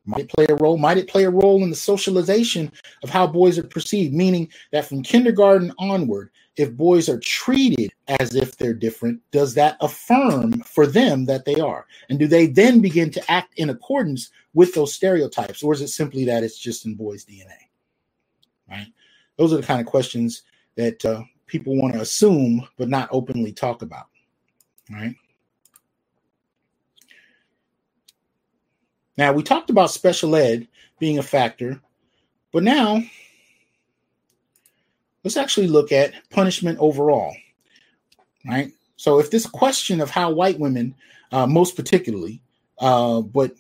[0.05, 0.79] Might it play a role?
[0.79, 2.73] Might it play a role in the socialization
[3.05, 4.15] of how boys are perceived?
[4.15, 9.77] Meaning that from kindergarten onward, if boys are treated as if they're different, does that
[9.81, 11.87] affirm for them that they are?
[12.09, 15.63] And do they then begin to act in accordance with those stereotypes?
[15.63, 17.66] Or is it simply that it's just in boys' DNA?
[19.37, 20.43] Those are the kind of questions
[20.77, 24.07] that uh, people want to assume but not openly talk about,
[24.91, 25.15] right?
[29.19, 30.69] Now, we talked about special ed
[30.99, 31.81] being a factor,
[32.53, 33.03] but now
[35.25, 37.35] let's actually look at punishment overall,
[38.47, 38.73] right?
[38.97, 40.95] So, if this question of how white women,
[41.33, 42.43] uh, most particularly,
[42.79, 43.53] uh, but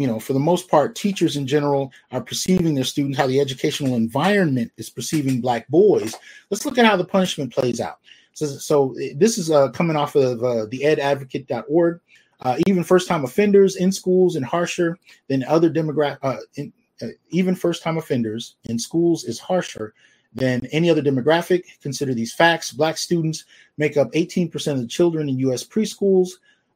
[0.00, 3.38] you know, for the most part, teachers in general are perceiving their students, how the
[3.38, 6.14] educational environment is perceiving black boys.
[6.48, 7.98] Let's look at how the punishment plays out.
[8.32, 12.00] So, so this is uh, coming off of uh, the edadvocate.org.
[12.40, 14.96] Uh, even first time offenders in schools and harsher
[15.28, 19.92] than other demographic, uh, uh, even first time offenders in schools is harsher
[20.32, 21.64] than any other demographic.
[21.82, 22.72] Consider these facts.
[22.72, 23.44] Black students
[23.76, 25.62] make up 18% of the children in U.S.
[25.62, 26.30] preschools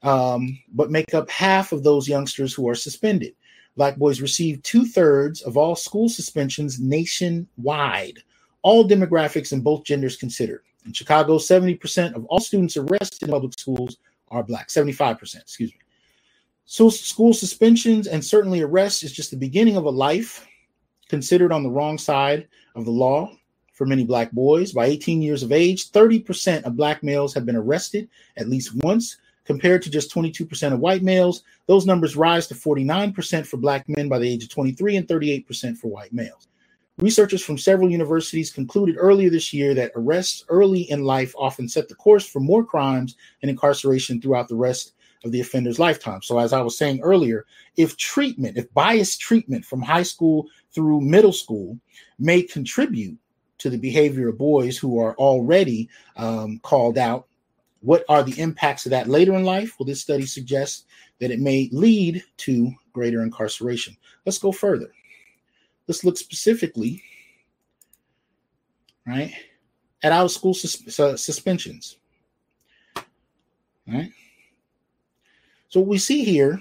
[0.04, 3.34] um, but make up half of those youngsters who are suspended.
[3.76, 8.18] Black boys receive two thirds of all school suspensions nationwide,
[8.62, 10.62] all demographics and both genders considered.
[10.86, 13.96] In Chicago, 70% of all students arrested in public schools
[14.28, 15.78] are black, 75%, excuse me.
[16.66, 20.46] So, school suspensions and certainly arrests is just the beginning of a life
[21.08, 23.30] considered on the wrong side of the law
[23.72, 24.72] for many black boys.
[24.72, 29.18] By 18 years of age, 30% of black males have been arrested at least once,
[29.44, 31.42] compared to just 22% of white males.
[31.66, 35.76] Those numbers rise to 49% for black men by the age of 23 and 38%
[35.76, 36.48] for white males.
[36.98, 41.88] Researchers from several universities concluded earlier this year that arrests early in life often set
[41.88, 44.92] the course for more crimes and incarceration throughout the rest
[45.24, 46.22] of the offender's lifetime.
[46.22, 47.46] So, as I was saying earlier,
[47.76, 51.78] if treatment, if biased treatment from high school through middle school
[52.18, 53.18] may contribute
[53.58, 57.26] to the behavior of boys who are already um, called out
[57.84, 59.74] what are the impacts of that later in life?
[59.78, 60.86] Well, this study suggests
[61.20, 63.94] that it may lead to greater incarceration.
[64.24, 64.90] Let's go further.
[65.86, 67.02] Let's look specifically,
[69.06, 69.34] right,
[70.02, 71.98] at of school sus- suspensions.
[73.86, 74.10] Right.
[75.68, 76.58] So what we see here,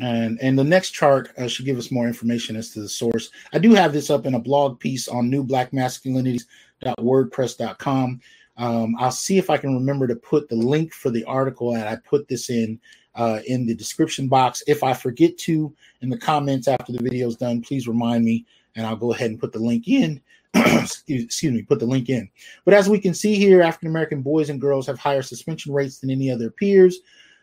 [0.00, 3.30] and and the next chart uh, should give us more information as to the source.
[3.52, 8.20] I do have this up in a blog piece on newblackmasculinities.wordpress.com.
[8.60, 11.84] Um, I'll see if I can remember to put the link for the article and
[11.84, 12.78] I put this in
[13.14, 14.62] uh, in the description box.
[14.66, 18.44] If I forget to in the comments after the video is done, please remind me
[18.76, 20.20] and I'll go ahead and put the link in.
[20.54, 22.28] excuse, me, put the link in.
[22.66, 25.98] But as we can see here, African American boys and girls have higher suspension rates
[25.98, 26.98] than any other peers.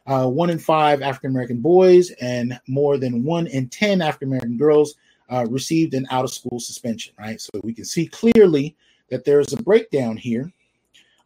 [0.06, 4.56] Uh, one in five African American boys and more than one in 10 African American
[4.56, 4.94] girls
[5.32, 7.42] uh, received an out of school suspension, right?
[7.42, 8.76] So we can see clearly
[9.10, 10.54] that there's a breakdown here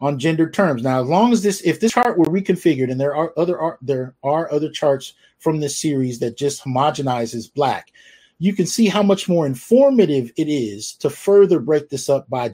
[0.01, 0.81] on gendered terms.
[0.81, 4.15] Now, as long as this, if this chart were reconfigured, and there are other there
[4.23, 7.91] are other charts from this series that just homogenizes black,
[8.39, 12.51] you can see how much more informative it is to further break this up by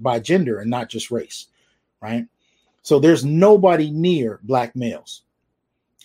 [0.00, 1.48] by gender and not just race,
[2.00, 2.26] right?
[2.82, 5.22] So there's nobody near black males.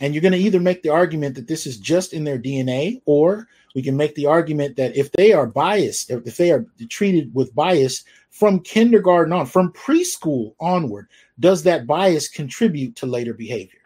[0.02, 3.02] And you're going to either make the argument that this is just in their DNA,
[3.06, 7.34] or we can make the argument that if they are biased, if they are treated
[7.34, 11.07] with bias from kindergarten on, from preschool onward,
[11.40, 13.80] does that bias contribute to later behavior?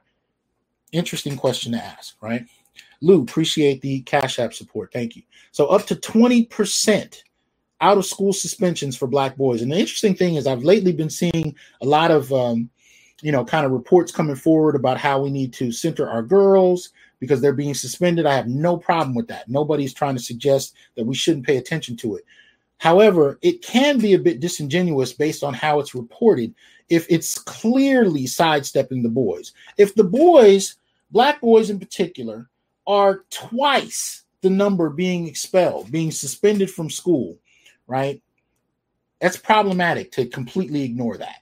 [0.93, 2.47] Interesting question to ask, right?
[3.01, 4.93] Lou, appreciate the Cash App support.
[4.93, 5.23] Thank you.
[5.51, 7.21] So, up to 20%
[7.81, 9.61] out of school suspensions for black boys.
[9.61, 12.69] And the interesting thing is, I've lately been seeing a lot of um,
[13.21, 16.89] you know, kind of reports coming forward about how we need to center our girls
[17.19, 18.25] because they're being suspended.
[18.25, 19.47] I have no problem with that.
[19.47, 22.25] Nobody's trying to suggest that we shouldn't pay attention to it.
[22.77, 26.53] However, it can be a bit disingenuous based on how it's reported
[26.89, 29.53] if it's clearly sidestepping the boys.
[29.77, 30.75] If the boys,
[31.11, 32.49] black boys in particular,
[32.85, 37.37] are twice the number being expelled, being suspended from school,
[37.87, 38.21] right?
[39.19, 41.37] That's problematic to completely ignore that.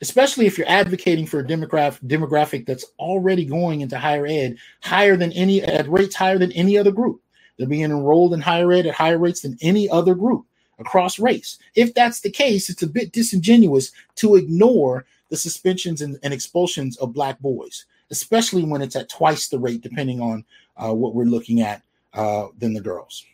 [0.00, 5.16] Especially if you're advocating for a demographic demographic that's already going into higher ed higher
[5.16, 7.20] than any at rates higher than any other group.
[7.56, 10.46] They're being enrolled in higher ed at higher rates than any other group
[10.78, 11.58] across race.
[11.74, 16.96] If that's the case, it's a bit disingenuous to ignore the suspensions and, and expulsions
[16.98, 20.44] of black boys, especially when it's at twice the rate, depending on
[20.76, 21.82] uh, what we're looking at,
[22.12, 23.24] uh, than the girls.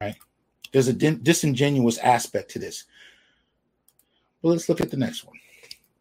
[0.00, 0.16] Right?
[0.72, 2.84] There's a disingenuous aspect to this.
[4.44, 5.38] Well, let's look at the next one.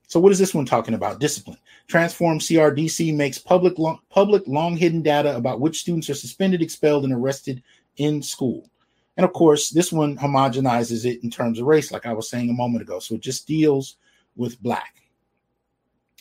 [0.10, 1.22] So, what is this one talking about?
[1.22, 1.58] Discipline.
[1.88, 7.06] Transform CRDC makes public long, public long hidden data about which students are suspended, expelled,
[7.06, 7.64] and arrested
[7.96, 8.70] in school.
[9.16, 12.50] And of course, this one homogenizes it in terms of race, like I was saying
[12.50, 13.00] a moment ago.
[13.00, 13.96] So it just deals
[14.36, 15.02] with black,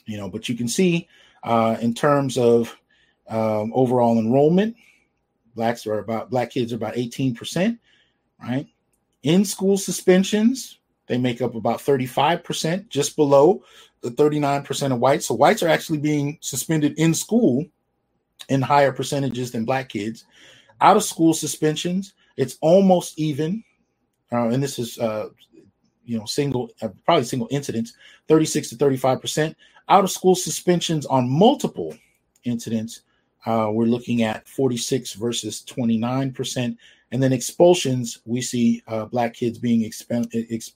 [0.07, 0.31] you know.
[0.31, 1.09] But you can see
[1.43, 2.79] uh, in terms of
[3.29, 4.77] um, overall enrollment,
[5.57, 7.81] blacks are about black kids are about 18%,
[8.41, 8.69] right?
[9.25, 10.79] In school suspensions,
[11.13, 13.63] they make up about 35%, just below
[14.01, 15.27] the 39% of whites.
[15.27, 17.67] So whites are actually being suspended in school
[18.49, 20.25] in higher percentages than black kids.
[20.81, 23.63] Out of school suspensions, it's almost even,
[24.33, 25.29] uh, and this is uh,
[26.07, 27.93] you know single uh, probably single incidents,
[28.29, 29.57] 36 to 35 percent.
[29.91, 31.95] Out of school suspensions on multiple
[32.45, 33.03] incidents,
[33.45, 36.79] uh, we're looking at 46 versus 29 percent,
[37.13, 40.27] and then expulsions we see uh, black kids being expelled.
[40.35, 40.73] Ex-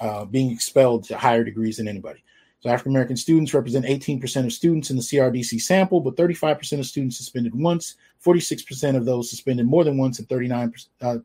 [0.00, 2.24] uh, being expelled to higher degrees than anybody.
[2.60, 6.86] So African American students represent 18% of students in the CRDC sample, but 35% of
[6.86, 11.18] students suspended once, 46% of those suspended more than once, and 39% uh,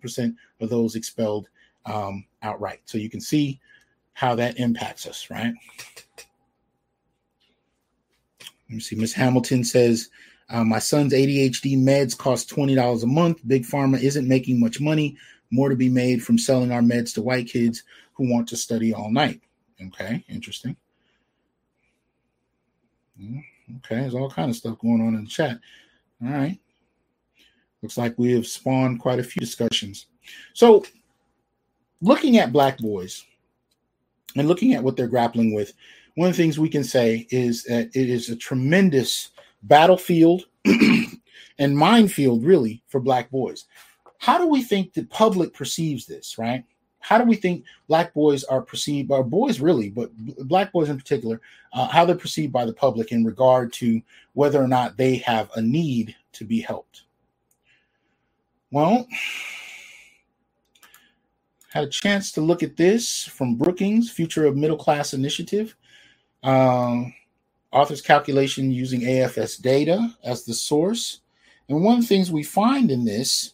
[0.61, 1.47] of those expelled
[1.85, 2.79] um, outright.
[2.85, 3.59] So you can see
[4.13, 5.53] how that impacts us, right?
[8.69, 8.95] Let me see.
[8.95, 10.09] Miss Hamilton says,
[10.49, 13.41] uh, My son's ADHD meds cost $20 a month.
[13.47, 15.17] Big Pharma isn't making much money.
[15.51, 18.93] More to be made from selling our meds to white kids who want to study
[18.93, 19.41] all night.
[19.87, 20.75] Okay, interesting.
[23.19, 23.43] Mm,
[23.77, 25.59] okay, there's all kind of stuff going on in the chat.
[26.23, 26.59] All right.
[27.81, 30.07] Looks like we have spawned quite a few discussions.
[30.53, 30.85] So,
[32.01, 33.23] looking at black boys
[34.35, 35.73] and looking at what they're grappling with,
[36.15, 39.29] one of the things we can say is that it is a tremendous
[39.67, 40.45] battlefield
[41.59, 43.65] and minefield, really, for black boys.
[44.17, 46.63] How do we think the public perceives this, right?
[47.05, 50.09] how do we think black boys are perceived, or boys really, but
[50.47, 51.39] black boys in particular,
[51.71, 54.01] uh, how they're perceived by the public in regard to
[54.33, 57.03] whether or not they have a need to be helped?
[58.71, 59.07] Well,
[61.69, 65.75] had a chance to look at this from Brookings, Future of Middle Class Initiative.
[66.41, 67.13] Um,
[67.75, 71.19] author's calculation using AFS data as the source.
[71.67, 73.53] And one of the things we find in this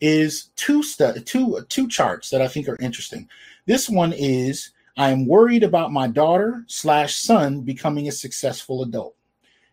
[0.00, 3.28] is two stu- two two charts that I think are interesting.
[3.66, 9.14] This one is I am worried about my daughter slash son becoming a successful adult.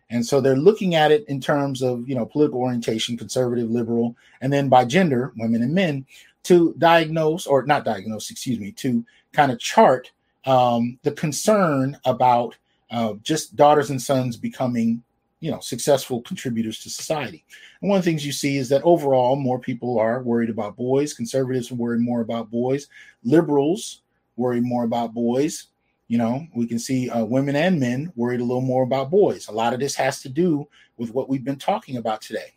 [0.08, 4.16] And so they're looking at it in terms of, you know, political orientation, conservative, liberal,
[4.40, 6.06] and then by gender, women and men,
[6.44, 10.12] to diagnose or not diagnose, excuse me, to kind of chart
[10.44, 12.56] um, the concern about
[12.90, 15.02] uh, just daughters and sons becoming
[15.40, 17.44] you know successful contributors to society.
[17.80, 20.76] And one of the things you see is that overall more people are worried about
[20.76, 21.14] boys.
[21.14, 22.88] Conservatives are worried more about boys.
[23.22, 24.02] Liberals
[24.36, 25.68] worry more about boys.
[26.08, 29.48] You know we can see uh, women and men worried a little more about boys.
[29.48, 32.54] A lot of this has to do with what we've been talking about today.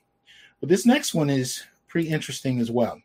[0.60, 3.02] But this next one is pretty interesting as well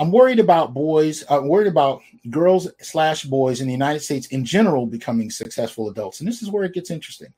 [0.00, 4.26] i'm worried about boys i'm uh, worried about girls slash boys in the united states
[4.28, 7.32] in general becoming successful adults and this is where it gets interesting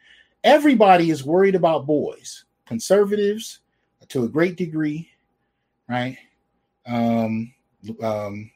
[0.45, 3.61] everybody is worried about boys, conservatives
[4.09, 5.09] to a great degree,
[5.89, 6.17] right?
[6.87, 7.55] Um,
[8.03, 8.51] um,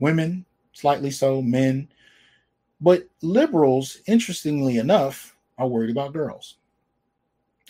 [0.00, 1.88] women, slightly so, men.
[2.80, 6.56] But liberals, interestingly enough, are worried about girls.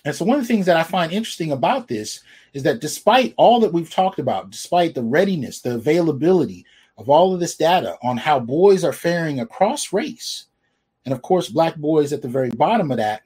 [0.06, 2.20] And so, one of the things that I find interesting about this
[2.52, 6.64] is that despite all that we've talked about, despite the readiness, the availability
[6.96, 10.44] of all of this data on how boys are faring across race,
[11.04, 13.22] and of course, black boys at the very bottom of that,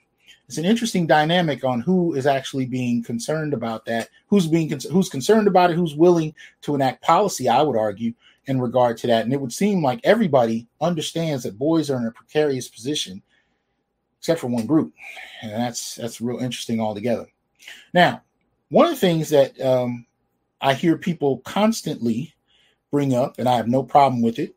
[0.48, 5.10] it's an interesting dynamic on who is actually being concerned about that, who's being who's
[5.10, 7.46] concerned about it, who's willing to enact policy.
[7.46, 8.14] I would argue
[8.46, 12.06] in regard to that, and it would seem like everybody understands that boys are in
[12.06, 13.22] a precarious position,
[14.20, 14.92] except for one group,
[15.42, 17.26] and that's that's real interesting altogether.
[17.94, 18.22] Now,
[18.68, 20.06] one of the things that um,
[20.60, 22.34] I hear people constantly
[22.90, 24.54] bring up, and I have no problem with it,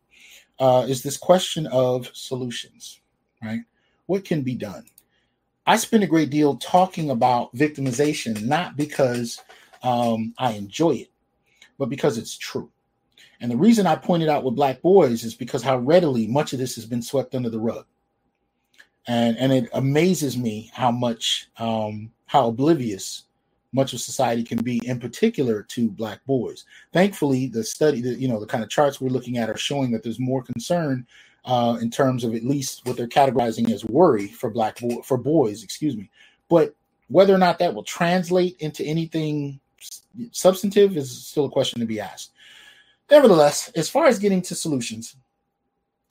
[0.59, 2.99] uh, is this question of solutions.
[3.41, 3.61] Right?
[4.05, 4.85] What can be done?
[5.65, 9.39] I spend a great deal talking about victimization, not because
[9.81, 11.11] um, I enjoy it,
[11.79, 12.69] but because it's true.
[13.39, 16.59] And the reason I pointed out with black boys is because how readily much of
[16.59, 17.85] this has been swept under the rug.
[19.07, 23.23] And, and it amazes me how much, um, how oblivious
[23.73, 26.65] much of society can be, in particular to black boys.
[26.93, 29.91] Thankfully, the study, the, you know, the kind of charts we're looking at are showing
[29.91, 31.05] that there's more concern
[31.45, 35.17] uh, in terms of at least what they're categorizing as worry for black bo- for
[35.17, 36.09] boys, excuse me.
[36.49, 36.75] But
[37.07, 39.59] whether or not that will translate into anything
[40.31, 42.31] substantive is still a question to be asked.
[43.11, 45.15] Nevertheless, as far as getting to solutions,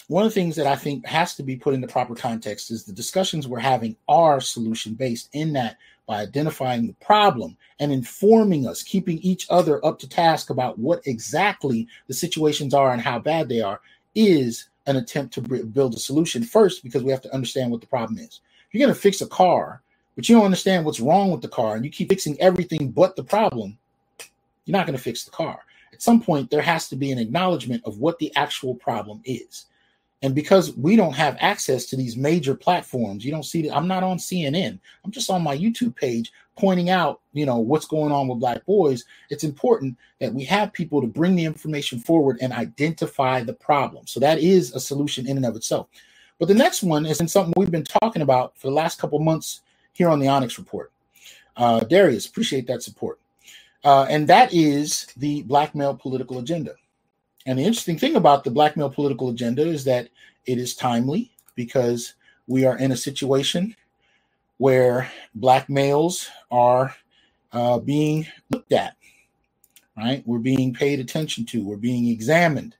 [0.09, 2.70] one of the things that I think has to be put in the proper context
[2.70, 5.77] is the discussions we're having are solution based in that
[6.07, 11.07] by identifying the problem and informing us, keeping each other up to task about what
[11.07, 13.81] exactly the situations are and how bad they are,
[14.15, 17.87] is an attempt to build a solution first because we have to understand what the
[17.87, 18.41] problem is.
[18.66, 19.81] If you're going to fix a car,
[20.16, 23.16] but you don't understand what's wrong with the car and you keep fixing everything but
[23.16, 23.79] the problem,
[24.65, 25.61] you're not going to fix the car.
[25.93, 29.66] At some point, there has to be an acknowledgement of what the actual problem is.
[30.23, 33.89] And because we don't have access to these major platforms, you don't see that I'm
[33.89, 34.78] not on CNN.
[35.05, 38.65] I'm just on my YouTube page pointing out, you know, what's going on with black
[38.65, 39.05] boys.
[39.31, 44.07] It's important that we have people to bring the information forward and identify the problem.
[44.07, 45.89] So that is a solution in and of itself.
[46.39, 49.19] But the next one is in something we've been talking about for the last couple
[49.19, 49.62] months
[49.93, 50.93] here on the Onyx Report.
[51.57, 53.19] Uh, Darius, appreciate that support.
[53.85, 56.74] Uh, and that is the black male political agenda.
[57.47, 60.09] And the interesting thing about the black male political agenda is that
[60.47, 62.14] it is timely because
[62.47, 63.74] we are in a situation
[64.59, 66.94] where black males are
[67.52, 68.97] uh, being looked at,
[69.97, 70.23] right?
[70.24, 72.77] We're being paid attention to, we're being examined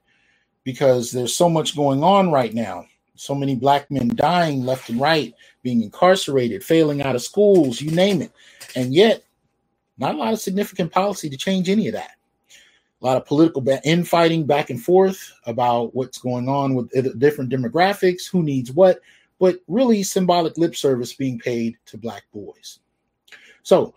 [0.63, 2.85] because there's so much going on right now.
[3.15, 7.91] So many black men dying left and right, being incarcerated, failing out of schools, you
[7.91, 8.31] name it.
[8.75, 9.23] And yet,
[9.97, 12.13] not a lot of significant policy to change any of that
[13.03, 18.29] a lot of political infighting back and forth about what's going on with different demographics,
[18.29, 19.01] who needs what,
[19.39, 22.79] but really symbolic lip service being paid to black boys.
[23.61, 23.93] So,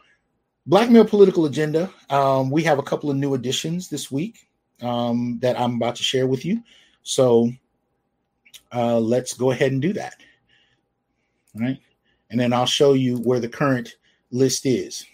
[0.66, 4.49] Black Male Political Agenda, um, we have a couple of new additions this week
[4.83, 6.61] um, that I'm about to share with you.
[7.05, 7.53] So,
[8.74, 10.15] uh, let's go ahead and do that.
[11.55, 11.78] All right.
[12.31, 13.95] And then I'll show you where the current
[14.33, 15.07] list is.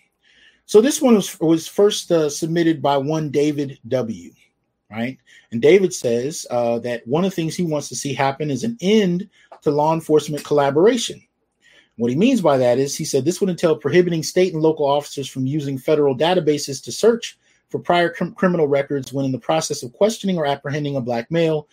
[0.72, 4.32] So this one was was first uh, submitted by one David W.
[4.90, 5.18] Right,
[5.50, 8.64] and David says uh, that one of the things he wants to see happen is
[8.64, 9.28] an end
[9.60, 11.22] to law enforcement collaboration.
[11.98, 14.86] What he means by that is he said this would entail prohibiting state and local
[14.86, 17.38] officers from using federal databases to search
[17.68, 21.30] for prior cr- criminal records when in the process of questioning or apprehending a black
[21.30, 21.68] male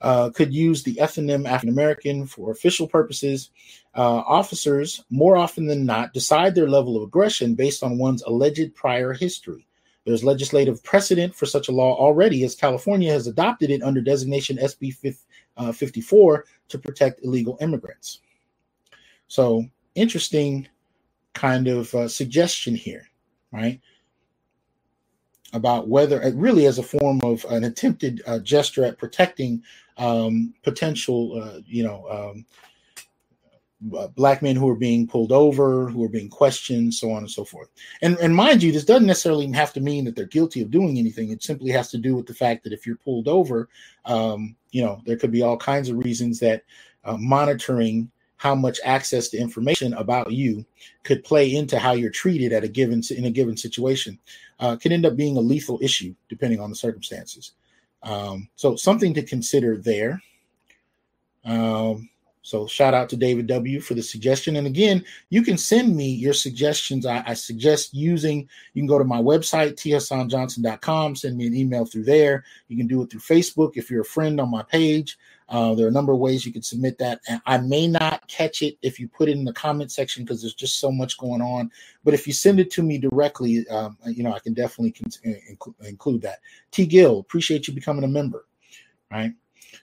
[0.00, 3.50] uh, could use the ethnonym African American for official purposes.
[3.94, 8.74] Uh, officers, more often than not, decide their level of aggression based on one's alleged
[8.74, 9.66] prior history.
[10.06, 14.56] There's legislative precedent for such a law already, as California has adopted it under designation
[14.56, 15.16] SB
[15.74, 18.20] 54 uh, to protect illegal immigrants.
[19.28, 20.66] So, interesting
[21.34, 23.08] kind of uh, suggestion here,
[23.52, 23.80] right?
[25.52, 29.62] About whether, uh, really, as a form of an attempted uh, gesture at protecting
[29.96, 32.46] um, potential, uh, you know, um,
[34.14, 37.44] black men who are being pulled over, who are being questioned, so on and so
[37.44, 37.68] forth.
[38.02, 40.98] And and mind you, this doesn't necessarily have to mean that they're guilty of doing
[40.98, 41.30] anything.
[41.30, 43.68] It simply has to do with the fact that if you're pulled over,
[44.04, 46.62] um, you know, there could be all kinds of reasons that
[47.04, 48.10] uh, monitoring
[48.40, 50.64] how much access to information about you
[51.02, 54.18] could play into how you're treated at a given in a given situation
[54.60, 57.52] uh, can end up being a lethal issue depending on the circumstances.
[58.02, 60.22] Um, so something to consider there.
[61.44, 62.08] Um,
[62.40, 64.56] so shout out to David W for the suggestion.
[64.56, 67.04] And again, you can send me your suggestions.
[67.04, 71.84] I, I suggest using, you can go to my website, thasanjohnson.com, send me an email
[71.84, 72.44] through there.
[72.68, 75.18] You can do it through Facebook if you're a friend on my page.
[75.50, 77.20] Uh, there are a number of ways you can submit that.
[77.28, 80.40] And I may not catch it if you put it in the comment section because
[80.40, 81.70] there's just so much going on.
[82.04, 85.66] But if you send it to me directly, um, you know, I can definitely con-
[85.80, 86.38] include that.
[86.70, 86.86] T.
[86.86, 88.46] Gill, appreciate you becoming a member.
[89.10, 89.32] Right.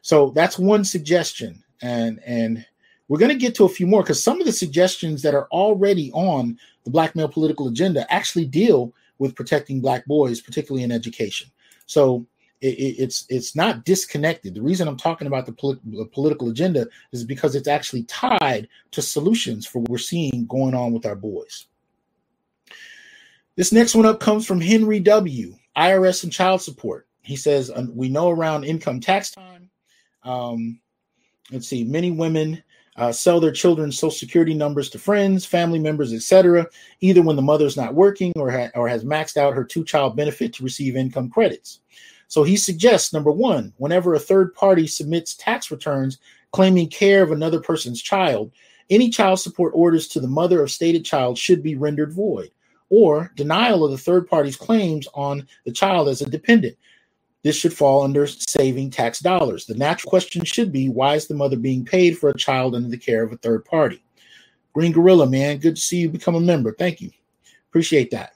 [0.01, 1.63] So that's one suggestion.
[1.81, 2.65] And, and,
[3.09, 5.47] we're going to get to a few more because some of the suggestions that are
[5.51, 10.91] already on the black male political agenda actually deal with protecting black boys, particularly in
[10.91, 11.49] education.
[11.85, 12.25] So
[12.61, 14.55] it, it's it's not disconnected.
[14.55, 19.01] The reason I'm talking about the, the, political agenda is because it's actually tied to
[19.01, 21.67] solutions for what we're seeing going on with our boys.
[23.55, 25.55] This next one up comes from Henry W.
[25.75, 27.07] IRS and child support.
[27.21, 29.69] He says we know around income tax time.
[30.23, 30.79] Um,
[31.51, 32.63] let's see, many women
[32.97, 36.65] uh, sell their children's social security numbers to friends, family members, etc.,
[37.01, 40.15] either when the mother's not working or, ha- or has maxed out her two child
[40.15, 41.81] benefit to receive income credits.
[42.27, 46.19] So he suggests number one, whenever a third party submits tax returns
[46.51, 48.51] claiming care of another person's child,
[48.89, 52.49] any child support orders to the mother of stated child should be rendered void,
[52.89, 56.77] or denial of the third party's claims on the child as a dependent.
[57.43, 59.65] This should fall under saving tax dollars.
[59.65, 62.89] The natural question should be why is the mother being paid for a child under
[62.89, 64.03] the care of a third party?
[64.73, 66.73] Green Gorilla, man, good to see you become a member.
[66.73, 67.11] Thank you.
[67.69, 68.33] Appreciate that.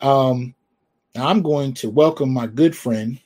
[0.00, 0.54] Um,
[1.14, 3.20] now I'm going to welcome my good friend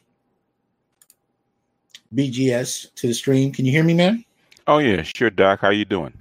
[2.14, 3.52] BGS to the stream.
[3.52, 4.24] Can you hear me, man?
[4.66, 5.60] Oh yeah, sure, Doc.
[5.60, 6.12] How you doing?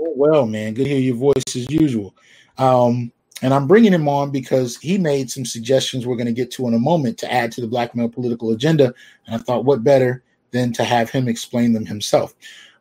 [0.00, 0.74] Oh, well, man.
[0.74, 2.14] Good to hear your voice as usual.
[2.56, 6.50] Um, and I'm bringing him on because he made some suggestions we're going to get
[6.52, 8.92] to in a moment to add to the black male political agenda.
[9.26, 12.34] And I thought, what better than to have him explain them himself?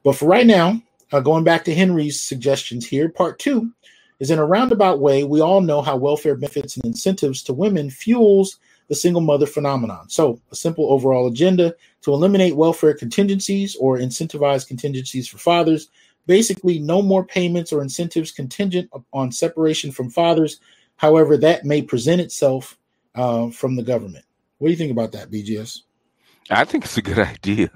[0.03, 3.71] But for right now, uh, going back to Henry's suggestions here, part two
[4.19, 7.89] is in a roundabout way, we all know how welfare benefits and incentives to women
[7.89, 8.57] fuels
[8.89, 10.09] the single mother phenomenon.
[10.09, 15.89] So, a simple overall agenda to eliminate welfare contingencies or incentivize contingencies for fathers.
[16.25, 20.59] Basically, no more payments or incentives contingent on separation from fathers.
[20.97, 22.77] However, that may present itself
[23.15, 24.25] uh, from the government.
[24.57, 25.81] What do you think about that, BGS?
[26.49, 27.69] I think it's a good idea.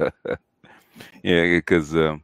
[1.24, 2.24] yeah, because um,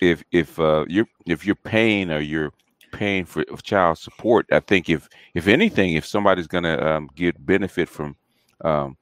[0.00, 2.52] if if uh, you're if you're paying or you're
[2.92, 7.44] paying for child support, I think if if anything, if somebody's going to um, get
[7.44, 8.16] benefit from
[8.62, 8.96] um,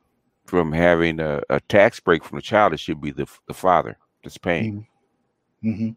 [0.46, 3.98] from having a, a, tax break from the child, it should be the the father
[4.22, 4.86] that's paying.
[5.62, 5.70] Mm-hmm.
[5.70, 5.90] Mm-hmm.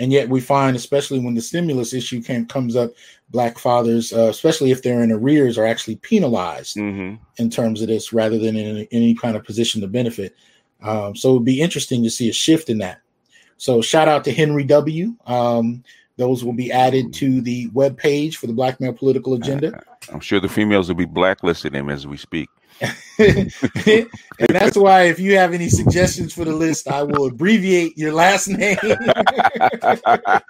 [0.00, 2.92] And yet, we find, especially when the stimulus issue came, comes up,
[3.30, 7.22] black fathers, uh, especially if they're in arrears, are actually penalized mm-hmm.
[7.36, 10.36] in terms of this, rather than in any kind of position to benefit.
[10.82, 13.00] Um, so it would be interesting to see a shift in that.
[13.56, 15.16] So shout out to Henry W.
[15.26, 15.82] Um,
[16.18, 19.82] those will be added to the web page for the Black Male Political Agenda.
[20.12, 22.50] I'm sure the females will be blacklisting him as we speak.
[23.18, 23.50] and
[24.50, 28.46] that's why if you have any suggestions for the list, I will abbreviate your last
[28.48, 28.78] name.
[28.82, 30.42] I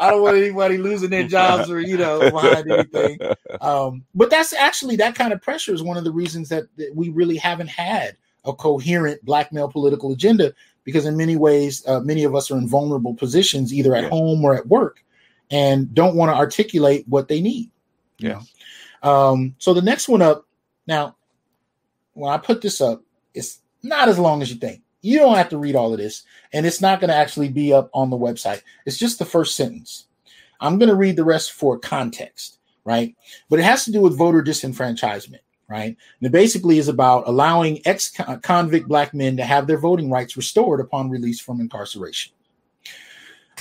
[0.00, 3.18] don't want anybody losing their jobs or you know behind anything.
[3.62, 6.94] Um, but that's actually that kind of pressure is one of the reasons that, that
[6.94, 10.52] we really haven't had a coherent black male political agenda
[10.86, 14.08] because in many ways, uh, many of us are in vulnerable positions, either at yeah.
[14.08, 15.04] home or at work,
[15.50, 17.70] and don't want to articulate what they need.
[18.18, 18.40] Yeah.
[19.02, 20.46] Um, so the next one up,
[20.86, 21.16] now,
[22.14, 23.02] when I put this up,
[23.34, 24.82] it's not as long as you think.
[25.02, 26.22] You don't have to read all of this,
[26.52, 28.62] and it's not going to actually be up on the website.
[28.86, 30.06] It's just the first sentence.
[30.60, 33.14] I'm going to read the rest for context, right?
[33.50, 35.96] But it has to do with voter disenfranchisement right?
[36.20, 38.12] And it basically is about allowing ex
[38.42, 42.32] convict black men to have their voting rights restored upon release from incarceration.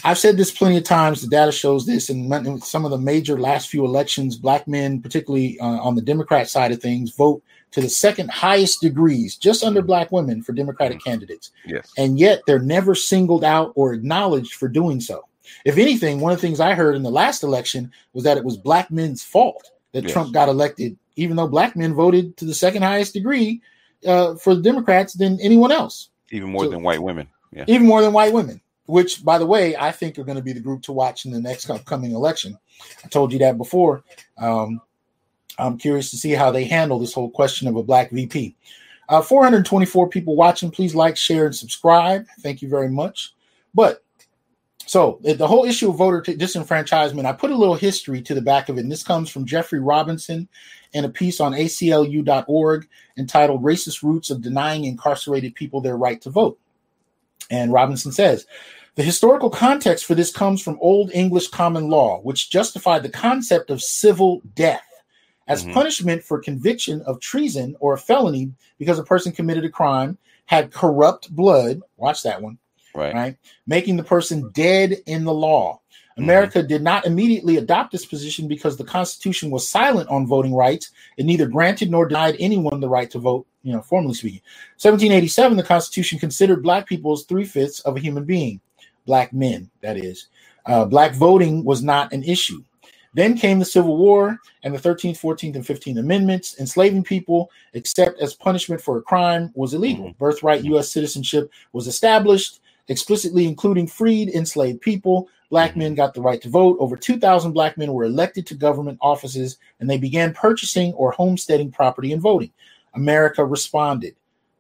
[0.03, 1.22] I've said this plenty of times.
[1.22, 5.57] The data shows this, and some of the major last few elections, black men, particularly
[5.60, 7.41] uh, on the Democrat side of things, vote
[7.72, 9.88] to the second highest degrees, just under mm.
[9.88, 11.06] black women, for Democratic mm.
[11.06, 11.52] candidates.
[11.65, 15.23] Yes, and yet they're never singled out or acknowledged for doing so.
[15.64, 18.44] If anything, one of the things I heard in the last election was that it
[18.44, 20.11] was black men's fault that yes.
[20.11, 23.62] Trump got elected even though black men voted to the second highest degree
[24.06, 26.10] uh, for the Democrats than anyone else.
[26.32, 27.28] Even more so, than white women.
[27.52, 27.66] Yeah.
[27.68, 30.54] Even more than white women, which, by the way, I think are going to be
[30.54, 32.58] the group to watch in the next upcoming election.
[33.04, 34.04] I told you that before.
[34.38, 34.82] Um,
[35.58, 38.56] I'm curious to see how they handle this whole question of a black VP.
[39.08, 40.72] Uh, 424 people watching.
[40.72, 42.26] Please like, share, and subscribe.
[42.40, 43.34] Thank you very much.
[43.74, 44.04] But
[44.86, 48.70] so the whole issue of voter disenfranchisement, I put a little history to the back
[48.70, 50.48] of it, and this comes from Jeffrey Robinson
[50.94, 52.88] in a piece on ACLU.org
[53.18, 56.60] entitled "Racist Roots of Denying Incarcerated People Their Right to Vote."
[57.49, 58.45] And Robinson says.
[58.95, 63.70] The historical context for this comes from Old English common law, which justified the concept
[63.70, 64.88] of civil death
[65.49, 65.74] as mm-hmm.
[65.74, 70.72] punishment for conviction of treason or a felony because a person committed a crime, had
[70.72, 71.82] corrupt blood.
[71.98, 72.57] Watch that one
[72.96, 73.14] right.
[73.14, 73.38] right?
[73.68, 75.82] Making the person dead in the law.
[76.12, 76.24] Mm-hmm.
[76.24, 76.68] America mm-hmm.
[76.68, 80.92] did not immediately adopt this position because the Constitution was silent on voting rights.
[81.18, 84.42] It neither granted nor denied anyone the right to vote, you know, formally speaking.
[84.78, 88.62] 1787, the Constitution considered black people as three fifths of a human being,
[89.06, 90.28] black men, that is.
[90.66, 92.64] Uh, black voting was not an issue.
[93.16, 96.60] Then came the Civil War and the 13th, 14th, and 15th Amendments.
[96.60, 100.08] Enslaving people, except as punishment for a crime, was illegal.
[100.08, 100.18] Mm-hmm.
[100.18, 100.92] Birthright U.S.
[100.92, 105.30] citizenship was established explicitly including freed enslaved people.
[105.49, 105.80] Black mm-hmm.
[105.80, 106.78] men got the right to vote.
[106.80, 111.72] Over 2,000 black men were elected to government offices and they began purchasing or homesteading
[111.72, 112.52] property and voting.
[112.94, 114.16] America responded.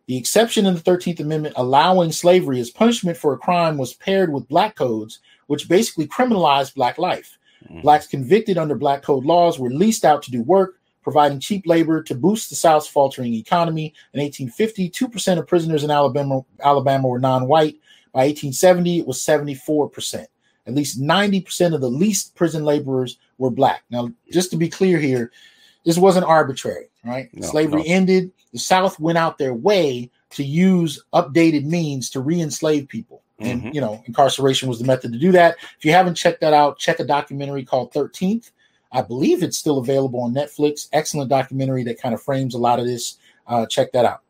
[0.07, 4.31] The exception in the 13th Amendment allowing slavery as punishment for a crime was paired
[4.31, 7.37] with black codes, which basically criminalized black life.
[7.65, 7.81] Mm-hmm.
[7.81, 12.03] Blacks convicted under black code laws were leased out to do work, providing cheap labor
[12.03, 13.93] to boost the South's faltering economy.
[14.13, 17.77] In 1850, 2% of prisoners in Alabama, Alabama were non white.
[18.15, 20.25] By 1870, it was 74%.
[20.67, 23.83] At least 90% of the least prison laborers were black.
[23.89, 25.33] Now, just to be clear here,
[25.83, 27.27] this wasn't arbitrary, right?
[27.33, 27.93] No, Slavery no.
[27.93, 28.31] ended.
[28.53, 33.21] The South went out their way to use updated means to re-enslave people.
[33.39, 33.75] And mm-hmm.
[33.75, 35.57] you know, incarceration was the method to do that.
[35.77, 38.51] If you haven't checked that out, check a documentary called 13th.
[38.93, 40.87] I believe it's still available on Netflix.
[40.93, 43.17] Excellent documentary that kind of frames a lot of this.
[43.45, 44.21] Uh, check that out.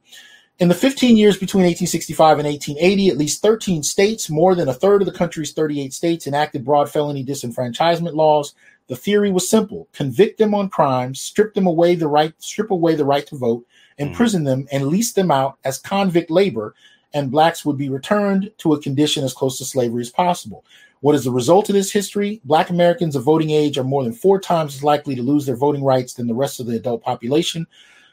[0.57, 4.73] In the 15 years between 1865 and 1880, at least 13 states, more than a
[4.73, 8.55] third of the country's 38 states, enacted broad felony disenfranchisement laws.
[8.87, 12.95] The theory was simple: convict them on crimes, strip them away the right, strip away
[12.95, 13.65] the right to vote,
[13.97, 14.45] imprison mm.
[14.45, 16.73] them, and lease them out as convict labor,
[17.13, 20.63] and blacks would be returned to a condition as close to slavery as possible.
[21.01, 22.39] What is the result of this history?
[22.45, 25.57] Black Americans of voting age are more than four times as likely to lose their
[25.57, 27.67] voting rights than the rest of the adult population.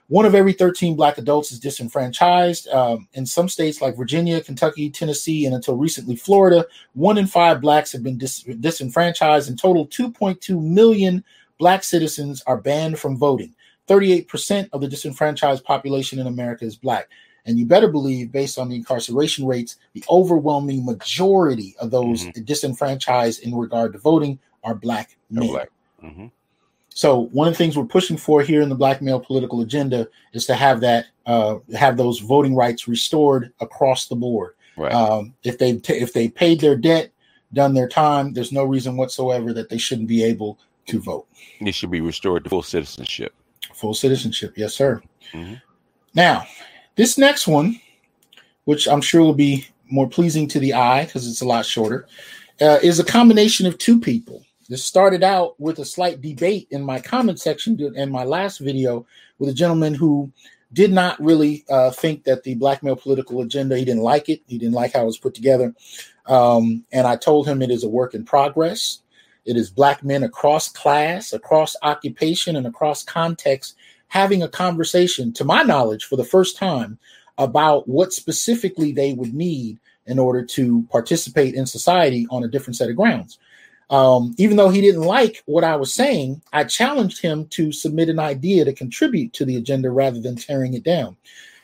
[0.08, 2.68] One of every 13 black adults is disenfranchised.
[2.68, 7.60] Um, in some states like Virginia, Kentucky, Tennessee, and until recently Florida, one in five
[7.60, 9.48] blacks have been dis- disenfranchised.
[9.48, 11.24] In total, 2.2 million
[11.58, 13.54] black citizens are banned from voting.
[13.88, 17.08] 38% of the disenfranchised population in America is black.
[17.44, 22.42] And you better believe, based on the incarceration rates, the overwhelming majority of those mm-hmm.
[22.44, 25.48] disenfranchised in regard to voting are black men.
[25.48, 25.70] Black.
[26.02, 26.26] Mm-hmm.
[26.94, 30.08] So one of the things we're pushing for here in the black male political agenda
[30.32, 34.54] is to have that uh, have those voting rights restored across the board.
[34.76, 34.92] Right.
[34.92, 37.10] Um, if they t- if they paid their debt,
[37.52, 41.26] done their time, there's no reason whatsoever that they shouldn't be able to vote.
[41.60, 43.34] They should be restored to full citizenship.
[43.74, 45.02] Full citizenship, yes, sir.
[45.32, 45.54] Mm-hmm.
[46.14, 46.46] Now,
[46.96, 47.80] this next one,
[48.64, 52.06] which I'm sure will be more pleasing to the eye because it's a lot shorter,
[52.60, 54.44] uh, is a combination of two people.
[54.72, 59.04] This started out with a slight debate in my comment section in my last video
[59.38, 60.32] with a gentleman who
[60.72, 64.40] did not really uh, think that the black male political agenda, he didn't like it.
[64.46, 65.74] He didn't like how it was put together.
[66.24, 69.02] Um, and I told him it is a work in progress.
[69.44, 73.76] It is black men across class, across occupation, and across context
[74.08, 76.98] having a conversation, to my knowledge, for the first time
[77.36, 82.76] about what specifically they would need in order to participate in society on a different
[82.76, 83.38] set of grounds.
[83.92, 88.08] Um, even though he didn't like what I was saying, I challenged him to submit
[88.08, 91.16] an idea to contribute to the agenda rather than tearing it down.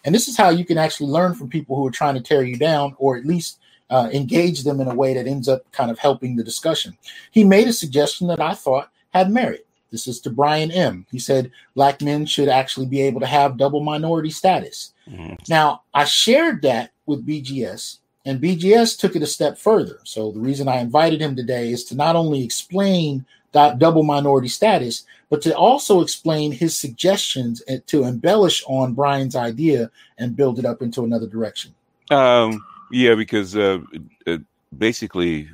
[0.05, 2.43] And this is how you can actually learn from people who are trying to tear
[2.43, 3.59] you down, or at least
[3.91, 6.97] uh, engage them in a way that ends up kind of helping the discussion.
[7.31, 9.67] He made a suggestion that I thought had merit.
[9.91, 11.07] This is to Brian M.
[11.11, 14.93] He said black men should actually be able to have double minority status.
[15.09, 15.35] Mm-hmm.
[15.49, 17.99] Now, I shared that with BGS,
[18.29, 19.99] and BGS took it a step further.
[20.05, 24.49] So, the reason I invited him today is to not only explain that double minority
[24.49, 30.67] status, but to also explain his suggestions to embellish on Brian's idea and build it
[30.67, 31.75] up into another direction.
[32.11, 33.79] Um, yeah, because uh,
[34.27, 34.39] uh,
[34.77, 35.49] basically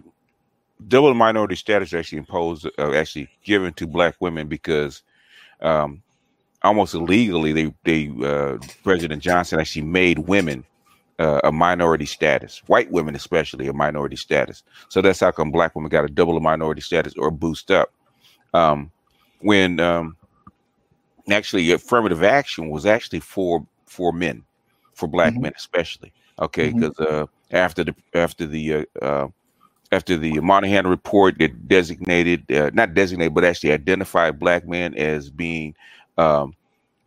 [0.88, 5.02] double minority status actually imposed, uh, actually given to black women because
[5.60, 6.02] um,
[6.64, 10.64] almost illegally, they they uh, President Johnson actually made women
[11.18, 14.62] uh, a minority status, white women especially a minority status.
[14.88, 17.92] So that's how come black women got a double minority status or boost up.
[18.52, 18.90] Um,
[19.40, 20.16] when um,
[21.30, 24.44] actually affirmative action was actually for for men,
[24.94, 25.42] for black mm-hmm.
[25.42, 26.12] men especially.
[26.38, 27.22] Okay, because mm-hmm.
[27.22, 29.28] uh, after the after the uh, uh
[29.92, 35.30] after the Moynihan report that designated, uh, not designated, but actually identified black men as
[35.30, 35.74] being,
[36.18, 36.54] um,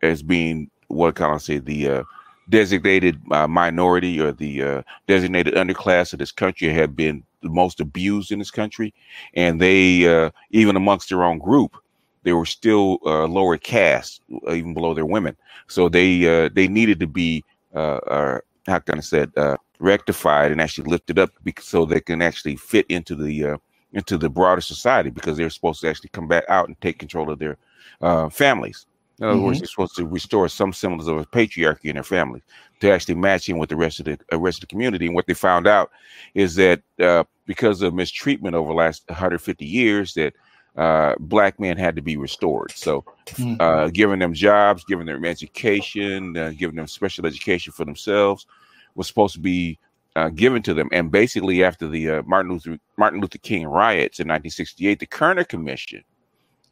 [0.02, 2.04] as being what can I say, the uh,
[2.50, 7.80] designated uh, minority or the uh, designated underclass of this country have been the most
[7.80, 8.94] abused in this country,
[9.34, 11.78] and they uh, even amongst their own group,
[12.24, 15.36] they were still uh, lower caste, even below their women.
[15.68, 17.44] So they they needed to be,
[17.74, 22.86] how can I say, it, rectified and actually lifted up so they can actually fit
[22.90, 23.58] into the uh,
[23.94, 27.32] into the broader society because they're supposed to actually come back out and take control
[27.32, 27.58] of their
[28.02, 28.86] uh, families.
[29.20, 29.46] In other mm-hmm.
[29.46, 32.44] words, they're supposed to restore some semblance of a patriarchy in their families
[32.82, 35.08] to actually match in with the rest of the uh, rest of the community.
[35.08, 35.92] And what they found out
[36.36, 40.34] is that uh, because of mistreatment over the last 150 years, that
[40.76, 42.72] uh, black men had to be restored.
[42.72, 43.56] So, mm-hmm.
[43.60, 48.46] uh, giving them jobs, giving them education, uh, giving them special education for themselves,
[48.94, 49.80] was supposed to be
[50.16, 50.90] uh, given to them.
[50.92, 55.44] And basically, after the uh, Martin Luther Martin Luther King riots in 1968, the Kerner
[55.44, 56.04] Commission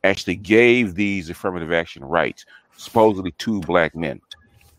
[0.06, 2.46] actually gave these affirmative action rights
[2.78, 4.22] supposedly to black men.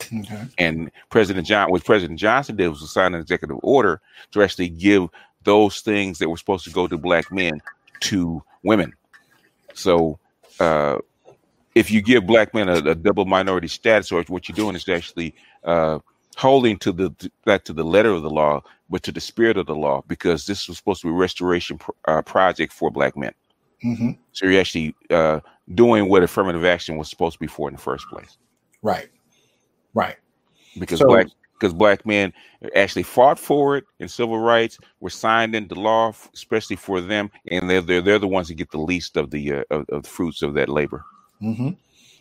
[0.03, 0.43] Okay.
[0.59, 4.01] And President John, what President Johnson did was sign an executive order
[4.33, 5.09] to actually give
[5.45, 7.63] those things that were supposed to go to black men
[8.01, 8.93] to women.
[9.73, 10.19] So,
[10.61, 10.99] uh,
[11.75, 14.89] if you give black men a, a, double minority status, or what you're doing is
[14.89, 15.35] actually
[15.65, 15.99] uh,
[16.37, 19.67] holding to the that to the letter of the law, but to the spirit of
[19.67, 23.33] the law, because this was supposed to be a restoration uh, project for black men.
[23.85, 24.11] Mm-hmm.
[24.33, 25.41] So you're actually uh,
[25.75, 28.39] doing what affirmative action was supposed to be for in the first place.
[28.83, 29.09] Right.
[29.95, 30.17] Right.
[30.79, 31.29] Because so, black
[31.59, 32.33] because black men
[32.75, 37.69] actually fought for it in civil rights, were signed into law, especially for them, and
[37.69, 40.09] they're they're, they're the ones that get the least of the uh, of, of the
[40.09, 41.05] fruits of that labor.
[41.43, 41.71] Mm-hmm.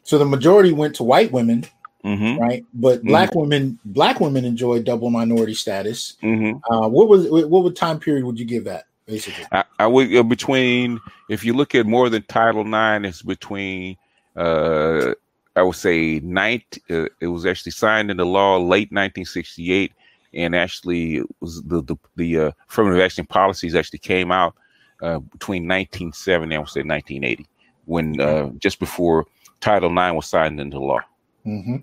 [0.03, 1.65] So the majority went to white women,
[2.03, 2.39] mm-hmm.
[2.41, 2.65] right?
[2.73, 3.07] But mm-hmm.
[3.09, 3.39] black mm-hmm.
[3.39, 6.15] women black women enjoy double minority status.
[6.23, 6.73] Mm-hmm.
[6.73, 8.85] Uh, what was what would time period would you give that?
[9.05, 10.99] Basically, I, I would uh, between
[11.29, 13.97] if you look at more than Title Nine, it's between
[14.35, 15.13] uh,
[15.55, 19.93] I would say 19, uh, it was actually signed into law late 1968,
[20.33, 24.55] and actually was the the, the uh, affirmative action policies actually came out
[25.01, 27.45] uh, between 1970 I would say 1980,
[27.85, 29.25] when uh, just before
[29.61, 31.01] Title IX was signed into law.
[31.45, 31.77] Mm-hmm.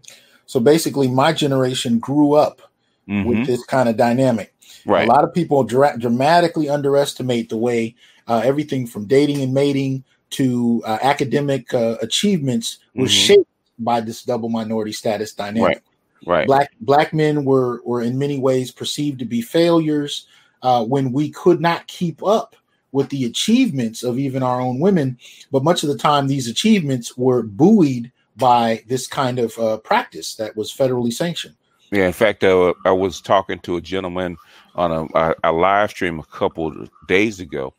[0.47, 2.63] So basically, my generation grew up
[3.09, 3.29] mm-hmm.
[3.29, 4.55] with this kind of dynamic.
[4.85, 5.09] Right.
[5.09, 7.95] A lot of people dra- dramatically underestimate the way
[8.27, 13.19] uh, everything from dating and mating to uh, academic uh, achievements was mm-hmm.
[13.19, 15.67] shaped by this double minority status dynamic.
[15.67, 15.83] Right.
[16.25, 16.47] Right.
[16.47, 20.27] Black black men were were in many ways perceived to be failures
[20.63, 22.55] uh, when we could not keep up
[22.93, 25.19] with the achievements of even our own women.
[25.51, 30.37] But much of the time, these achievements were buoyed by this kind of uh, practice
[30.37, 31.57] that was federally sanctioned.
[31.93, 34.39] Yeah, in fact, uh, I was talking to a gentleman
[34.75, 37.75] on a, a, a, live stream a couple days ago,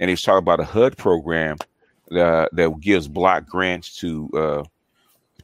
[0.00, 1.58] and he was talking about a HUD program
[2.08, 4.64] that, that gives block grants to uh,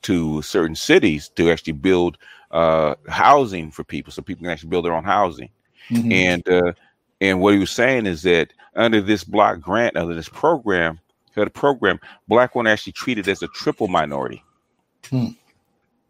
[0.01, 2.16] to certain cities to actually build
[2.51, 5.51] uh, housing for people, so people can actually build their own housing.
[5.90, 6.12] Mm-hmm.
[6.12, 6.72] And uh,
[7.20, 10.98] and what he was saying is that under this block grant, under this program,
[11.34, 14.42] the program, black one actually treated as a triple minority.
[15.10, 15.28] Hmm.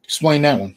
[0.04, 0.76] Explain that one.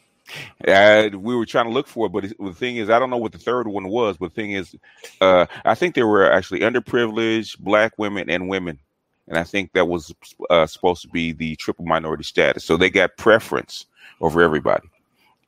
[0.68, 3.18] Uh, we were trying to look for it, but the thing is, I don't know
[3.18, 4.18] what the third one was.
[4.18, 4.76] But the thing is,
[5.22, 8.80] uh, I think there were actually underprivileged black women and women
[9.28, 10.14] and I think that was
[10.49, 12.64] uh, supposed to be the triple minority status.
[12.64, 13.86] So they got preference
[14.22, 14.90] over everybody.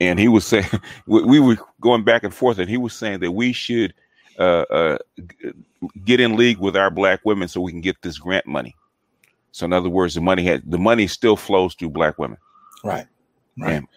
[0.02, 0.66] And he was saying
[1.08, 3.94] we were going back and forth, and he was saying that we should
[4.38, 4.98] uh, uh,
[6.06, 8.76] get in league with our black women so we can get this grant money.
[9.52, 12.38] So in other words, the money had the money still flows through black women,
[12.84, 13.08] right?
[13.58, 13.88] Right, and,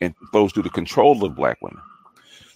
[0.00, 1.80] and flows through the control of black women.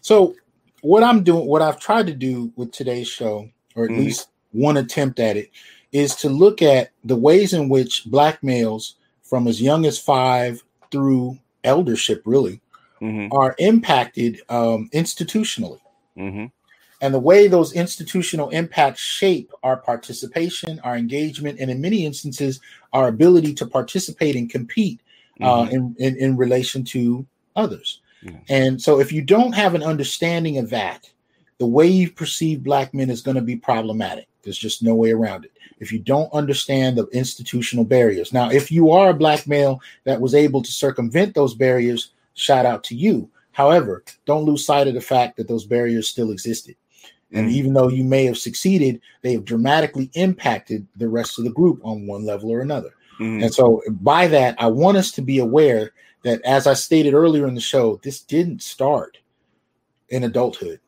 [0.00, 0.34] So
[0.82, 4.00] what I'm doing, what I've tried to do with today's show, or at mm-hmm.
[4.00, 5.50] least one attempt at it,
[5.92, 10.62] is to look at the ways in which black males from as young as five
[10.90, 12.60] through eldership really
[13.00, 13.32] mm-hmm.
[13.36, 15.80] are impacted um, institutionally
[16.16, 16.46] mm-hmm.
[17.00, 22.60] and the way those institutional impacts shape our participation our engagement and in many instances
[22.92, 25.00] our ability to participate and compete
[25.40, 25.74] uh, mm-hmm.
[25.74, 28.00] in, in, in, relation to others
[28.48, 31.08] and so if you don't have an understanding of that
[31.58, 35.12] the way you perceive black men is going to be problematic there's just no way
[35.12, 38.32] around it if you don't understand the institutional barriers.
[38.32, 42.66] Now, if you are a black male that was able to circumvent those barriers, shout
[42.66, 43.28] out to you.
[43.52, 46.76] However, don't lose sight of the fact that those barriers still existed.
[47.32, 47.56] And mm-hmm.
[47.56, 51.80] even though you may have succeeded, they have dramatically impacted the rest of the group
[51.82, 52.94] on one level or another.
[53.20, 53.44] Mm-hmm.
[53.44, 55.92] And so, by that, I want us to be aware
[56.22, 59.18] that, as I stated earlier in the show, this didn't start
[60.08, 60.80] in adulthood.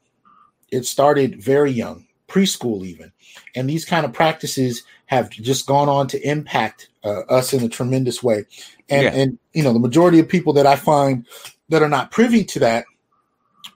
[0.71, 3.11] It started very young preschool even
[3.55, 7.69] and these kind of practices have just gone on to impact uh, us in a
[7.69, 8.45] tremendous way
[8.91, 9.15] and yeah.
[9.15, 11.27] and you know the majority of people that i find
[11.71, 12.85] that are not privy to that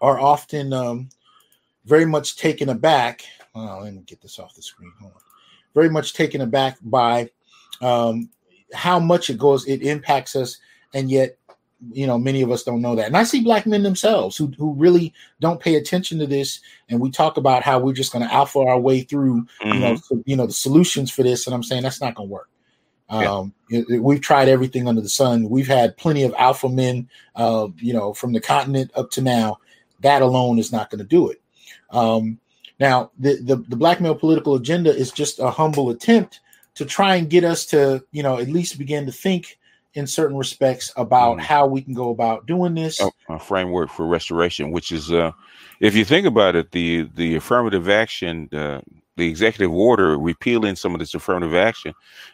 [0.02, 1.08] are often um,
[1.84, 5.20] very much taken aback oh, let me get this off the screen hold on.
[5.74, 7.30] Very much taken aback by
[7.80, 8.28] um,
[8.74, 10.58] how much it goes it impacts us
[10.94, 11.38] and yet
[11.90, 13.06] you know many of us don't know that.
[13.06, 17.00] And i see black men themselves who, who really don't pay attention to this and
[17.00, 19.72] we talk about how we're just going to alpha our way through mm-hmm.
[19.72, 20.16] you know mm-hmm.
[20.16, 22.48] so, you know the solutions for this and i'm saying that's not going to work
[23.08, 25.50] um, it, it, we've tried everything under the sun.
[25.50, 29.58] We've had plenty of alpha men uh, you know from the continent up to now.
[30.00, 31.41] That alone is not going to do it
[31.92, 32.38] um,
[32.80, 36.40] now the, the the black male political agenda is just a humble attempt
[36.74, 39.58] to try and get us to you know at least begin to think
[39.94, 41.40] in certain respects about mm.
[41.40, 43.00] how we can go about doing this.
[43.00, 45.32] A, a, framework for restoration, which is, uh,
[45.80, 48.80] if you think about it, the the affirmative action, uh,
[49.16, 51.92] the executive order repealing some of this affirmative action,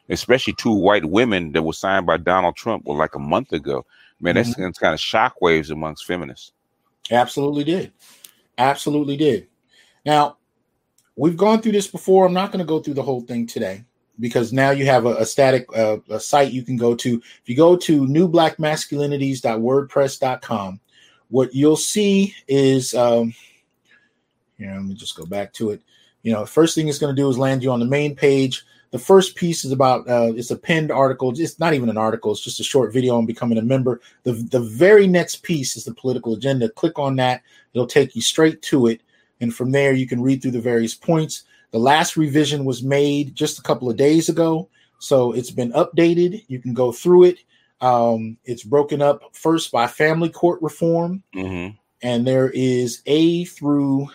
[0.09, 3.85] especially two white women that was signed by Donald Trump, well, like a month ago.
[4.21, 4.71] Man, that's mm-hmm.
[4.71, 6.53] kind of shockwaves amongst feminists.
[7.11, 7.93] Absolutely did.
[8.59, 9.49] Absolutely did.
[10.05, 10.37] Now,
[11.17, 12.27] we've gone through this before.
[12.27, 13.85] I'm not going to go through the whole thing today
[14.21, 17.17] because now you have a, a static uh, a site you can go to.
[17.17, 20.81] If you go to newblackmasculinities.wordpress.com,
[21.29, 23.33] what you'll see is um,
[24.57, 24.73] here.
[24.73, 25.81] Let me just go back to it.
[26.23, 28.65] You know, first thing it's going to do is land you on the main page.
[28.91, 31.33] The first piece is about uh, it's a pinned article.
[31.39, 32.33] It's not even an article.
[32.33, 34.01] It's just a short video on becoming a member.
[34.23, 36.71] The the very next piece is the political agenda.
[36.71, 37.43] Click on that.
[37.75, 39.03] It'll take you straight to it,
[39.41, 41.45] and from there you can read through the various points.
[41.71, 46.45] The last revision was made just a couple of days ago, so it's been updated.
[46.49, 47.39] You can go through it.
[47.83, 51.77] Um, it's broken up first by family court reform, mm-hmm.
[52.01, 54.09] and there is A through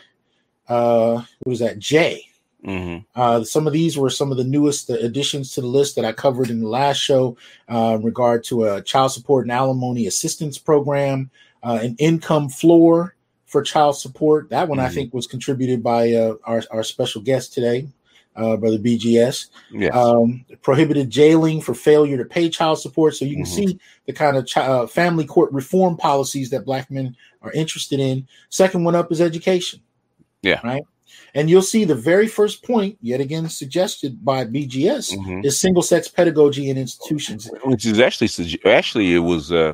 [0.68, 2.28] uh, what is that J
[2.66, 3.20] Mm-hmm.
[3.20, 6.14] Uh, some of these were some of the newest additions to the list that I
[6.14, 7.38] covered in the last show
[7.70, 11.30] uh, in regard to a child support and alimony assistance program,
[11.62, 13.16] uh, an income floor
[13.46, 14.50] for child support.
[14.50, 14.88] That one mm-hmm.
[14.88, 17.88] I think was contributed by uh, our, our special guest today,
[18.36, 19.50] uh, Brother BGS.
[19.72, 19.94] Yes.
[19.94, 23.16] Um, prohibited jailing for failure to pay child support.
[23.16, 23.68] So you can mm-hmm.
[23.68, 28.26] see the kind of uh, family court reform policies that black men are interested in.
[28.50, 29.82] Second one up is education.
[30.42, 30.60] Yeah.
[30.64, 30.84] Right.
[31.36, 35.42] And you'll see the very first point, yet again suggested by BGS, mm-hmm.
[35.44, 37.50] is single sex pedagogy in institutions.
[37.64, 39.74] Which is actually, actually, it was, uh,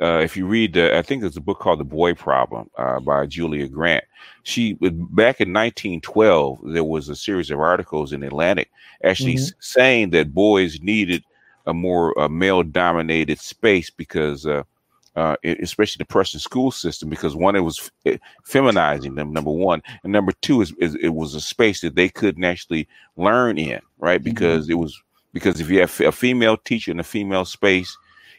[0.00, 3.00] uh, if you read, uh, I think there's a book called The Boy Problem uh,
[3.00, 4.04] by Julia Grant.
[4.42, 8.70] She, back in 1912, there was a series of articles in Atlantic
[9.04, 9.56] actually mm-hmm.
[9.60, 11.22] saying that boys needed
[11.66, 14.46] a more male dominated space because
[15.18, 19.32] uh, especially the Prussian school system, because one, it was eh, feminizing them.
[19.32, 22.86] Number one, and number two is, is it was a space that they couldn't actually
[23.16, 24.22] learn in, right?
[24.22, 24.72] Because mm-hmm.
[24.72, 27.96] it was because if you have a female teacher in a female space,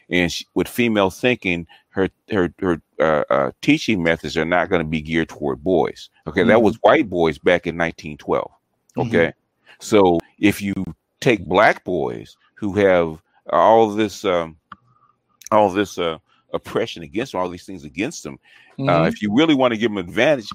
[0.08, 4.82] and she, with female thinking, her her her uh, uh, teaching methods are not going
[4.82, 6.08] to be geared toward boys.
[6.26, 6.48] Okay, mm-hmm.
[6.48, 8.50] that was white boys back in 1912.
[8.96, 9.00] Mm-hmm.
[9.02, 9.70] Okay, mm-hmm.
[9.80, 10.74] so if you
[11.20, 13.20] take black boys who have
[13.52, 14.56] all this um,
[15.50, 16.16] all this uh,
[16.52, 18.38] oppression against them, all these things against them.
[18.78, 18.88] Uh, mm-hmm.
[18.88, 20.48] Uh, if you really want to give them advantage,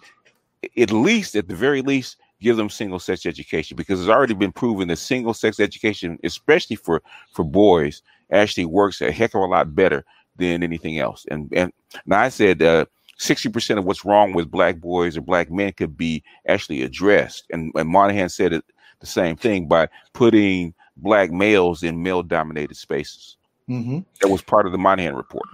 [0.78, 4.52] at least, at the very least, give them single sex education because it's already been
[4.52, 7.02] proven that single sex education, especially for
[7.32, 8.02] for boys,
[8.32, 10.06] actually works a heck of a lot better
[10.38, 11.26] than anything else.
[11.30, 11.72] And and
[12.06, 12.86] now I said uh,
[13.18, 16.82] sixty uh, percent of what's wrong with black boys or black men could be actually
[16.84, 17.46] addressed.
[17.52, 18.66] And, and Moynihan said it
[19.00, 23.38] the same thing by putting black males in male dominated spaces.
[23.70, 24.00] Mm-hmm.
[24.22, 25.48] That was part of the Moynihan report.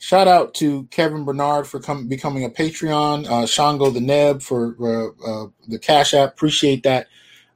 [0.00, 3.28] Shout out to Kevin Bernard for com- becoming a Patreon.
[3.28, 6.30] Uh, Shango the Neb for uh, uh, the Cash App.
[6.30, 7.06] Appreciate that.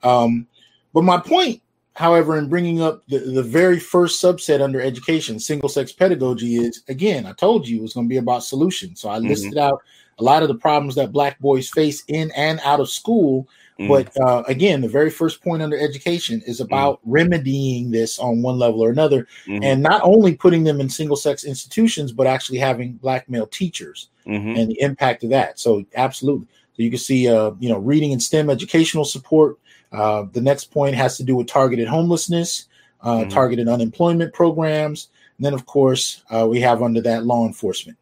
[0.02, 0.46] Um,
[0.92, 1.62] but my point,
[1.94, 6.82] however, in bringing up the, the very first subset under education, single sex pedagogy, is
[6.88, 9.00] again, I told you it was going to be about solutions.
[9.00, 9.28] So I mm-hmm.
[9.28, 9.80] listed out
[10.18, 13.88] a lot of the problems that Black boys face in and out of school Mm.
[13.88, 16.64] But uh, again, the very first point under education is mm.
[16.64, 17.00] about mm.
[17.06, 19.64] remedying this on one level or another, mm-hmm.
[19.64, 24.10] and not only putting them in single sex institutions, but actually having black male teachers
[24.26, 24.56] mm-hmm.
[24.56, 25.58] and the impact of that.
[25.58, 26.46] So, absolutely.
[26.76, 29.58] So you can see, uh, you know, reading and STEM educational support.
[29.92, 32.66] Uh, the next point has to do with targeted homelessness,
[33.02, 33.28] uh, mm-hmm.
[33.28, 37.98] targeted unemployment programs, and then, of course, uh, we have under that law enforcement.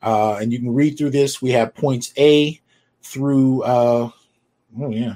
[0.00, 1.42] Uh, and you can read through this.
[1.42, 2.60] We have points A
[3.02, 3.64] through
[4.80, 5.14] oh yeah,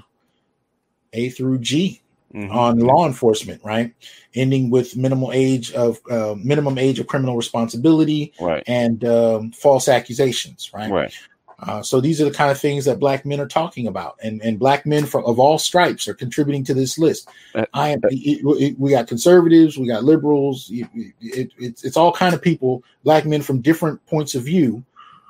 [1.13, 2.03] A through G
[2.35, 2.57] mm-hmm.
[2.57, 3.93] on law enforcement, right?
[4.35, 9.89] Ending with minimal age of uh, minimum age of criminal responsibility, right, and um, false
[9.89, 11.15] accusations, right, right.
[11.63, 14.43] Uh, so these are the kind of things that black men are talking about, and
[14.43, 17.29] and black men from of all stripes are contributing to this list.
[17.55, 18.01] Uh, I am.
[18.05, 20.69] It, it, we got conservatives, we got liberals.
[20.73, 24.83] It, it's it's all kind of people, black men from different points of view,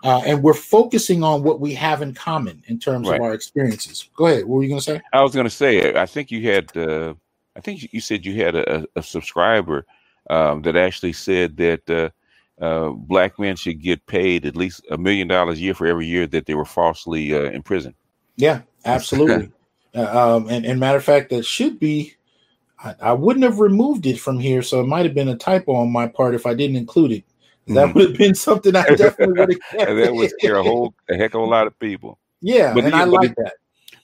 [0.03, 3.17] uh, and we're focusing on what we have in common in terms right.
[3.17, 4.09] of our experiences.
[4.17, 4.45] Go ahead.
[4.45, 5.01] What were you going to say?
[5.13, 7.15] I was going to say, I think you had, uh,
[7.57, 9.87] I think you said you had a, a subscriber
[10.31, 12.11] um, that actually said that uh,
[12.63, 16.07] uh black men should get paid at least a million dollars a year for every
[16.07, 17.95] year that they were falsely uh, in prison.
[18.37, 19.51] Yeah, absolutely.
[19.95, 22.15] Uh, um, and, and matter of fact, that should be.
[22.83, 25.75] I, I wouldn't have removed it from here, so it might have been a typo
[25.75, 27.25] on my part if I didn't include it.
[27.69, 30.63] That mm would have been something I definitely would have and that would scare a
[30.63, 32.19] whole a heck of a lot of people.
[32.41, 33.55] Yeah, but and I like that.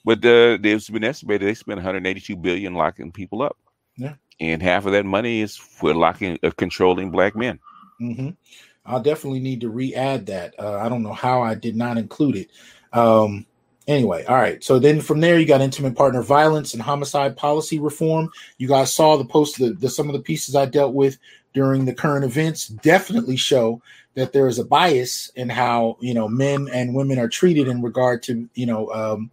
[0.05, 3.59] But uh, it's been estimated they spent 182 billion locking people up.
[3.97, 7.59] Yeah, and half of that money is for locking, uh, controlling black men.
[8.01, 8.31] Mm-hmm.
[8.87, 10.55] I'll definitely need to re-add that.
[10.59, 12.51] Uh, I don't know how I did not include it.
[12.93, 13.45] Um,
[13.89, 14.63] Anyway, all right.
[14.63, 18.29] So then from there, you got intimate partner violence and homicide policy reform.
[18.59, 21.17] You guys saw the post, the, the some of the pieces I dealt with
[21.55, 23.83] during the current events definitely show
[24.15, 27.83] that there is a bias in how you know men and women are treated in
[27.83, 29.31] regard to you know um,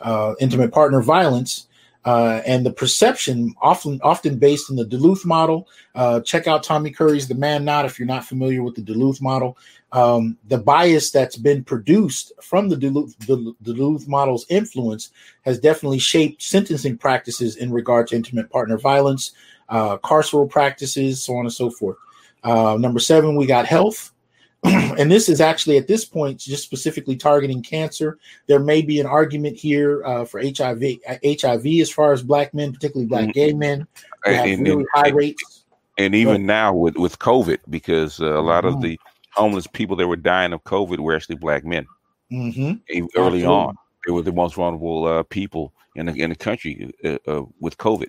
[0.00, 1.66] uh, intimate partner violence.
[2.04, 5.68] Uh, and the perception often often based in the Duluth model.
[5.94, 9.20] Uh, check out Tommy Curry's The Man Not if you're not familiar with the Duluth
[9.20, 9.58] model.
[9.92, 15.10] Um, the bias that's been produced from the Duluth, the Duluth model's influence
[15.42, 19.32] has definitely shaped sentencing practices in regard to intimate partner violence,
[19.68, 21.96] uh, carceral practices, so on and so forth.
[22.44, 24.12] Uh, number seven, we got health.
[24.64, 28.18] and this is actually at this point just specifically targeting cancer.
[28.48, 30.82] There may be an argument here uh, for HIV,
[31.24, 33.30] HIV as far as black men, particularly black mm-hmm.
[33.30, 33.86] gay men,
[34.24, 35.64] have and, really and, high rates.
[35.96, 38.76] And even but, now with with COVID, because uh, a lot mm-hmm.
[38.76, 38.98] of the
[39.32, 41.86] homeless people that were dying of COVID were actually black men.
[42.32, 42.60] Mm-hmm.
[42.90, 43.44] Early Absolutely.
[43.44, 43.76] on,
[44.06, 47.78] they were the most vulnerable uh, people in the in the country uh, uh, with
[47.78, 48.08] COVID.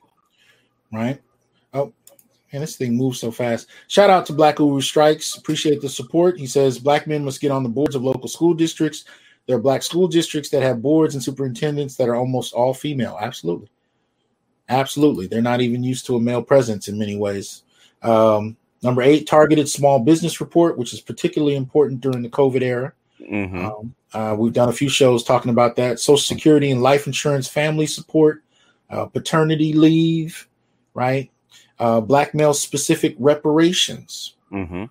[0.92, 1.22] Right.
[2.52, 3.68] Man, this thing moves so fast.
[3.88, 5.36] Shout out to Black Uru Strikes.
[5.36, 6.40] Appreciate the support.
[6.40, 9.06] He says black men must get on the boards of local school districts.
[9.46, 13.18] There are black school districts that have boards and superintendents that are almost all female.
[13.22, 13.70] Absolutely.
[14.70, 15.28] Absolutely.
[15.28, 17.64] They're not even used to a male presence in many ways.
[18.02, 22.94] Um, number eight, targeted small business report, which is particularly important during the COVID era.
[23.20, 23.66] Mm-hmm.
[23.66, 26.00] Um, uh, we've done a few shows talking about that.
[26.00, 28.44] Social Security and life insurance, family support,
[28.90, 30.48] uh, paternity leave,
[30.94, 31.30] right?
[31.80, 34.36] Uh, black male specific reparations.
[34.52, 34.86] Mm-hmm.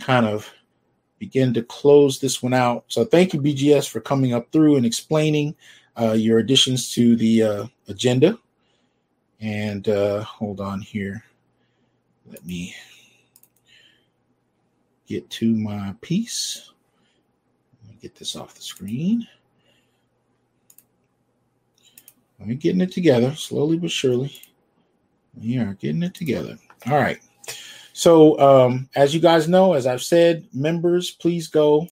[0.00, 0.52] kind of
[1.18, 2.84] begin to close this one out.
[2.88, 5.54] So thank you, BGS, for coming up through and explaining
[5.98, 8.38] uh, your additions to the uh, agenda.
[9.40, 11.24] And uh, hold on here.
[12.26, 12.74] Let me
[15.06, 16.71] get to my piece
[18.02, 19.26] get this off the screen.
[22.40, 24.34] We're getting it together slowly but surely.
[25.40, 26.58] We are getting it together.
[26.90, 27.20] All right.
[27.92, 31.86] So, um, as you guys know, as I've said, members, please go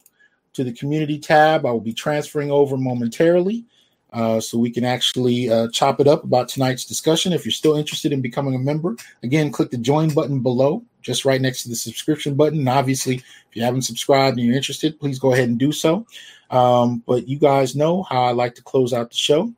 [0.54, 1.64] to the community tab.
[1.64, 3.64] I will be transferring over momentarily
[4.12, 7.32] uh, so we can actually uh, chop it up about tonight's discussion.
[7.32, 11.24] If you're still interested in becoming a member, again, click the join button below, just
[11.24, 12.60] right next to the subscription button.
[12.60, 16.06] And obviously, if you haven't subscribed and you're interested, please go ahead and do so.
[16.50, 19.52] Um, but you guys know how I like to close out the show.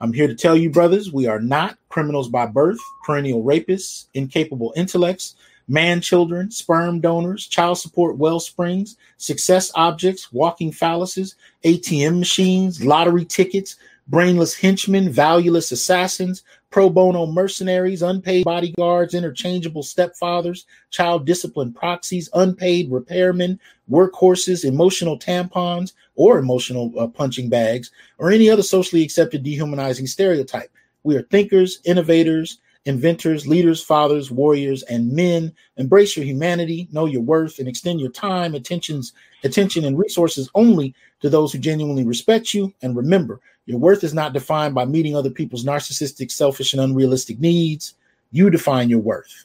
[0.00, 4.72] I'm here to tell you, brothers, we are not criminals by birth, perennial rapists, incapable
[4.74, 5.36] intellects,
[5.68, 13.24] man children, sperm donors, child support well springs, success objects, walking phalluses, ATM machines, lottery
[13.24, 13.76] tickets,
[14.08, 22.90] brainless henchmen, valueless assassins, pro bono mercenaries, unpaid bodyguards, interchangeable stepfathers, child discipline proxies, unpaid
[22.90, 23.58] repairmen,
[23.90, 30.70] workhorses, emotional tampons or emotional uh, punching bags, or any other socially accepted dehumanizing stereotype.
[31.04, 35.52] We are thinkers, innovators, inventors, leaders, fathers, warriors, and men.
[35.76, 39.12] Embrace your humanity, know your worth, and extend your time, attentions,
[39.44, 42.72] attention, and resources only to those who genuinely respect you.
[42.82, 47.38] And remember, your worth is not defined by meeting other people's narcissistic, selfish, and unrealistic
[47.38, 47.94] needs.
[48.30, 49.44] You define your worth.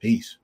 [0.00, 0.36] Peace.